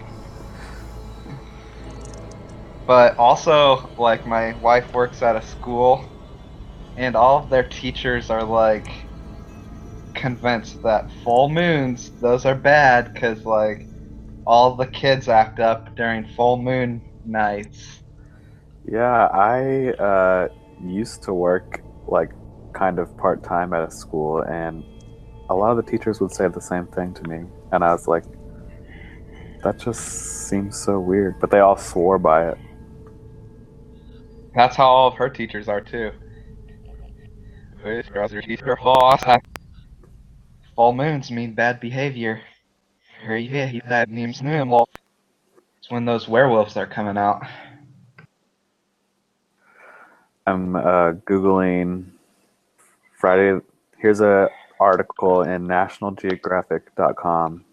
But 2.86 3.16
also, 3.16 3.88
like 3.98 4.26
my 4.26 4.52
wife 4.58 4.92
works 4.92 5.22
at 5.22 5.36
a 5.36 5.42
school, 5.42 6.04
and 6.96 7.16
all 7.16 7.42
of 7.42 7.50
their 7.50 7.68
teachers 7.68 8.30
are 8.30 8.44
like 8.44 8.88
convinced 10.14 10.82
that 10.82 11.10
full 11.22 11.48
moons, 11.48 12.10
those 12.20 12.44
are 12.46 12.54
bad 12.54 13.12
because, 13.12 13.44
like, 13.44 13.86
all 14.46 14.76
the 14.76 14.86
kids 14.86 15.28
act 15.28 15.60
up 15.60 15.94
during 15.96 16.26
full 16.28 16.56
moon 16.56 17.02
nights. 17.24 18.02
Yeah, 18.86 19.26
I 19.26 19.90
uh, 19.92 20.48
used 20.82 21.22
to 21.24 21.34
work 21.34 21.82
like 22.06 22.30
kind 22.74 22.98
of 22.98 23.16
part 23.16 23.42
time 23.42 23.72
at 23.72 23.86
a 23.86 23.90
school, 23.90 24.42
and 24.42 24.84
a 25.50 25.54
lot 25.54 25.76
of 25.76 25.84
the 25.84 25.90
teachers 25.90 26.20
would 26.20 26.32
say 26.32 26.48
the 26.48 26.60
same 26.60 26.86
thing 26.86 27.14
to 27.14 27.22
me, 27.28 27.44
and 27.72 27.82
I 27.82 27.92
was 27.92 28.06
like, 28.06 28.24
that 29.62 29.78
just 29.78 30.48
seems 30.48 30.78
so 30.78 31.00
weird. 31.00 31.40
But 31.40 31.50
they 31.50 31.60
all 31.60 31.76
swore 31.76 32.18
by 32.18 32.50
it. 32.50 32.58
That's 34.54 34.76
how 34.76 34.86
all 34.86 35.08
of 35.08 35.14
her 35.14 35.28
teachers 35.28 35.68
are, 35.68 35.80
too. 35.80 36.12
Full 40.74 40.94
moons 40.94 41.30
mean 41.30 41.52
bad 41.52 41.80
behavior. 41.80 42.40
That 43.90 44.08
means 44.08 44.40
normal. 44.40 44.88
It's 45.78 45.90
when 45.90 46.06
those 46.06 46.26
werewolves 46.26 46.78
are 46.78 46.86
coming 46.86 47.18
out. 47.18 47.42
I'm 50.46 50.76
uh, 50.76 51.12
googling 51.28 52.06
Friday. 53.18 53.60
Here's 53.98 54.22
a 54.22 54.48
article 54.80 55.42
in 55.42 55.66
NationalGeographic.com 55.66 57.64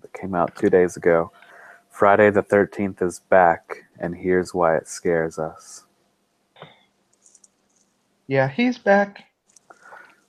that 0.00 0.12
came 0.12 0.34
out 0.34 0.56
two 0.56 0.70
days 0.70 0.96
ago. 0.96 1.30
Friday 1.88 2.30
the 2.30 2.42
13th 2.42 3.00
is 3.00 3.20
back, 3.20 3.84
and 4.00 4.16
here's 4.16 4.52
why 4.52 4.76
it 4.76 4.88
scares 4.88 5.38
us. 5.38 5.84
Yeah, 8.26 8.48
he's 8.48 8.76
back. 8.76 9.26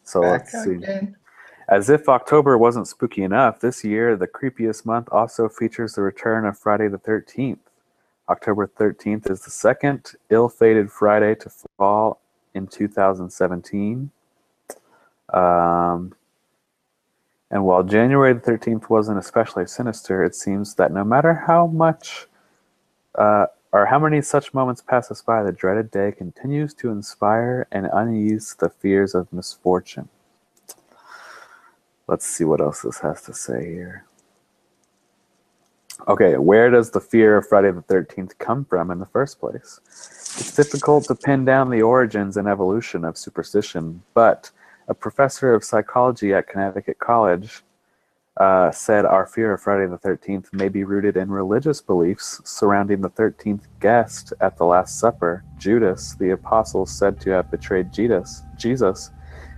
So 0.03 0.21
back 0.21 0.31
let's 0.31 0.63
see. 0.63 0.71
again. 0.71 1.15
As 1.69 1.89
if 1.89 2.09
October 2.09 2.57
wasn't 2.57 2.87
spooky 2.87 3.23
enough, 3.23 3.59
this 3.59 3.83
year 3.83 4.15
the 4.15 4.27
creepiest 4.27 4.85
month 4.85 5.07
also 5.11 5.47
features 5.47 5.93
the 5.93 6.01
return 6.01 6.45
of 6.45 6.57
Friday 6.57 6.87
the 6.87 6.97
13th. 6.97 7.59
October 8.29 8.67
13th 8.67 9.29
is 9.29 9.41
the 9.41 9.51
second 9.51 10.13
ill 10.29 10.49
fated 10.49 10.91
Friday 10.91 11.35
to 11.35 11.49
fall 11.77 12.21
in 12.53 12.67
2017. 12.67 14.11
Um, 15.33 16.13
and 17.51 17.63
while 17.65 17.83
January 17.83 18.33
the 18.33 18.39
13th 18.39 18.89
wasn't 18.89 19.19
especially 19.19 19.67
sinister, 19.67 20.23
it 20.23 20.35
seems 20.35 20.75
that 20.75 20.91
no 20.91 21.03
matter 21.03 21.33
how 21.33 21.67
much 21.67 22.27
uh, 23.15 23.45
or 23.73 23.87
how 23.87 23.97
many 23.97 24.21
such 24.21 24.53
moments 24.53 24.81
pass 24.81 25.09
us 25.09 25.23
by, 25.23 25.41
the 25.41 25.51
dreaded 25.51 25.89
day 25.89 26.11
continues 26.11 26.75
to 26.75 26.91
inspire 26.91 27.67
and 27.71 27.89
unease 27.91 28.55
the 28.59 28.69
fears 28.69 29.15
of 29.15 29.33
misfortune. 29.33 30.07
Let's 32.07 32.27
see 32.27 32.43
what 32.43 32.61
else 32.61 32.83
this 32.83 32.99
has 32.99 33.23
to 33.23 33.33
say 33.33 33.65
here. 33.73 34.05
Okay, 36.07 36.37
where 36.37 36.69
does 36.69 36.91
the 36.91 36.99
fear 36.99 37.37
of 37.37 37.47
Friday 37.47 37.71
the 37.71 37.81
13th 37.81 38.37
come 38.37 38.63
from 38.63 38.91
in 38.91 38.99
the 38.99 39.07
first 39.07 39.39
place? 39.39 39.79
It's 39.87 40.55
difficult 40.55 41.05
to 41.05 41.15
pin 41.15 41.43
down 41.43 41.71
the 41.71 41.81
origins 41.81 42.37
and 42.37 42.47
evolution 42.47 43.03
of 43.03 43.17
superstition, 43.17 44.03
but 44.13 44.51
a 44.87 44.93
professor 44.93 45.53
of 45.55 45.63
psychology 45.63 46.33
at 46.33 46.47
Connecticut 46.47 46.99
College 46.99 47.63
uh, 48.37 48.71
said 48.71 49.05
our 49.05 49.27
fear 49.27 49.53
of 49.53 49.61
Friday 49.61 49.87
the 49.87 49.97
13th 49.97 50.51
may 50.53 50.67
be 50.67 50.83
rooted 50.83 51.17
in 51.17 51.29
religious 51.29 51.81
beliefs 51.81 52.41
surrounding 52.43 53.01
the 53.01 53.09
13th 53.09 53.65
guest 53.79 54.33
at 54.41 54.57
the 54.57 54.65
Last 54.65 54.99
Supper, 54.99 55.43
Judas, 55.59 56.15
the 56.15 56.31
apostle 56.31 56.85
said 56.85 57.19
to 57.21 57.29
have 57.29 57.51
betrayed 57.51 57.93
Jesus, 57.93 58.41
Jesus, 58.57 59.11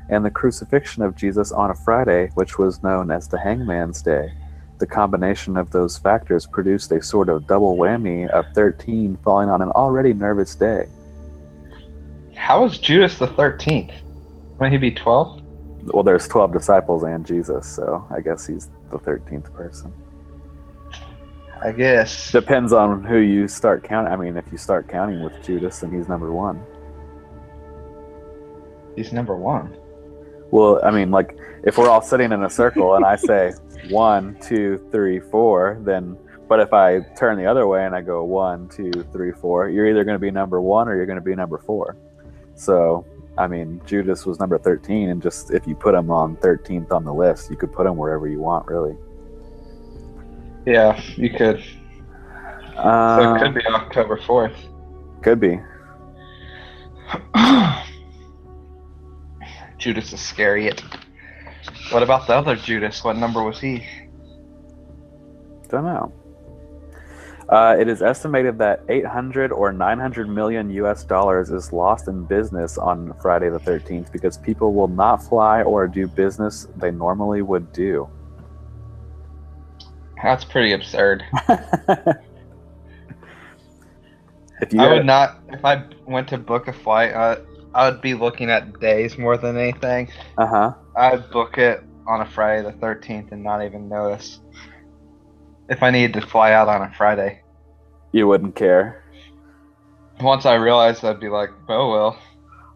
and 0.09 0.25
the 0.25 0.31
crucifixion 0.31 1.03
of 1.03 1.15
Jesus 1.15 1.51
on 1.51 1.71
a 1.71 1.75
Friday, 1.75 2.29
which 2.35 2.57
was 2.57 2.83
known 2.83 3.11
as 3.11 3.27
the 3.27 3.39
Hangman's 3.39 4.01
Day. 4.01 4.33
The 4.77 4.87
combination 4.87 5.55
of 5.55 5.71
those 5.71 5.97
factors 5.97 6.45
produced 6.45 6.91
a 6.91 7.01
sort 7.01 7.29
of 7.29 7.47
double 7.47 7.77
whammy 7.77 8.29
of 8.29 8.45
13 8.53 9.17
falling 9.23 9.49
on 9.49 9.61
an 9.61 9.69
already 9.69 10.13
nervous 10.13 10.53
day. 10.53 10.87
How 12.35 12.65
is 12.65 12.77
Judas 12.77 13.17
the 13.17 13.27
13th? 13.27 13.93
Wouldn't 14.59 14.73
he 14.73 14.77
be 14.77 14.91
12? 14.91 15.44
Well, 15.85 16.03
there's 16.03 16.27
12 16.27 16.51
disciples 16.51 17.03
and 17.03 17.25
Jesus, 17.25 17.67
so 17.67 18.07
I 18.09 18.21
guess 18.21 18.45
he's 18.47 18.69
the 18.91 18.97
13th 18.97 19.53
person. 19.53 19.93
I 21.61 21.71
guess. 21.71 22.31
Depends 22.31 22.73
on 22.73 23.03
who 23.03 23.17
you 23.17 23.47
start 23.47 23.83
counting. 23.83 24.11
I 24.11 24.15
mean, 24.15 24.37
if 24.37 24.45
you 24.51 24.57
start 24.57 24.87
counting 24.87 25.23
with 25.23 25.41
Judas, 25.43 25.79
then 25.79 25.91
he's 25.91 26.07
number 26.07 26.31
one. 26.31 26.63
He's 28.95 29.13
number 29.13 29.35
one. 29.35 29.75
Well, 30.51 30.79
I 30.83 30.91
mean, 30.91 31.11
like 31.11 31.37
if 31.63 31.77
we're 31.77 31.89
all 31.89 32.01
sitting 32.01 32.31
in 32.31 32.43
a 32.43 32.49
circle 32.49 32.95
and 32.95 33.05
I 33.05 33.15
say 33.15 33.53
one, 33.89 34.37
two, 34.41 34.77
three, 34.91 35.19
four, 35.19 35.79
then 35.81 36.17
but 36.47 36.59
if 36.59 36.73
I 36.73 36.99
turn 37.15 37.37
the 37.37 37.45
other 37.45 37.67
way 37.67 37.85
and 37.85 37.95
I 37.95 38.01
go 38.01 38.23
one, 38.23 38.69
two, 38.69 38.91
three, 39.11 39.31
four, 39.31 39.69
you're 39.69 39.87
either 39.87 40.03
going 40.03 40.15
to 40.15 40.19
be 40.19 40.31
number 40.31 40.61
one 40.61 40.87
or 40.87 40.95
you're 40.95 41.07
going 41.07 41.17
to 41.17 41.23
be 41.23 41.35
number 41.35 41.57
four. 41.57 41.97
So, 42.55 43.05
I 43.37 43.47
mean, 43.47 43.81
Judas 43.85 44.25
was 44.25 44.39
number 44.39 44.57
13, 44.57 45.09
and 45.09 45.21
just 45.21 45.51
if 45.51 45.67
you 45.67 45.75
put 45.75 45.93
him 45.93 46.09
on 46.09 46.37
13th 46.37 46.91
on 46.91 47.03
the 47.03 47.13
list, 47.13 47.49
you 47.49 47.57
could 47.57 47.71
put 47.73 47.85
him 47.85 47.97
wherever 47.97 48.27
you 48.27 48.39
want, 48.39 48.65
really. 48.67 48.95
Yeah, 50.65 50.99
you 51.15 51.29
could. 51.29 51.61
So 52.75 52.81
Uh, 52.81 53.35
it 53.35 53.39
could 53.41 53.53
be 53.53 53.65
October 53.67 54.17
4th. 54.17 54.55
could 55.21 55.39
be. 55.39 55.59
Judas 59.77 60.13
Iscariot. 60.13 60.81
What 61.91 62.01
about 62.03 62.27
the 62.27 62.33
other 62.35 62.55
Judas? 62.55 63.03
What 63.03 63.17
number 63.17 63.43
was 63.43 63.59
he? 63.59 63.85
Don't 65.69 65.83
know. 65.85 66.11
Uh, 67.49 67.75
it 67.79 67.87
is 67.87 68.01
estimated 68.01 68.57
that 68.57 68.81
800 68.89 69.51
or 69.51 69.71
900 69.71 70.27
million 70.27 70.69
US 70.71 71.03
dollars 71.03 71.51
is 71.51 71.71
lost 71.71 72.07
in 72.07 72.25
business 72.25 72.77
on 72.77 73.13
Friday 73.21 73.49
the 73.49 73.59
13th 73.59 74.11
because 74.11 74.37
people 74.37 74.73
will 74.73 74.87
not 74.87 75.23
fly 75.23 75.61
or 75.61 75.87
do 75.87 76.07
business 76.07 76.67
they 76.77 76.89
normally 76.89 77.43
would 77.43 77.71
do. 77.71 78.09
That's 80.23 80.43
pretty 80.43 80.71
absurd. 80.71 81.23
if 81.49 82.17
you 84.71 84.79
I 84.79 84.91
would 84.91 85.05
not, 85.05 85.39
if 85.49 85.63
I 85.63 85.83
went 86.07 86.27
to 86.29 86.39
book 86.39 86.67
a 86.67 86.73
flight, 86.73 87.13
uh, 87.13 87.35
I 87.75 87.89
would 87.89 88.01
be 88.01 88.15
looking 88.15 88.49
at 88.49 88.79
days 88.79 89.19
more 89.19 89.37
than 89.37 89.55
anything. 89.55 90.09
uh 90.39 90.47
huh. 90.47 90.73
I'd 90.95 91.29
book 91.29 91.59
it 91.59 91.83
on 92.07 92.21
a 92.21 92.25
Friday 92.25 92.63
the 92.63 92.71
13th 92.71 93.33
and 93.33 93.43
not 93.43 93.63
even 93.63 93.87
notice. 93.87 94.39
If 95.69 95.81
I 95.81 95.89
needed 95.91 96.13
to 96.19 96.27
fly 96.27 96.51
out 96.53 96.67
on 96.67 96.81
a 96.81 96.93
Friday. 96.93 97.41
You 98.11 98.27
wouldn't 98.27 98.55
care. 98.55 99.03
Once 100.21 100.45
I 100.45 100.55
realized, 100.55 101.03
I'd 101.03 101.19
be 101.19 101.29
like, 101.29 101.49
oh 101.67 101.91
well. 101.91 102.19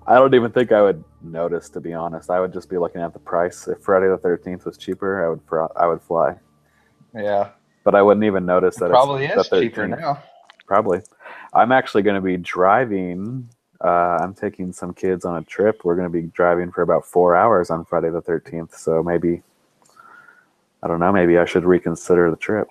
I 0.07 0.15
don't 0.15 0.33
even 0.33 0.51
think 0.51 0.71
I 0.71 0.81
would 0.81 1.03
notice, 1.21 1.69
to 1.69 1.79
be 1.79 1.93
honest. 1.93 2.29
I 2.29 2.39
would 2.39 2.51
just 2.51 2.69
be 2.69 2.77
looking 2.77 3.01
at 3.01 3.13
the 3.13 3.19
price. 3.19 3.67
If 3.67 3.81
Friday 3.81 4.07
the 4.07 4.17
13th 4.17 4.65
was 4.65 4.77
cheaper, 4.77 5.25
I 5.25 5.29
would 5.29 5.41
fr- 5.47 5.71
I 5.77 5.85
would 5.85 6.01
fly, 6.01 6.35
Yeah. 7.15 7.49
but 7.83 7.93
I 7.95 8.01
wouldn't 8.01 8.23
even 8.25 8.45
notice 8.45 8.75
that 8.77 8.89
Probably 8.89 9.25
it's 9.25 9.37
is 9.45 9.49
cheaper 9.49 9.87
now. 9.87 10.21
Probably. 10.65 11.01
I'm 11.53 11.71
actually 11.71 12.03
going 12.03 12.15
to 12.15 12.21
be 12.21 12.37
driving. 12.37 13.49
Uh, 13.83 14.17
I'm 14.21 14.33
taking 14.33 14.73
some 14.73 14.93
kids 14.93 15.25
on 15.25 15.37
a 15.37 15.43
trip. 15.43 15.81
We're 15.85 15.95
going 15.95 16.11
to 16.11 16.21
be 16.21 16.27
driving 16.27 16.71
for 16.71 16.81
about 16.81 17.05
four 17.05 17.35
hours 17.35 17.69
on 17.69 17.85
Friday 17.85 18.09
the 18.09 18.21
13th. 18.21 18.75
So 18.75 19.01
maybe, 19.01 19.41
I 20.83 20.87
don't 20.87 20.99
know, 20.99 21.11
maybe 21.11 21.37
I 21.37 21.45
should 21.45 21.63
reconsider 21.65 22.29
the 22.29 22.37
trip. 22.37 22.67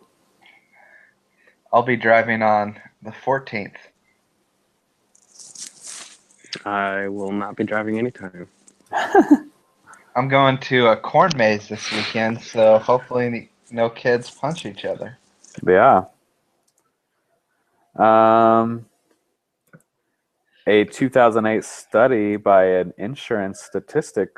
I'll 1.72 1.82
be 1.82 1.96
driving 1.96 2.42
on 2.42 2.80
the 3.02 3.10
14th. 3.10 3.76
I 6.64 7.08
will 7.08 7.32
not 7.32 7.56
be 7.56 7.64
driving 7.64 7.98
anytime. 7.98 8.48
I'm 10.16 10.28
going 10.28 10.58
to 10.58 10.88
a 10.88 10.96
corn 10.96 11.30
maze 11.36 11.68
this 11.68 11.92
weekend, 11.92 12.42
so 12.42 12.78
hopefully 12.78 13.50
no 13.70 13.90
kids 13.90 14.30
punch 14.30 14.66
each 14.66 14.84
other. 14.84 15.18
Yeah. 15.66 16.04
Um, 17.96 18.86
a 20.66 20.84
2008 20.84 21.64
study 21.64 22.36
by 22.36 22.64
an 22.64 22.94
insurance 22.96 23.60
statistic 23.60 24.30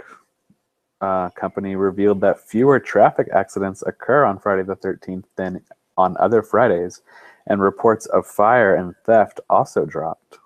uh, 1.00 1.30
company 1.30 1.76
revealed 1.76 2.20
that 2.20 2.40
fewer 2.40 2.78
traffic 2.78 3.28
accidents 3.32 3.82
occur 3.86 4.24
on 4.24 4.38
Friday 4.38 4.62
the 4.62 4.76
13th 4.76 5.24
than 5.36 5.62
on 6.01 6.16
other 6.18 6.42
Fridays, 6.42 7.03
and 7.46 7.61
reports 7.61 8.07
of 8.07 8.26
fire 8.26 8.74
and 8.74 8.94
theft 9.05 9.40
also 9.48 9.84
dropped. 9.84 10.38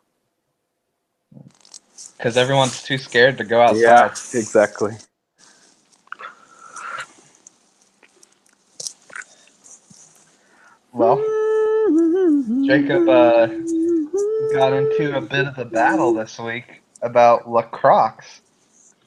Because 2.17 2.37
everyone's 2.37 2.83
too 2.83 2.99
scared 2.99 3.39
to 3.39 3.45
go 3.45 3.61
outside. 3.61 3.81
Yeah, 3.81 4.07
exactly. 4.33 4.93
Well, 10.93 11.17
Jacob 12.65 13.09
uh, 13.09 13.47
got 14.53 14.73
into 14.73 15.17
a 15.17 15.21
bit 15.21 15.47
of 15.47 15.59
a 15.59 15.65
battle 15.65 16.15
this 16.15 16.39
week 16.39 16.83
about 17.03 17.51
La 17.51 17.63
Croix. 17.63 18.13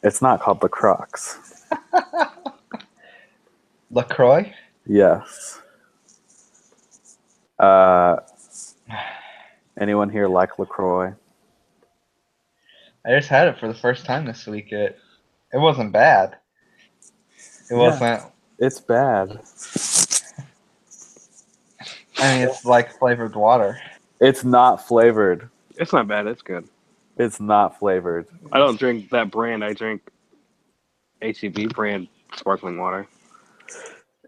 It's 0.03 0.21
not 0.21 0.41
called 0.41 0.59
Crocs. 0.69 1.39
LaCroix? 3.91 4.53
Yes. 4.85 5.61
Uh, 7.59 8.17
anyone 9.79 10.09
here 10.09 10.27
like 10.27 10.59
Lacroix? 10.59 11.13
I 13.05 13.09
just 13.15 13.29
had 13.29 13.47
it 13.47 13.57
for 13.59 13.67
the 13.67 13.73
first 13.73 14.05
time 14.05 14.25
this 14.25 14.45
week. 14.45 14.71
It 14.71 14.97
it 15.53 15.57
wasn't 15.57 15.91
bad. 15.93 16.37
It 17.69 17.75
Yeah. 17.75 17.77
wasn't. 17.77 18.23
It's 18.59 18.79
bad. 18.79 19.39
I 22.19 22.33
mean, 22.33 22.47
it's 22.47 22.65
like 22.65 22.91
flavored 22.97 23.35
water. 23.35 23.79
It's 24.19 24.43
not 24.43 24.87
flavored. 24.87 25.49
It's 25.75 25.93
not 25.93 26.07
bad. 26.07 26.25
It's 26.27 26.41
good. 26.41 26.67
It's 27.17 27.39
not 27.39 27.77
flavored. 27.79 28.27
I 28.51 28.57
don't 28.57 28.77
drink 28.79 29.09
that 29.11 29.29
brand. 29.31 29.63
I 29.63 29.73
drink 29.73 30.01
HEB 31.21 31.73
brand 31.73 32.07
sparkling 32.35 32.77
water. 32.79 33.07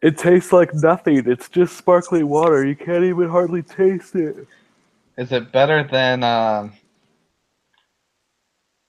It 0.02 0.18
tastes 0.18 0.54
like 0.54 0.74
nothing. 0.74 1.24
It's 1.30 1.50
just 1.50 1.76
sparkling 1.78 2.28
water. 2.28 2.66
You 2.66 2.76
can't 2.76 3.04
even 3.04 3.30
hardly 3.30 3.62
taste 3.62 4.16
it. 4.16 4.48
Is 5.18 5.32
it 5.32 5.52
better 5.52 5.84
than 5.84 6.24
um? 6.24 6.74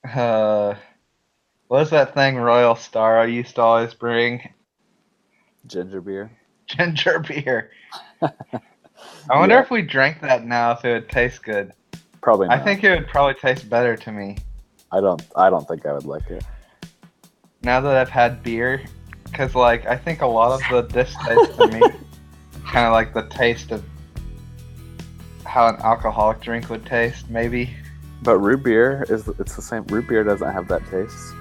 Uh, 0.09 0.75
what 1.69 1.83
is 1.83 1.91
that 1.91 2.15
thing 2.15 2.37
Royal 2.37 2.75
Star 2.77 3.19
I 3.21 3.27
used 3.27 3.57
to 3.57 3.63
always 3.63 3.93
bring? 3.95 4.49
Ginger 5.67 6.01
beer. 6.01 6.31
Ginger 6.67 7.19
beer. 7.19 7.71
I 8.23 8.31
wonder 9.39 9.57
Yeah. 9.57 9.63
if 9.63 9.71
we 9.71 9.83
drank 9.83 10.21
that 10.21 10.45
now, 10.47 10.73
if 10.73 10.85
it 10.85 10.93
would 10.93 11.09
taste 11.09 11.43
good. 11.43 11.73
Probably 12.23 12.49
I 12.49 12.59
think 12.59 12.85
it 12.85 12.91
would 12.97 13.09
probably 13.09 13.35
taste 13.35 13.69
better 13.71 13.97
to 13.97 14.13
me 14.13 14.37
I 14.93 15.01
don't. 15.01 15.23
I 15.37 15.51
don't 15.51 15.67
think 15.67 15.87
I 15.87 15.93
would 15.93 16.05
like 16.05 16.29
it. 16.31 16.45
now 17.63 17.81
that 17.81 17.97
I've 17.97 18.09
had 18.11 18.43
beer, 18.43 18.83
because 19.31 19.55
like 19.55 19.87
I 19.87 19.97
think 19.97 20.23
a 20.23 20.27
lot 20.27 20.53
of 20.53 20.61
the 20.71 20.83
distaste 20.93 21.57
to 21.57 21.67
me, 21.69 21.81
kind 22.67 22.87
of 22.87 22.93
like 22.93 23.15
the 23.15 23.23
taste 23.29 23.71
of 23.71 23.85
how 25.45 25.69
an 25.69 25.77
alcoholic 25.77 26.41
drink 26.41 26.69
would 26.71 26.87
taste, 26.87 27.29
maybe. 27.31 27.75
But 28.23 28.39
root 28.39 28.63
beer 28.63 29.07
is. 29.09 29.27
It's 29.29 29.57
the 29.57 29.63
same. 29.63 29.85
Root 29.87 30.09
beer 30.09 30.23
doesn't 30.25 30.53
have 30.53 30.69
that 30.69 30.87
taste. 30.91 31.35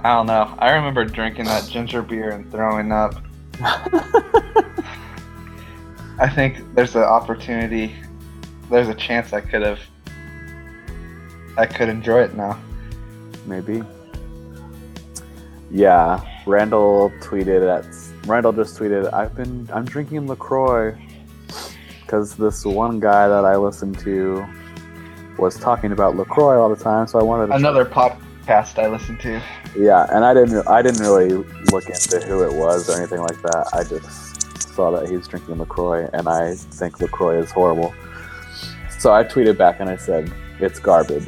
I 0.00 0.14
don't 0.14 0.26
know. 0.26 0.54
I 0.58 0.72
remember 0.72 1.04
drinking 1.04 1.44
that 1.46 1.68
ginger 1.68 2.02
beer 2.02 2.30
and 2.30 2.50
throwing 2.50 2.92
up. 2.92 3.14
I 6.18 6.28
think 6.34 6.74
there's 6.74 6.96
an 6.96 7.02
opportunity. 7.02 7.94
There's 8.68 8.88
a 8.88 8.94
chance 8.94 9.32
I 9.32 9.40
could 9.40 9.62
have. 9.62 9.80
I 11.56 11.66
could 11.66 11.88
enjoy 11.88 12.22
it 12.22 12.34
now. 12.34 12.60
Maybe. 13.46 13.82
Yeah, 15.72 16.20
Randall 16.46 17.10
tweeted 17.20 17.66
at 17.66 17.86
Randall 18.28 18.52
just 18.52 18.78
tweeted, 18.78 19.12
"I've 19.12 19.34
been 19.34 19.68
I'm 19.72 19.86
drinking 19.86 20.26
Lacroix 20.26 20.94
because 22.02 22.36
this 22.36 22.64
one 22.64 23.00
guy 23.00 23.26
that 23.26 23.44
I 23.46 23.56
listened 23.56 23.98
to 24.00 24.44
was 25.38 25.58
talking 25.58 25.92
about 25.92 26.14
Lacroix 26.14 26.60
all 26.60 26.68
the 26.68 26.82
time, 26.82 27.06
so 27.06 27.18
I 27.18 27.22
wanted 27.22 27.46
to 27.46 27.54
Another 27.54 27.86
podcast 27.86 28.78
I 28.78 28.88
listened 28.88 29.20
to. 29.20 29.40
yeah, 29.74 30.06
and 30.10 30.26
I 30.26 30.34
didn't 30.34 30.68
I 30.68 30.82
didn't 30.82 31.00
really 31.00 31.32
look 31.72 31.88
into 31.88 32.20
who 32.20 32.42
it 32.44 32.52
was 32.52 32.90
or 32.90 32.98
anything 32.98 33.20
like 33.20 33.40
that. 33.40 33.68
I 33.72 33.82
just 33.82 34.74
saw 34.74 34.90
that 34.90 35.08
he's 35.08 35.26
drinking 35.26 35.56
Lacroix, 35.56 36.06
and 36.12 36.28
I 36.28 36.54
think 36.54 37.00
Lacroix 37.00 37.38
is 37.38 37.50
horrible. 37.50 37.94
So 38.98 39.12
I 39.12 39.24
tweeted 39.24 39.56
back 39.56 39.80
and 39.80 39.88
I 39.88 39.96
said 39.96 40.30
it's 40.60 40.78
garbage. 40.78 41.26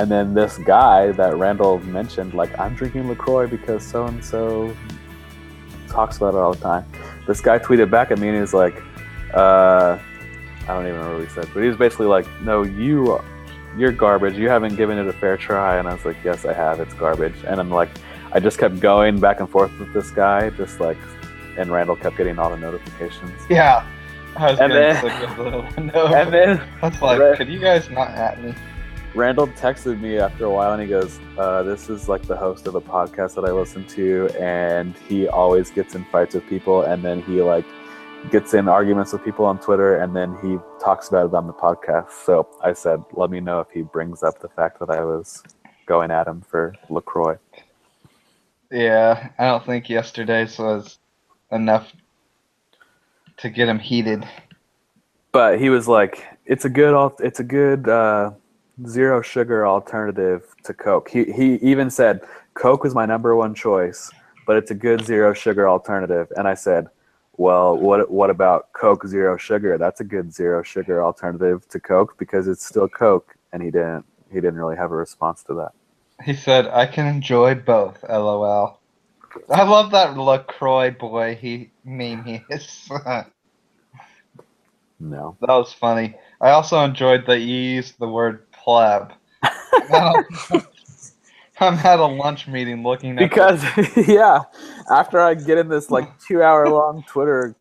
And 0.00 0.10
then 0.10 0.32
this 0.32 0.56
guy 0.56 1.12
that 1.12 1.36
Randall 1.36 1.78
mentioned, 1.80 2.32
like 2.32 2.58
I'm 2.58 2.74
drinking 2.74 3.06
Lacroix 3.06 3.46
because 3.46 3.86
so 3.86 4.06
and 4.06 4.24
so 4.24 4.74
talks 5.88 6.16
about 6.16 6.32
it 6.32 6.38
all 6.38 6.54
the 6.54 6.60
time. 6.60 6.86
This 7.26 7.42
guy 7.42 7.58
tweeted 7.58 7.90
back 7.90 8.10
at 8.10 8.18
me 8.18 8.28
and 8.28 8.34
he 8.34 8.40
was 8.40 8.54
like, 8.54 8.82
uh, 9.34 9.98
I 10.62 10.66
don't 10.66 10.86
even 10.86 10.94
remember 10.94 11.18
what 11.18 11.28
he 11.28 11.34
said, 11.34 11.48
but 11.52 11.60
he 11.60 11.68
was 11.68 11.76
basically 11.76 12.06
like, 12.06 12.26
"No, 12.40 12.62
you 12.62 13.20
you're 13.76 13.92
garbage. 13.92 14.38
You 14.38 14.48
haven't 14.48 14.76
given 14.76 14.96
it 14.96 15.06
a 15.06 15.12
fair 15.12 15.36
try. 15.36 15.76
And 15.76 15.86
I 15.86 15.92
was 15.92 16.04
like, 16.06 16.16
yes, 16.24 16.46
I 16.46 16.54
have. 16.54 16.80
It's 16.80 16.94
garbage. 16.94 17.36
And 17.46 17.60
I'm 17.60 17.70
like, 17.70 17.90
I 18.32 18.40
just 18.40 18.58
kept 18.58 18.80
going 18.80 19.20
back 19.20 19.40
and 19.40 19.48
forth 19.48 19.76
with 19.78 19.92
this 19.92 20.10
guy, 20.10 20.48
just 20.50 20.80
like, 20.80 20.96
and 21.58 21.70
Randall 21.70 21.96
kept 21.96 22.16
getting 22.16 22.38
all 22.38 22.48
the 22.48 22.56
notifications. 22.56 23.38
Yeah. 23.50 23.86
I 24.36 24.52
was 24.52 24.60
And 24.60 24.72
then-. 24.72 24.96
And 25.76 26.32
then 26.32 26.62
I 26.82 26.88
was 26.88 27.02
like, 27.02 27.36
could 27.36 27.48
you 27.48 27.58
guys 27.58 27.90
not 27.90 28.08
at 28.10 28.42
me? 28.42 28.54
Randall 29.14 29.48
texted 29.48 30.00
me 30.00 30.18
after 30.18 30.44
a 30.44 30.50
while 30.50 30.72
and 30.72 30.80
he 30.80 30.88
goes, 30.88 31.18
uh, 31.36 31.62
This 31.64 31.90
is 31.90 32.08
like 32.08 32.22
the 32.22 32.36
host 32.36 32.66
of 32.66 32.76
a 32.76 32.80
podcast 32.80 33.34
that 33.34 33.44
I 33.44 33.50
listen 33.50 33.84
to. 33.88 34.28
And 34.38 34.94
he 35.08 35.26
always 35.28 35.70
gets 35.70 35.94
in 35.94 36.04
fights 36.04 36.34
with 36.34 36.46
people. 36.48 36.82
And 36.82 37.04
then 37.04 37.20
he 37.22 37.42
like 37.42 37.64
gets 38.30 38.54
in 38.54 38.68
arguments 38.68 39.12
with 39.12 39.24
people 39.24 39.44
on 39.46 39.58
Twitter. 39.58 39.96
And 39.96 40.14
then 40.14 40.36
he 40.42 40.58
talks 40.82 41.08
about 41.08 41.26
it 41.26 41.34
on 41.34 41.48
the 41.48 41.52
podcast. 41.52 42.12
So 42.24 42.48
I 42.62 42.72
said, 42.72 43.02
Let 43.12 43.30
me 43.30 43.40
know 43.40 43.58
if 43.60 43.68
he 43.70 43.82
brings 43.82 44.22
up 44.22 44.40
the 44.40 44.48
fact 44.48 44.78
that 44.78 44.90
I 44.90 45.02
was 45.04 45.42
going 45.86 46.12
at 46.12 46.28
him 46.28 46.40
for 46.42 46.74
LaCroix. 46.88 47.36
Yeah, 48.70 49.30
I 49.38 49.46
don't 49.46 49.66
think 49.66 49.90
yesterday's 49.90 50.56
was 50.56 50.98
enough 51.50 51.92
to 53.38 53.50
get 53.50 53.68
him 53.68 53.80
heated. 53.80 54.24
but 55.32 55.58
he 55.58 55.68
was 55.68 55.88
like, 55.88 56.24
"It's 56.46 56.64
a 56.64 56.68
good, 56.68 57.12
it's 57.18 57.40
a 57.40 57.44
good 57.44 57.88
uh, 57.88 58.30
zero 58.86 59.22
sugar 59.22 59.66
alternative 59.66 60.54
to 60.64 60.74
Coke." 60.74 61.08
He 61.08 61.24
he 61.24 61.54
even 61.56 61.90
said 61.90 62.22
Coke 62.54 62.84
was 62.84 62.94
my 62.94 63.06
number 63.06 63.36
one 63.36 63.54
choice, 63.54 64.10
but 64.46 64.56
it's 64.56 64.70
a 64.70 64.74
good 64.74 65.04
zero 65.04 65.32
sugar 65.34 65.68
alternative. 65.68 66.28
And 66.36 66.48
I 66.48 66.54
said, 66.54 66.88
"Well, 67.36 67.76
what 67.76 68.10
what 68.10 68.30
about 68.30 68.72
Coke 68.72 69.06
zero 69.06 69.36
sugar? 69.36 69.78
That's 69.78 70.00
a 70.00 70.04
good 70.04 70.32
zero 70.32 70.62
sugar 70.62 71.02
alternative 71.04 71.68
to 71.68 71.80
Coke 71.80 72.16
because 72.18 72.48
it's 72.48 72.64
still 72.64 72.88
Coke." 72.88 73.36
And 73.52 73.62
he 73.62 73.70
didn't 73.70 74.04
he 74.30 74.36
didn't 74.36 74.56
really 74.56 74.76
have 74.76 74.92
a 74.92 74.96
response 74.96 75.42
to 75.44 75.54
that. 75.54 75.72
He 76.24 76.34
said, 76.34 76.66
I 76.68 76.86
can 76.86 77.06
enjoy 77.06 77.54
both, 77.54 78.04
lol. 78.08 78.78
I 79.48 79.62
love 79.62 79.92
that 79.92 80.16
LaCroix 80.16 80.90
boy 80.90 81.34
he 81.40 81.70
meme 81.84 82.24
he 82.24 82.44
is. 82.50 82.88
No, 85.00 85.36
that 85.40 85.48
was 85.48 85.72
funny. 85.72 86.14
I 86.42 86.50
also 86.50 86.84
enjoyed 86.84 87.24
that 87.26 87.38
you 87.38 87.56
used 87.56 87.98
the 87.98 88.08
word 88.08 88.49
pleb. 88.62 89.12
I'm 91.60 91.74
at 91.74 91.98
a 91.98 92.06
lunch 92.06 92.48
meeting 92.48 92.82
looking 92.82 93.18
at 93.18 93.28
because 93.28 93.62
yeah, 94.08 94.40
after 94.90 95.20
I 95.20 95.34
get 95.34 95.58
in 95.58 95.68
this 95.68 95.90
like 95.90 96.18
two 96.18 96.42
hour 96.42 96.68
long 96.68 97.04
Twitter 97.06 97.54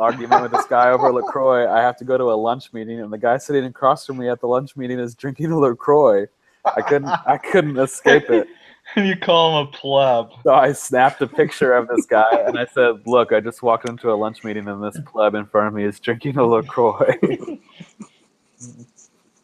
argument 0.00 0.42
with 0.42 0.52
this 0.52 0.66
guy 0.66 0.90
over 0.90 1.12
Lacroix, 1.12 1.70
I 1.70 1.80
have 1.80 1.96
to 1.98 2.04
go 2.04 2.18
to 2.18 2.24
a 2.24 2.34
lunch 2.34 2.72
meeting, 2.72 3.00
and 3.00 3.12
the 3.12 3.18
guy 3.18 3.36
sitting 3.38 3.64
across 3.64 4.04
from 4.04 4.18
me 4.18 4.28
at 4.28 4.40
the 4.40 4.48
lunch 4.48 4.76
meeting 4.76 4.98
is 4.98 5.14
drinking 5.14 5.52
a 5.52 5.58
Lacroix. 5.58 6.26
I 6.64 6.82
couldn't 6.82 7.08
I 7.08 7.38
couldn't 7.38 7.78
escape 7.78 8.28
it. 8.30 8.48
you 8.96 9.16
call 9.16 9.60
him 9.60 9.68
a 9.68 9.70
pleb. 9.70 10.30
So 10.42 10.52
I 10.52 10.72
snapped 10.72 11.22
a 11.22 11.28
picture 11.28 11.72
of 11.72 11.86
this 11.86 12.04
guy 12.04 12.44
and 12.46 12.58
I 12.58 12.66
said, 12.66 13.06
"Look, 13.06 13.32
I 13.32 13.38
just 13.38 13.62
walked 13.62 13.88
into 13.88 14.10
a 14.10 14.14
lunch 14.14 14.42
meeting 14.42 14.66
and 14.66 14.82
this 14.82 14.98
pleb 15.06 15.36
in 15.36 15.46
front 15.46 15.68
of 15.68 15.74
me 15.74 15.84
is 15.84 16.00
drinking 16.00 16.36
a 16.36 16.44
Lacroix." 16.44 17.16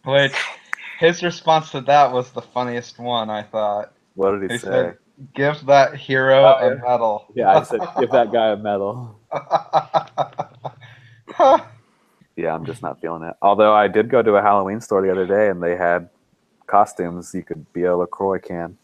Which 0.05 0.35
his 1.03 1.23
response 1.23 1.71
to 1.73 1.81
that 1.83 2.13
was 2.13 2.31
the 2.33 2.43
funniest 2.43 2.99
one, 2.99 3.29
I 3.31 3.43
thought. 3.43 3.93
what 4.15 4.33
did 4.33 4.43
he 4.51 4.55
He 4.55 4.59
say? 4.59 4.67
said, 4.69 4.99
Give 5.35 5.65
that 5.67 5.95
hero 5.97 6.43
Oh, 6.45 6.69
a 6.69 6.77
medal. 6.77 7.27
Yeah, 7.35 7.59
I 7.59 7.63
said, 7.65 7.81
"Give 8.01 8.11
that 8.11 8.33
guy 8.33 8.49
a 8.53 8.57
medal." 8.57 9.21
Yeah, 12.37 12.55
I'm 12.55 12.65
just 12.65 12.83
not 12.83 13.01
feeling 13.01 13.23
it. 13.25 13.35
Although 13.43 13.75
I 13.75 13.89
did 13.89 14.09
go 14.09 14.23
to 14.23 14.37
a 14.37 14.43
Halloween 14.43 14.81
store 14.81 15.03
the 15.03 15.11
other 15.13 15.27
day 15.27 15.49
and 15.51 15.63
they 15.63 15.77
had 15.77 16.09
costumes. 16.67 17.33
You 17.35 17.43
could 17.43 17.71
be 17.75 17.85
a 17.85 17.95
Lacroix 17.97 18.39
can. 18.39 18.79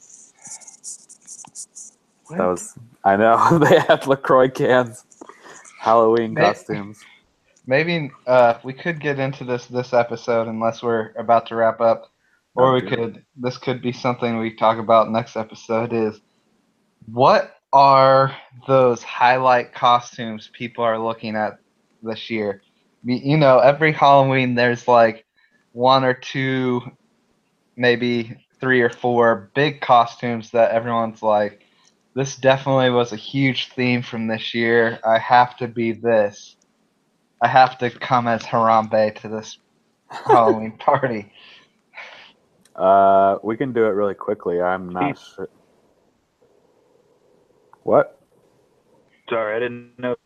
That 2.31 2.45
was 2.47 2.75
I 3.05 3.17
know 3.17 3.59
they 3.63 3.79
had 3.81 4.07
Lacroix 4.07 4.51
cans, 4.51 5.05
Halloween 5.81 6.35
May- 6.35 6.43
costumes. 6.43 7.01
Maybe 7.69 8.11
uh, 8.27 8.55
we 8.65 8.73
could 8.73 8.99
get 8.99 9.19
into 9.19 9.45
this 9.45 9.67
this 9.67 9.93
episode 9.93 10.49
unless 10.49 10.83
we're 10.83 11.13
about 11.19 11.47
to 11.49 11.55
wrap 11.55 11.83
up, 11.83 12.11
or 12.55 12.73
we 12.73 12.81
could. 12.81 13.23
This 13.37 13.59
could 13.59 13.83
be 13.83 13.93
something 13.93 14.39
we 14.39 14.57
talk 14.57 14.79
about 14.79 15.11
next 15.11 15.37
episode. 15.37 15.93
Is 15.93 16.19
what 17.05 17.57
are 17.75 18.35
those 18.67 19.03
highlight 19.03 19.75
costumes 19.75 20.49
people 20.55 20.83
are 20.83 20.99
looking 20.99 21.37
at 21.37 21.59
this 22.03 22.31
year? 22.31 22.63
You 23.05 23.37
know, 23.37 23.59
every 23.59 23.93
Halloween 23.93 24.55
there's 24.55 24.89
like 24.89 25.27
one 25.73 26.05
or 26.05 26.15
two, 26.15 26.81
maybe 27.77 28.35
three 28.61 28.81
or 28.81 28.89
four 28.89 29.51
big 29.55 29.83
costumes 29.83 30.53
that 30.53 30.71
everyone's 30.71 31.23
like, 31.23 31.61
this 32.15 32.35
definitely 32.37 32.89
was 32.89 33.13
a 33.13 33.17
huge 33.17 33.69
theme 33.73 34.01
from 34.01 34.27
this 34.27 34.55
year. 34.55 34.99
I 35.07 35.19
have 35.19 35.55
to 35.59 35.69
be 35.69 35.93
this. 35.93 36.57
I 37.41 37.49
have 37.49 37.79
to 37.79 37.91
come 37.91 38.27
as 38.27 38.43
Harambe 38.43 39.15
to 39.21 39.29
this 39.29 39.59
Halloween 40.09 40.73
party. 40.79 41.33
Uh, 42.75 43.39
we 43.43 43.57
can 43.57 43.73
do 43.73 43.85
it 43.85 43.91
really 43.91 44.15
quickly. 44.15 44.61
I'm 44.61 44.89
not 44.89 45.19
sure. 45.19 45.49
What? 47.83 48.21
Sorry, 49.29 49.57
I 49.57 49.59
didn't 49.59 49.99
know. 49.99 50.17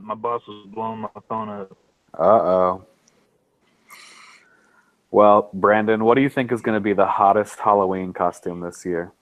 My 0.00 0.14
boss 0.14 0.42
was 0.46 0.66
blowing 0.72 1.00
my 1.00 1.08
phone 1.28 1.48
up. 1.48 1.76
Uh 2.18 2.22
oh. 2.22 2.86
Well, 5.10 5.50
Brandon, 5.52 6.04
what 6.04 6.14
do 6.14 6.22
you 6.22 6.30
think 6.30 6.52
is 6.52 6.62
going 6.62 6.76
to 6.76 6.80
be 6.80 6.94
the 6.94 7.06
hottest 7.06 7.58
Halloween 7.58 8.12
costume 8.12 8.60
this 8.60 8.84
year? 8.86 9.12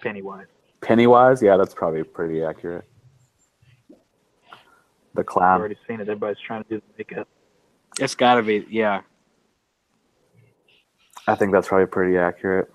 Pennywise. 0.00 0.46
Pennywise? 0.80 1.42
Yeah, 1.42 1.56
that's 1.58 1.74
probably 1.74 2.02
pretty 2.04 2.42
accurate. 2.42 2.84
The 5.16 5.22
I've 5.22 5.60
already 5.60 5.76
seen 5.88 6.00
it. 6.00 6.02
Everybody's 6.02 6.38
trying 6.38 6.62
to 6.64 6.68
do 6.68 6.76
the 6.76 6.82
makeup. 6.98 7.26
It's 7.98 8.14
got 8.14 8.34
to 8.34 8.42
be. 8.42 8.66
Yeah. 8.70 9.00
I 11.26 11.34
think 11.34 11.52
that's 11.52 11.68
probably 11.68 11.86
pretty 11.86 12.18
accurate. 12.18 12.70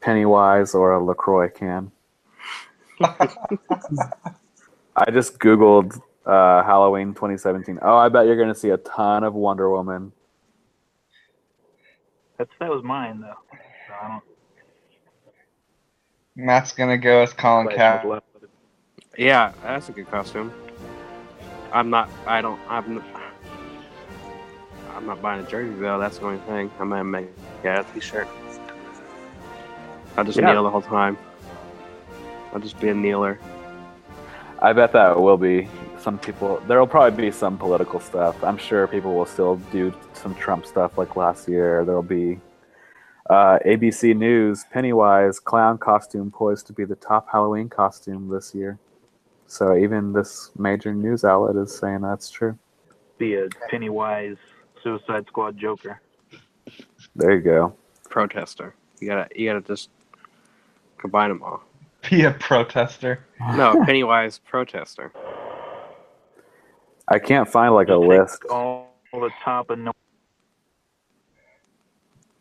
Pennywise 0.00 0.74
or 0.74 0.94
a 0.94 1.04
LaCroix 1.04 1.50
can. 1.50 1.92
I 3.00 3.28
just 5.12 5.38
Googled 5.38 6.00
uh, 6.26 6.62
Halloween 6.62 7.14
2017. 7.14 7.78
Oh, 7.82 7.96
I 7.96 8.08
bet 8.08 8.26
you're 8.26 8.36
going 8.36 8.48
to 8.48 8.54
see 8.54 8.70
a 8.70 8.76
ton 8.78 9.24
of 9.24 9.34
Wonder 9.34 9.70
Woman. 9.70 10.12
That's 12.38 12.50
that 12.58 12.70
was 12.70 12.82
mine 12.82 13.20
though. 13.20 13.34
So 13.86 13.94
I 14.02 14.08
don't. 14.08 14.22
Matt's 16.36 16.72
gonna 16.72 16.96
go 16.96 17.20
as 17.20 17.34
Colin 17.34 17.66
everybody's 17.66 17.76
Cat. 17.76 18.08
left 18.08 18.26
with 18.32 18.44
it. 18.44 18.50
Yeah, 19.18 19.52
that's 19.62 19.90
a 19.90 19.92
good 19.92 20.10
costume. 20.10 20.50
I'm 21.72 21.90
not. 21.90 22.10
I 22.26 22.40
don't. 22.40 22.60
I'm. 22.68 22.94
Not, 22.96 23.04
I'm 24.94 25.06
not 25.06 25.22
buying 25.22 25.44
a 25.44 25.48
jersey 25.48 25.74
though. 25.78 25.98
That's 25.98 26.18
the 26.18 26.26
only 26.26 26.38
thing. 26.40 26.70
I'm 26.78 26.90
gonna 26.90 27.04
make 27.04 27.28
yeah 27.64 27.80
a 27.80 27.84
t-shirt. 27.94 28.28
I'll 30.16 30.24
just 30.24 30.38
Yeah. 30.38 30.52
kneel 30.52 30.64
the 30.64 30.70
whole 30.70 30.82
time. 30.82 31.16
I'll 32.52 32.60
just 32.60 32.78
be 32.80 32.88
a 32.88 32.94
kneeler. 32.94 33.38
I 34.58 34.72
bet 34.72 34.92
that 34.92 35.18
will 35.18 35.36
be 35.38 35.68
some 35.98 36.18
people. 36.18 36.60
There 36.66 36.78
will 36.78 36.86
probably 36.86 37.24
be 37.26 37.30
some 37.30 37.56
political 37.56 38.00
stuff. 38.00 38.42
I'm 38.42 38.58
sure 38.58 38.86
people 38.86 39.14
will 39.14 39.26
still 39.26 39.56
do 39.72 39.94
some 40.12 40.34
Trump 40.34 40.66
stuff 40.66 40.98
like 40.98 41.16
last 41.16 41.48
year. 41.48 41.84
There'll 41.84 42.02
be 42.02 42.40
uh, 43.30 43.58
ABC 43.64 44.16
News 44.16 44.64
Pennywise 44.72 45.38
clown 45.38 45.78
costume 45.78 46.30
poised 46.30 46.66
to 46.66 46.72
be 46.72 46.84
the 46.84 46.96
top 46.96 47.28
Halloween 47.30 47.68
costume 47.68 48.28
this 48.28 48.54
year. 48.54 48.78
So 49.50 49.76
even 49.76 50.12
this 50.12 50.52
major 50.56 50.94
news 50.94 51.24
outlet 51.24 51.56
is 51.56 51.76
saying 51.76 52.02
that's 52.02 52.30
true. 52.30 52.56
Be 53.18 53.34
a 53.34 53.48
Pennywise 53.68 54.36
Suicide 54.80 55.26
Squad 55.26 55.56
Joker. 55.56 56.00
There 57.16 57.34
you 57.34 57.40
go. 57.40 57.74
Protester. 58.08 58.76
You 59.00 59.08
gotta. 59.08 59.26
You 59.34 59.48
gotta 59.48 59.62
just 59.62 59.90
combine 60.98 61.30
them 61.30 61.42
all. 61.42 61.64
Be 62.10 62.22
a 62.22 62.30
protester. 62.30 63.26
No, 63.56 63.74
Pennywise 63.84 64.38
protester. 64.38 65.12
I 67.08 67.18
can't 67.18 67.48
find 67.48 67.74
like 67.74 67.88
a 67.88 67.98
take 67.98 68.08
list. 68.08 68.44
All 68.48 68.94
the 69.12 69.30
top 69.42 69.70
and 69.70 69.84
no. 69.86 69.92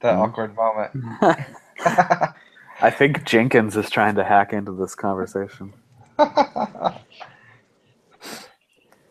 That 0.02 0.14
Mhm. 0.14 0.20
awkward 0.20 0.56
moment. 0.56 0.92
I 2.82 2.92
think 2.92 3.24
Jenkins 3.26 3.76
is 3.76 3.90
trying 3.90 4.14
to 4.16 4.24
hack 4.24 4.54
into 4.54 4.74
this 4.74 4.94
conversation. 4.94 5.74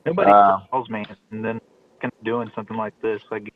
Nobody 0.07 0.31
Uh, 0.31 0.59
calls 0.71 0.89
me, 0.91 1.05
and 1.31 1.45
then 1.45 1.61
kind 2.01 2.13
of 2.19 2.25
doing 2.25 2.51
something 2.55 2.77
like 2.77 2.95
this. 3.03 3.21
I 3.33 3.41
get 3.41 3.53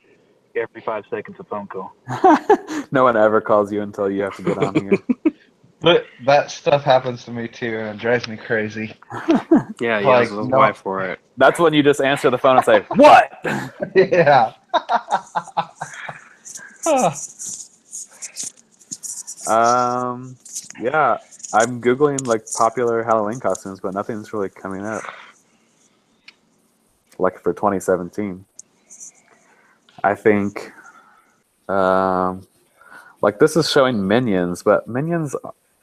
every 0.57 0.83
five 0.83 1.05
seconds 1.11 1.37
a 1.41 1.45
phone 1.45 1.67
call. 1.69 1.93
no 2.93 3.05
one 3.05 3.17
ever 3.17 3.41
calls 3.41 3.73
you 3.73 3.83
until 3.83 4.11
you 4.11 4.23
have 4.23 4.37
to 4.37 4.43
get 4.43 4.59
on 4.59 4.77
here. 4.77 5.05
but 5.81 6.07
that 6.27 6.51
stuff 6.51 6.83
happens 6.83 7.25
to 7.25 7.31
me 7.31 7.49
too, 7.49 7.79
and 7.79 7.89
it 7.97 7.99
drives 7.99 8.29
me 8.29 8.37
crazy. 8.37 8.95
Yeah, 9.81 10.01
he 10.01 10.07
Like, 10.07 10.29
has 10.29 10.31
no. 10.31 10.59
wife 10.59 10.77
for 10.79 11.05
it. 11.05 11.19
That's 11.37 11.59
when 11.59 11.75
you 11.75 11.83
just 11.83 12.01
answer 12.01 12.31
the 12.31 12.39
phone 12.39 12.57
and 12.57 12.65
say, 12.65 12.87
"What?" 12.95 13.33
yeah. 13.97 14.53
Um, 19.47 20.37
yeah, 20.81 21.19
I'm 21.55 21.81
googling 21.83 22.27
like 22.27 22.45
popular 22.59 23.03
Halloween 23.03 23.41
costumes, 23.41 23.81
but 23.81 23.93
nothing's 23.95 24.33
really 24.33 24.49
coming 24.49 24.85
up. 24.87 25.03
Like 27.19 27.41
for 27.43 27.53
2017, 27.53 28.45
I 30.03 30.15
think, 30.15 30.73
um, 31.69 32.47
like 33.21 33.39
this 33.39 33.55
is 33.55 33.71
showing 33.71 34.07
Minions, 34.09 34.63
but 34.63 34.89
Minions 34.89 35.37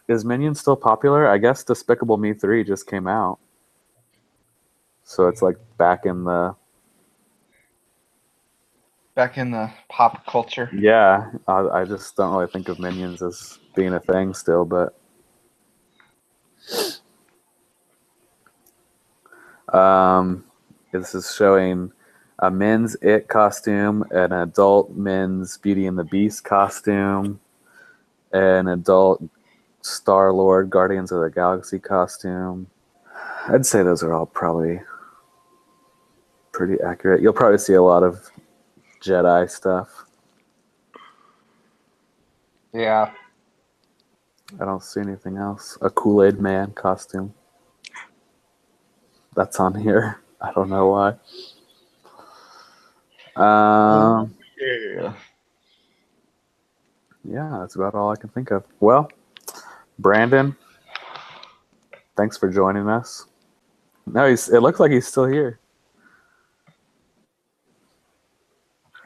is 0.08 0.26
Minions 0.26 0.60
still 0.60 0.76
popular? 0.76 1.28
I 1.28 1.38
guess 1.38 1.64
Despicable 1.64 2.18
Me 2.18 2.34
three 2.34 2.64
just 2.64 2.88
came 2.88 3.08
out, 3.08 3.38
so 5.04 5.28
it's 5.28 5.42
like 5.42 5.58
back 5.78 6.06
in 6.06 6.24
the 6.24 6.56
Back 9.16 9.38
in 9.38 9.52
the 9.52 9.72
pop 9.90 10.26
culture. 10.26 10.70
yeah. 10.74 11.30
I, 11.48 11.82
I 11.82 11.86
just 11.86 12.16
don't 12.16 12.34
really 12.34 12.48
think 12.48 12.70
of 12.70 12.80
Minions 12.80 13.22
as 13.22 13.60
being 13.76 13.94
a 13.94 14.00
thing 14.00 14.34
still, 14.34 14.66
but. 14.66 14.99
Um, 19.74 20.44
this 20.92 21.14
is 21.14 21.34
showing 21.36 21.92
a 22.40 22.50
men's 22.50 22.96
It 23.02 23.28
costume, 23.28 24.04
an 24.12 24.32
adult 24.32 24.92
men's 24.92 25.58
Beauty 25.58 25.86
and 25.86 25.98
the 25.98 26.04
Beast 26.04 26.44
costume, 26.44 27.40
an 28.32 28.68
adult 28.68 29.24
Star 29.82 30.34
Lord 30.34 30.70
Guardians 30.70 31.12
of 31.12 31.22
the 31.22 31.30
Galaxy 31.30 31.80
costume. 31.80 32.68
I'd 33.48 33.66
say 33.66 33.84
those 33.84 34.04
are 34.04 34.14
all 34.14 34.26
probably 34.26 34.82
pretty 36.52 36.82
accurate. 36.82 37.22
You'll 37.22 37.34
probably 37.34 37.58
see 37.58 37.74
a 37.74 37.84
lot 37.84 38.04
of 38.04 38.30
Jedi 39.02 39.50
stuff. 39.50 40.06
Yeah. 42.74 43.12
I 44.60 44.66
don't 44.66 44.84
see 44.84 45.00
anything 45.02 45.38
else. 45.38 45.78
A 45.82 45.90
Kool 45.90 46.24
Aid 46.24 46.40
Man 46.40 46.72
costume. 46.72 47.34
That's 49.40 49.58
on 49.58 49.74
here. 49.74 50.20
I 50.42 50.52
don't 50.52 50.70
know 50.70 50.90
why. 50.90 51.12
Um, 53.42 54.36
Yeah. 54.60 55.14
yeah, 57.24 57.58
that's 57.62 57.76
about 57.78 57.96
all 57.96 58.12
I 58.12 58.18
can 58.18 58.28
think 58.32 58.52
of. 58.52 58.66
Well, 58.82 59.10
Brandon, 59.98 60.58
thanks 62.18 62.38
for 62.38 62.50
joining 62.50 62.90
us. 62.90 63.28
No, 64.06 64.28
he's. 64.28 64.50
It 64.50 64.60
looks 64.60 64.82
like 64.82 64.92
he's 64.92 65.08
still 65.08 65.28
here. 65.28 65.58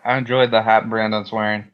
I 0.03 0.17
enjoyed 0.17 0.49
the 0.49 0.63
hat 0.63 0.89
Brandon's 0.89 1.31
wearing. 1.31 1.65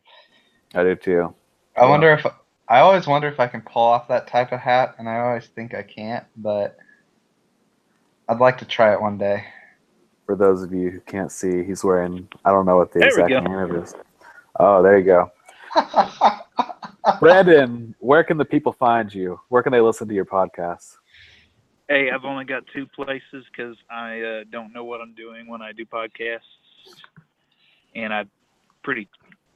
I 0.76 0.84
do 0.84 0.95
too. 0.95 1.34
I 1.78 1.86
wonder 1.86 2.12
if 2.12 2.26
I 2.68 2.80
always 2.82 3.07
wonder 3.07 3.30
if 3.30 3.39
I 3.39 3.47
can 3.47 3.62
pull 3.62 3.84
off 3.84 4.10
that 4.10 4.28
type 4.28 4.51
of 4.51 4.60
hat, 4.60 4.95
and 4.99 5.07
I 5.07 5.22
always 5.22 5.47
think 5.47 5.74
I 5.74 5.82
can't, 5.82 6.26
but 6.36 6.78
I'd 8.30 8.39
like 8.39 8.59
to 8.59 8.65
try 8.65 8.93
it 8.93 9.01
one 9.01 9.17
day. 9.17 9.43
For 10.27 10.36
those 10.36 10.61
of 10.61 10.71
you 10.71 10.91
who 10.91 10.99
can't 10.99 11.32
see, 11.32 11.63
he's 11.63 11.84
wearing. 11.84 12.27
I 12.45 12.51
don't 12.51 12.67
know 12.67 12.77
what 12.77 12.93
the 12.93 12.99
There 12.99 13.07
we 13.07 13.23
exact 13.23 13.30
go. 13.32 13.39
name 13.39 13.59
of 13.59 13.71
it 13.71 13.84
is. 13.84 13.95
Oh, 14.59 14.84
there 14.84 14.99
you 14.99 15.05
go. 15.05 15.32
Brandon, 17.19 17.95
where 17.97 18.23
can 18.23 18.38
the 18.38 18.45
people 18.45 18.71
find 18.71 19.11
you? 19.11 19.39
Where 19.49 19.63
can 19.63 19.71
they 19.71 19.82
listen 19.82 20.07
to 20.07 20.13
your 20.13 20.25
podcast? 20.25 20.97
Hey, 21.88 22.11
I've 22.11 22.23
only 22.23 22.45
got 22.45 22.63
two 22.71 22.86
places 22.86 23.45
because 23.51 23.75
I 23.89 24.21
uh, 24.21 24.43
don't 24.51 24.73
know 24.73 24.84
what 24.84 25.01
I'm 25.01 25.15
doing 25.15 25.47
when 25.47 25.63
I 25.63 25.71
do 25.71 25.84
podcasts, 25.88 26.41
and 27.95 28.13
I'm 28.13 28.30
pretty 28.84 29.07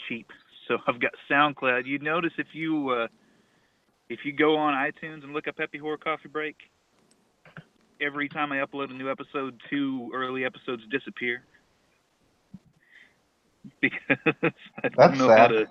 cheap. 0.10 0.28
So 0.68 0.80
I've 0.88 1.00
got 1.00 1.12
SoundCloud. 1.30 1.86
You 1.86 2.00
notice 2.00 2.34
if 2.40 2.48
you 2.54 2.90
uh, 2.90 3.08
if 4.10 4.22
you 4.26 4.34
go 4.34 4.56
on 4.56 4.74
iTunes 4.74 5.24
and 5.24 5.32
look 5.32 5.48
up 5.48 5.60
Happy 5.60 5.78
Horror 5.78 5.98
Coffee 5.98 6.30
Break, 6.30 6.56
every 8.04 8.28
time 8.30 8.52
I 8.52 8.58
upload 8.58 8.92
a 8.92 8.94
new 8.94 9.10
episode, 9.10 9.60
two 9.70 10.12
early 10.14 10.46
episodes 10.46 10.84
disappear 10.92 11.44
because 13.82 14.02
I 14.20 14.90
don't 14.90 14.98
That's 14.98 15.20
know 15.20 15.30
how 15.30 15.48
to. 15.48 15.68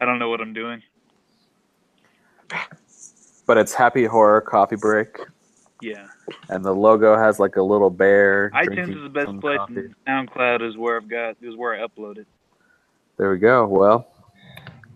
I 0.00 0.04
don't 0.04 0.18
know 0.18 0.28
what 0.28 0.40
I'm 0.40 0.52
doing. 0.52 0.82
But 3.46 3.58
it's 3.58 3.74
Happy 3.74 4.04
Horror 4.04 4.40
Coffee 4.40 4.76
Break, 4.76 5.16
Yeah, 5.80 6.06
and 6.48 6.64
the 6.64 6.72
logo 6.72 7.16
has 7.16 7.38
like 7.38 7.56
a 7.56 7.62
little 7.62 7.90
bear. 7.90 8.50
iTunes 8.54 8.96
is 8.96 9.02
the 9.02 9.08
best 9.08 9.38
place. 9.40 9.58
SoundCloud 10.08 10.68
is 10.68 10.76
where 10.76 10.96
I've 10.96 11.08
got 11.08 11.36
is 11.40 11.56
where 11.56 11.74
I 11.74 11.86
upload 11.86 12.18
it. 12.18 12.26
There 13.16 13.30
we 13.30 13.38
go. 13.38 13.66
Well, 13.66 14.08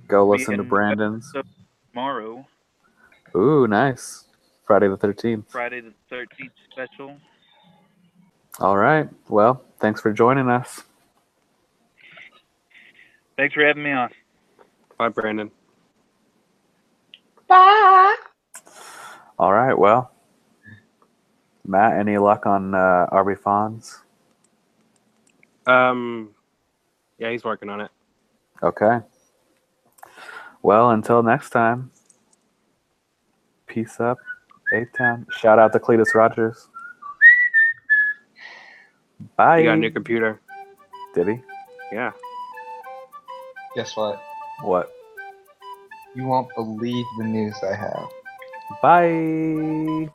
go 0.09 0.27
listen 0.27 0.57
to 0.57 0.65
Brandon's. 0.65 1.33
Tomorrow, 1.93 2.47
Ooh, 3.37 3.67
nice. 3.67 4.28
Friday 4.69 4.87
the 4.87 4.99
13th. 4.99 5.45
Friday 5.49 5.81
the 5.81 5.95
13th 6.15 6.51
special. 6.71 7.17
All 8.61 8.77
right. 8.77 9.09
Well, 9.31 9.65
thanks 9.81 10.03
for 10.03 10.13
joining 10.13 10.51
us. 10.51 10.83
Thanks 13.39 13.55
for 13.55 13.65
having 13.65 13.83
me 13.83 13.93
on. 13.93 14.11
Bye, 14.99 15.09
Brandon. 15.09 15.51
Bye. 17.49 18.17
All 19.39 19.55
right. 19.55 19.73
Well, 19.73 20.13
Matt, 21.67 21.99
any 21.99 22.19
luck 22.19 22.45
on 22.45 22.75
uh, 22.75 23.07
RB 23.11 23.39
Fonz? 23.39 24.01
Um, 25.67 26.35
yeah, 27.17 27.31
he's 27.31 27.43
working 27.43 27.71
on 27.71 27.81
it. 27.81 27.91
Okay. 28.63 28.99
Well, 30.63 30.91
until 30.91 31.23
next 31.23 31.51
time, 31.51 31.91
peace 33.67 33.99
up, 33.99 34.19
A 34.73 34.85
Town. 34.97 35.27
Shout 35.31 35.59
out 35.59 35.73
to 35.73 35.79
Cletus 35.79 36.15
Rogers. 36.15 36.69
Bye. 39.37 39.59
You 39.59 39.65
got 39.65 39.75
a 39.75 39.77
new 39.77 39.91
computer. 39.91 40.41
Did 41.15 41.29
he? 41.29 41.41
Yeah. 41.93 42.13
Guess 43.75 43.97
what? 43.97 44.21
What? 44.63 44.91
You 46.15 46.25
won't 46.25 46.49
believe 46.55 47.05
the 47.19 47.25
news 47.25 47.55
I 47.63 47.75
have. 47.75 48.09
Bye. 48.83 50.11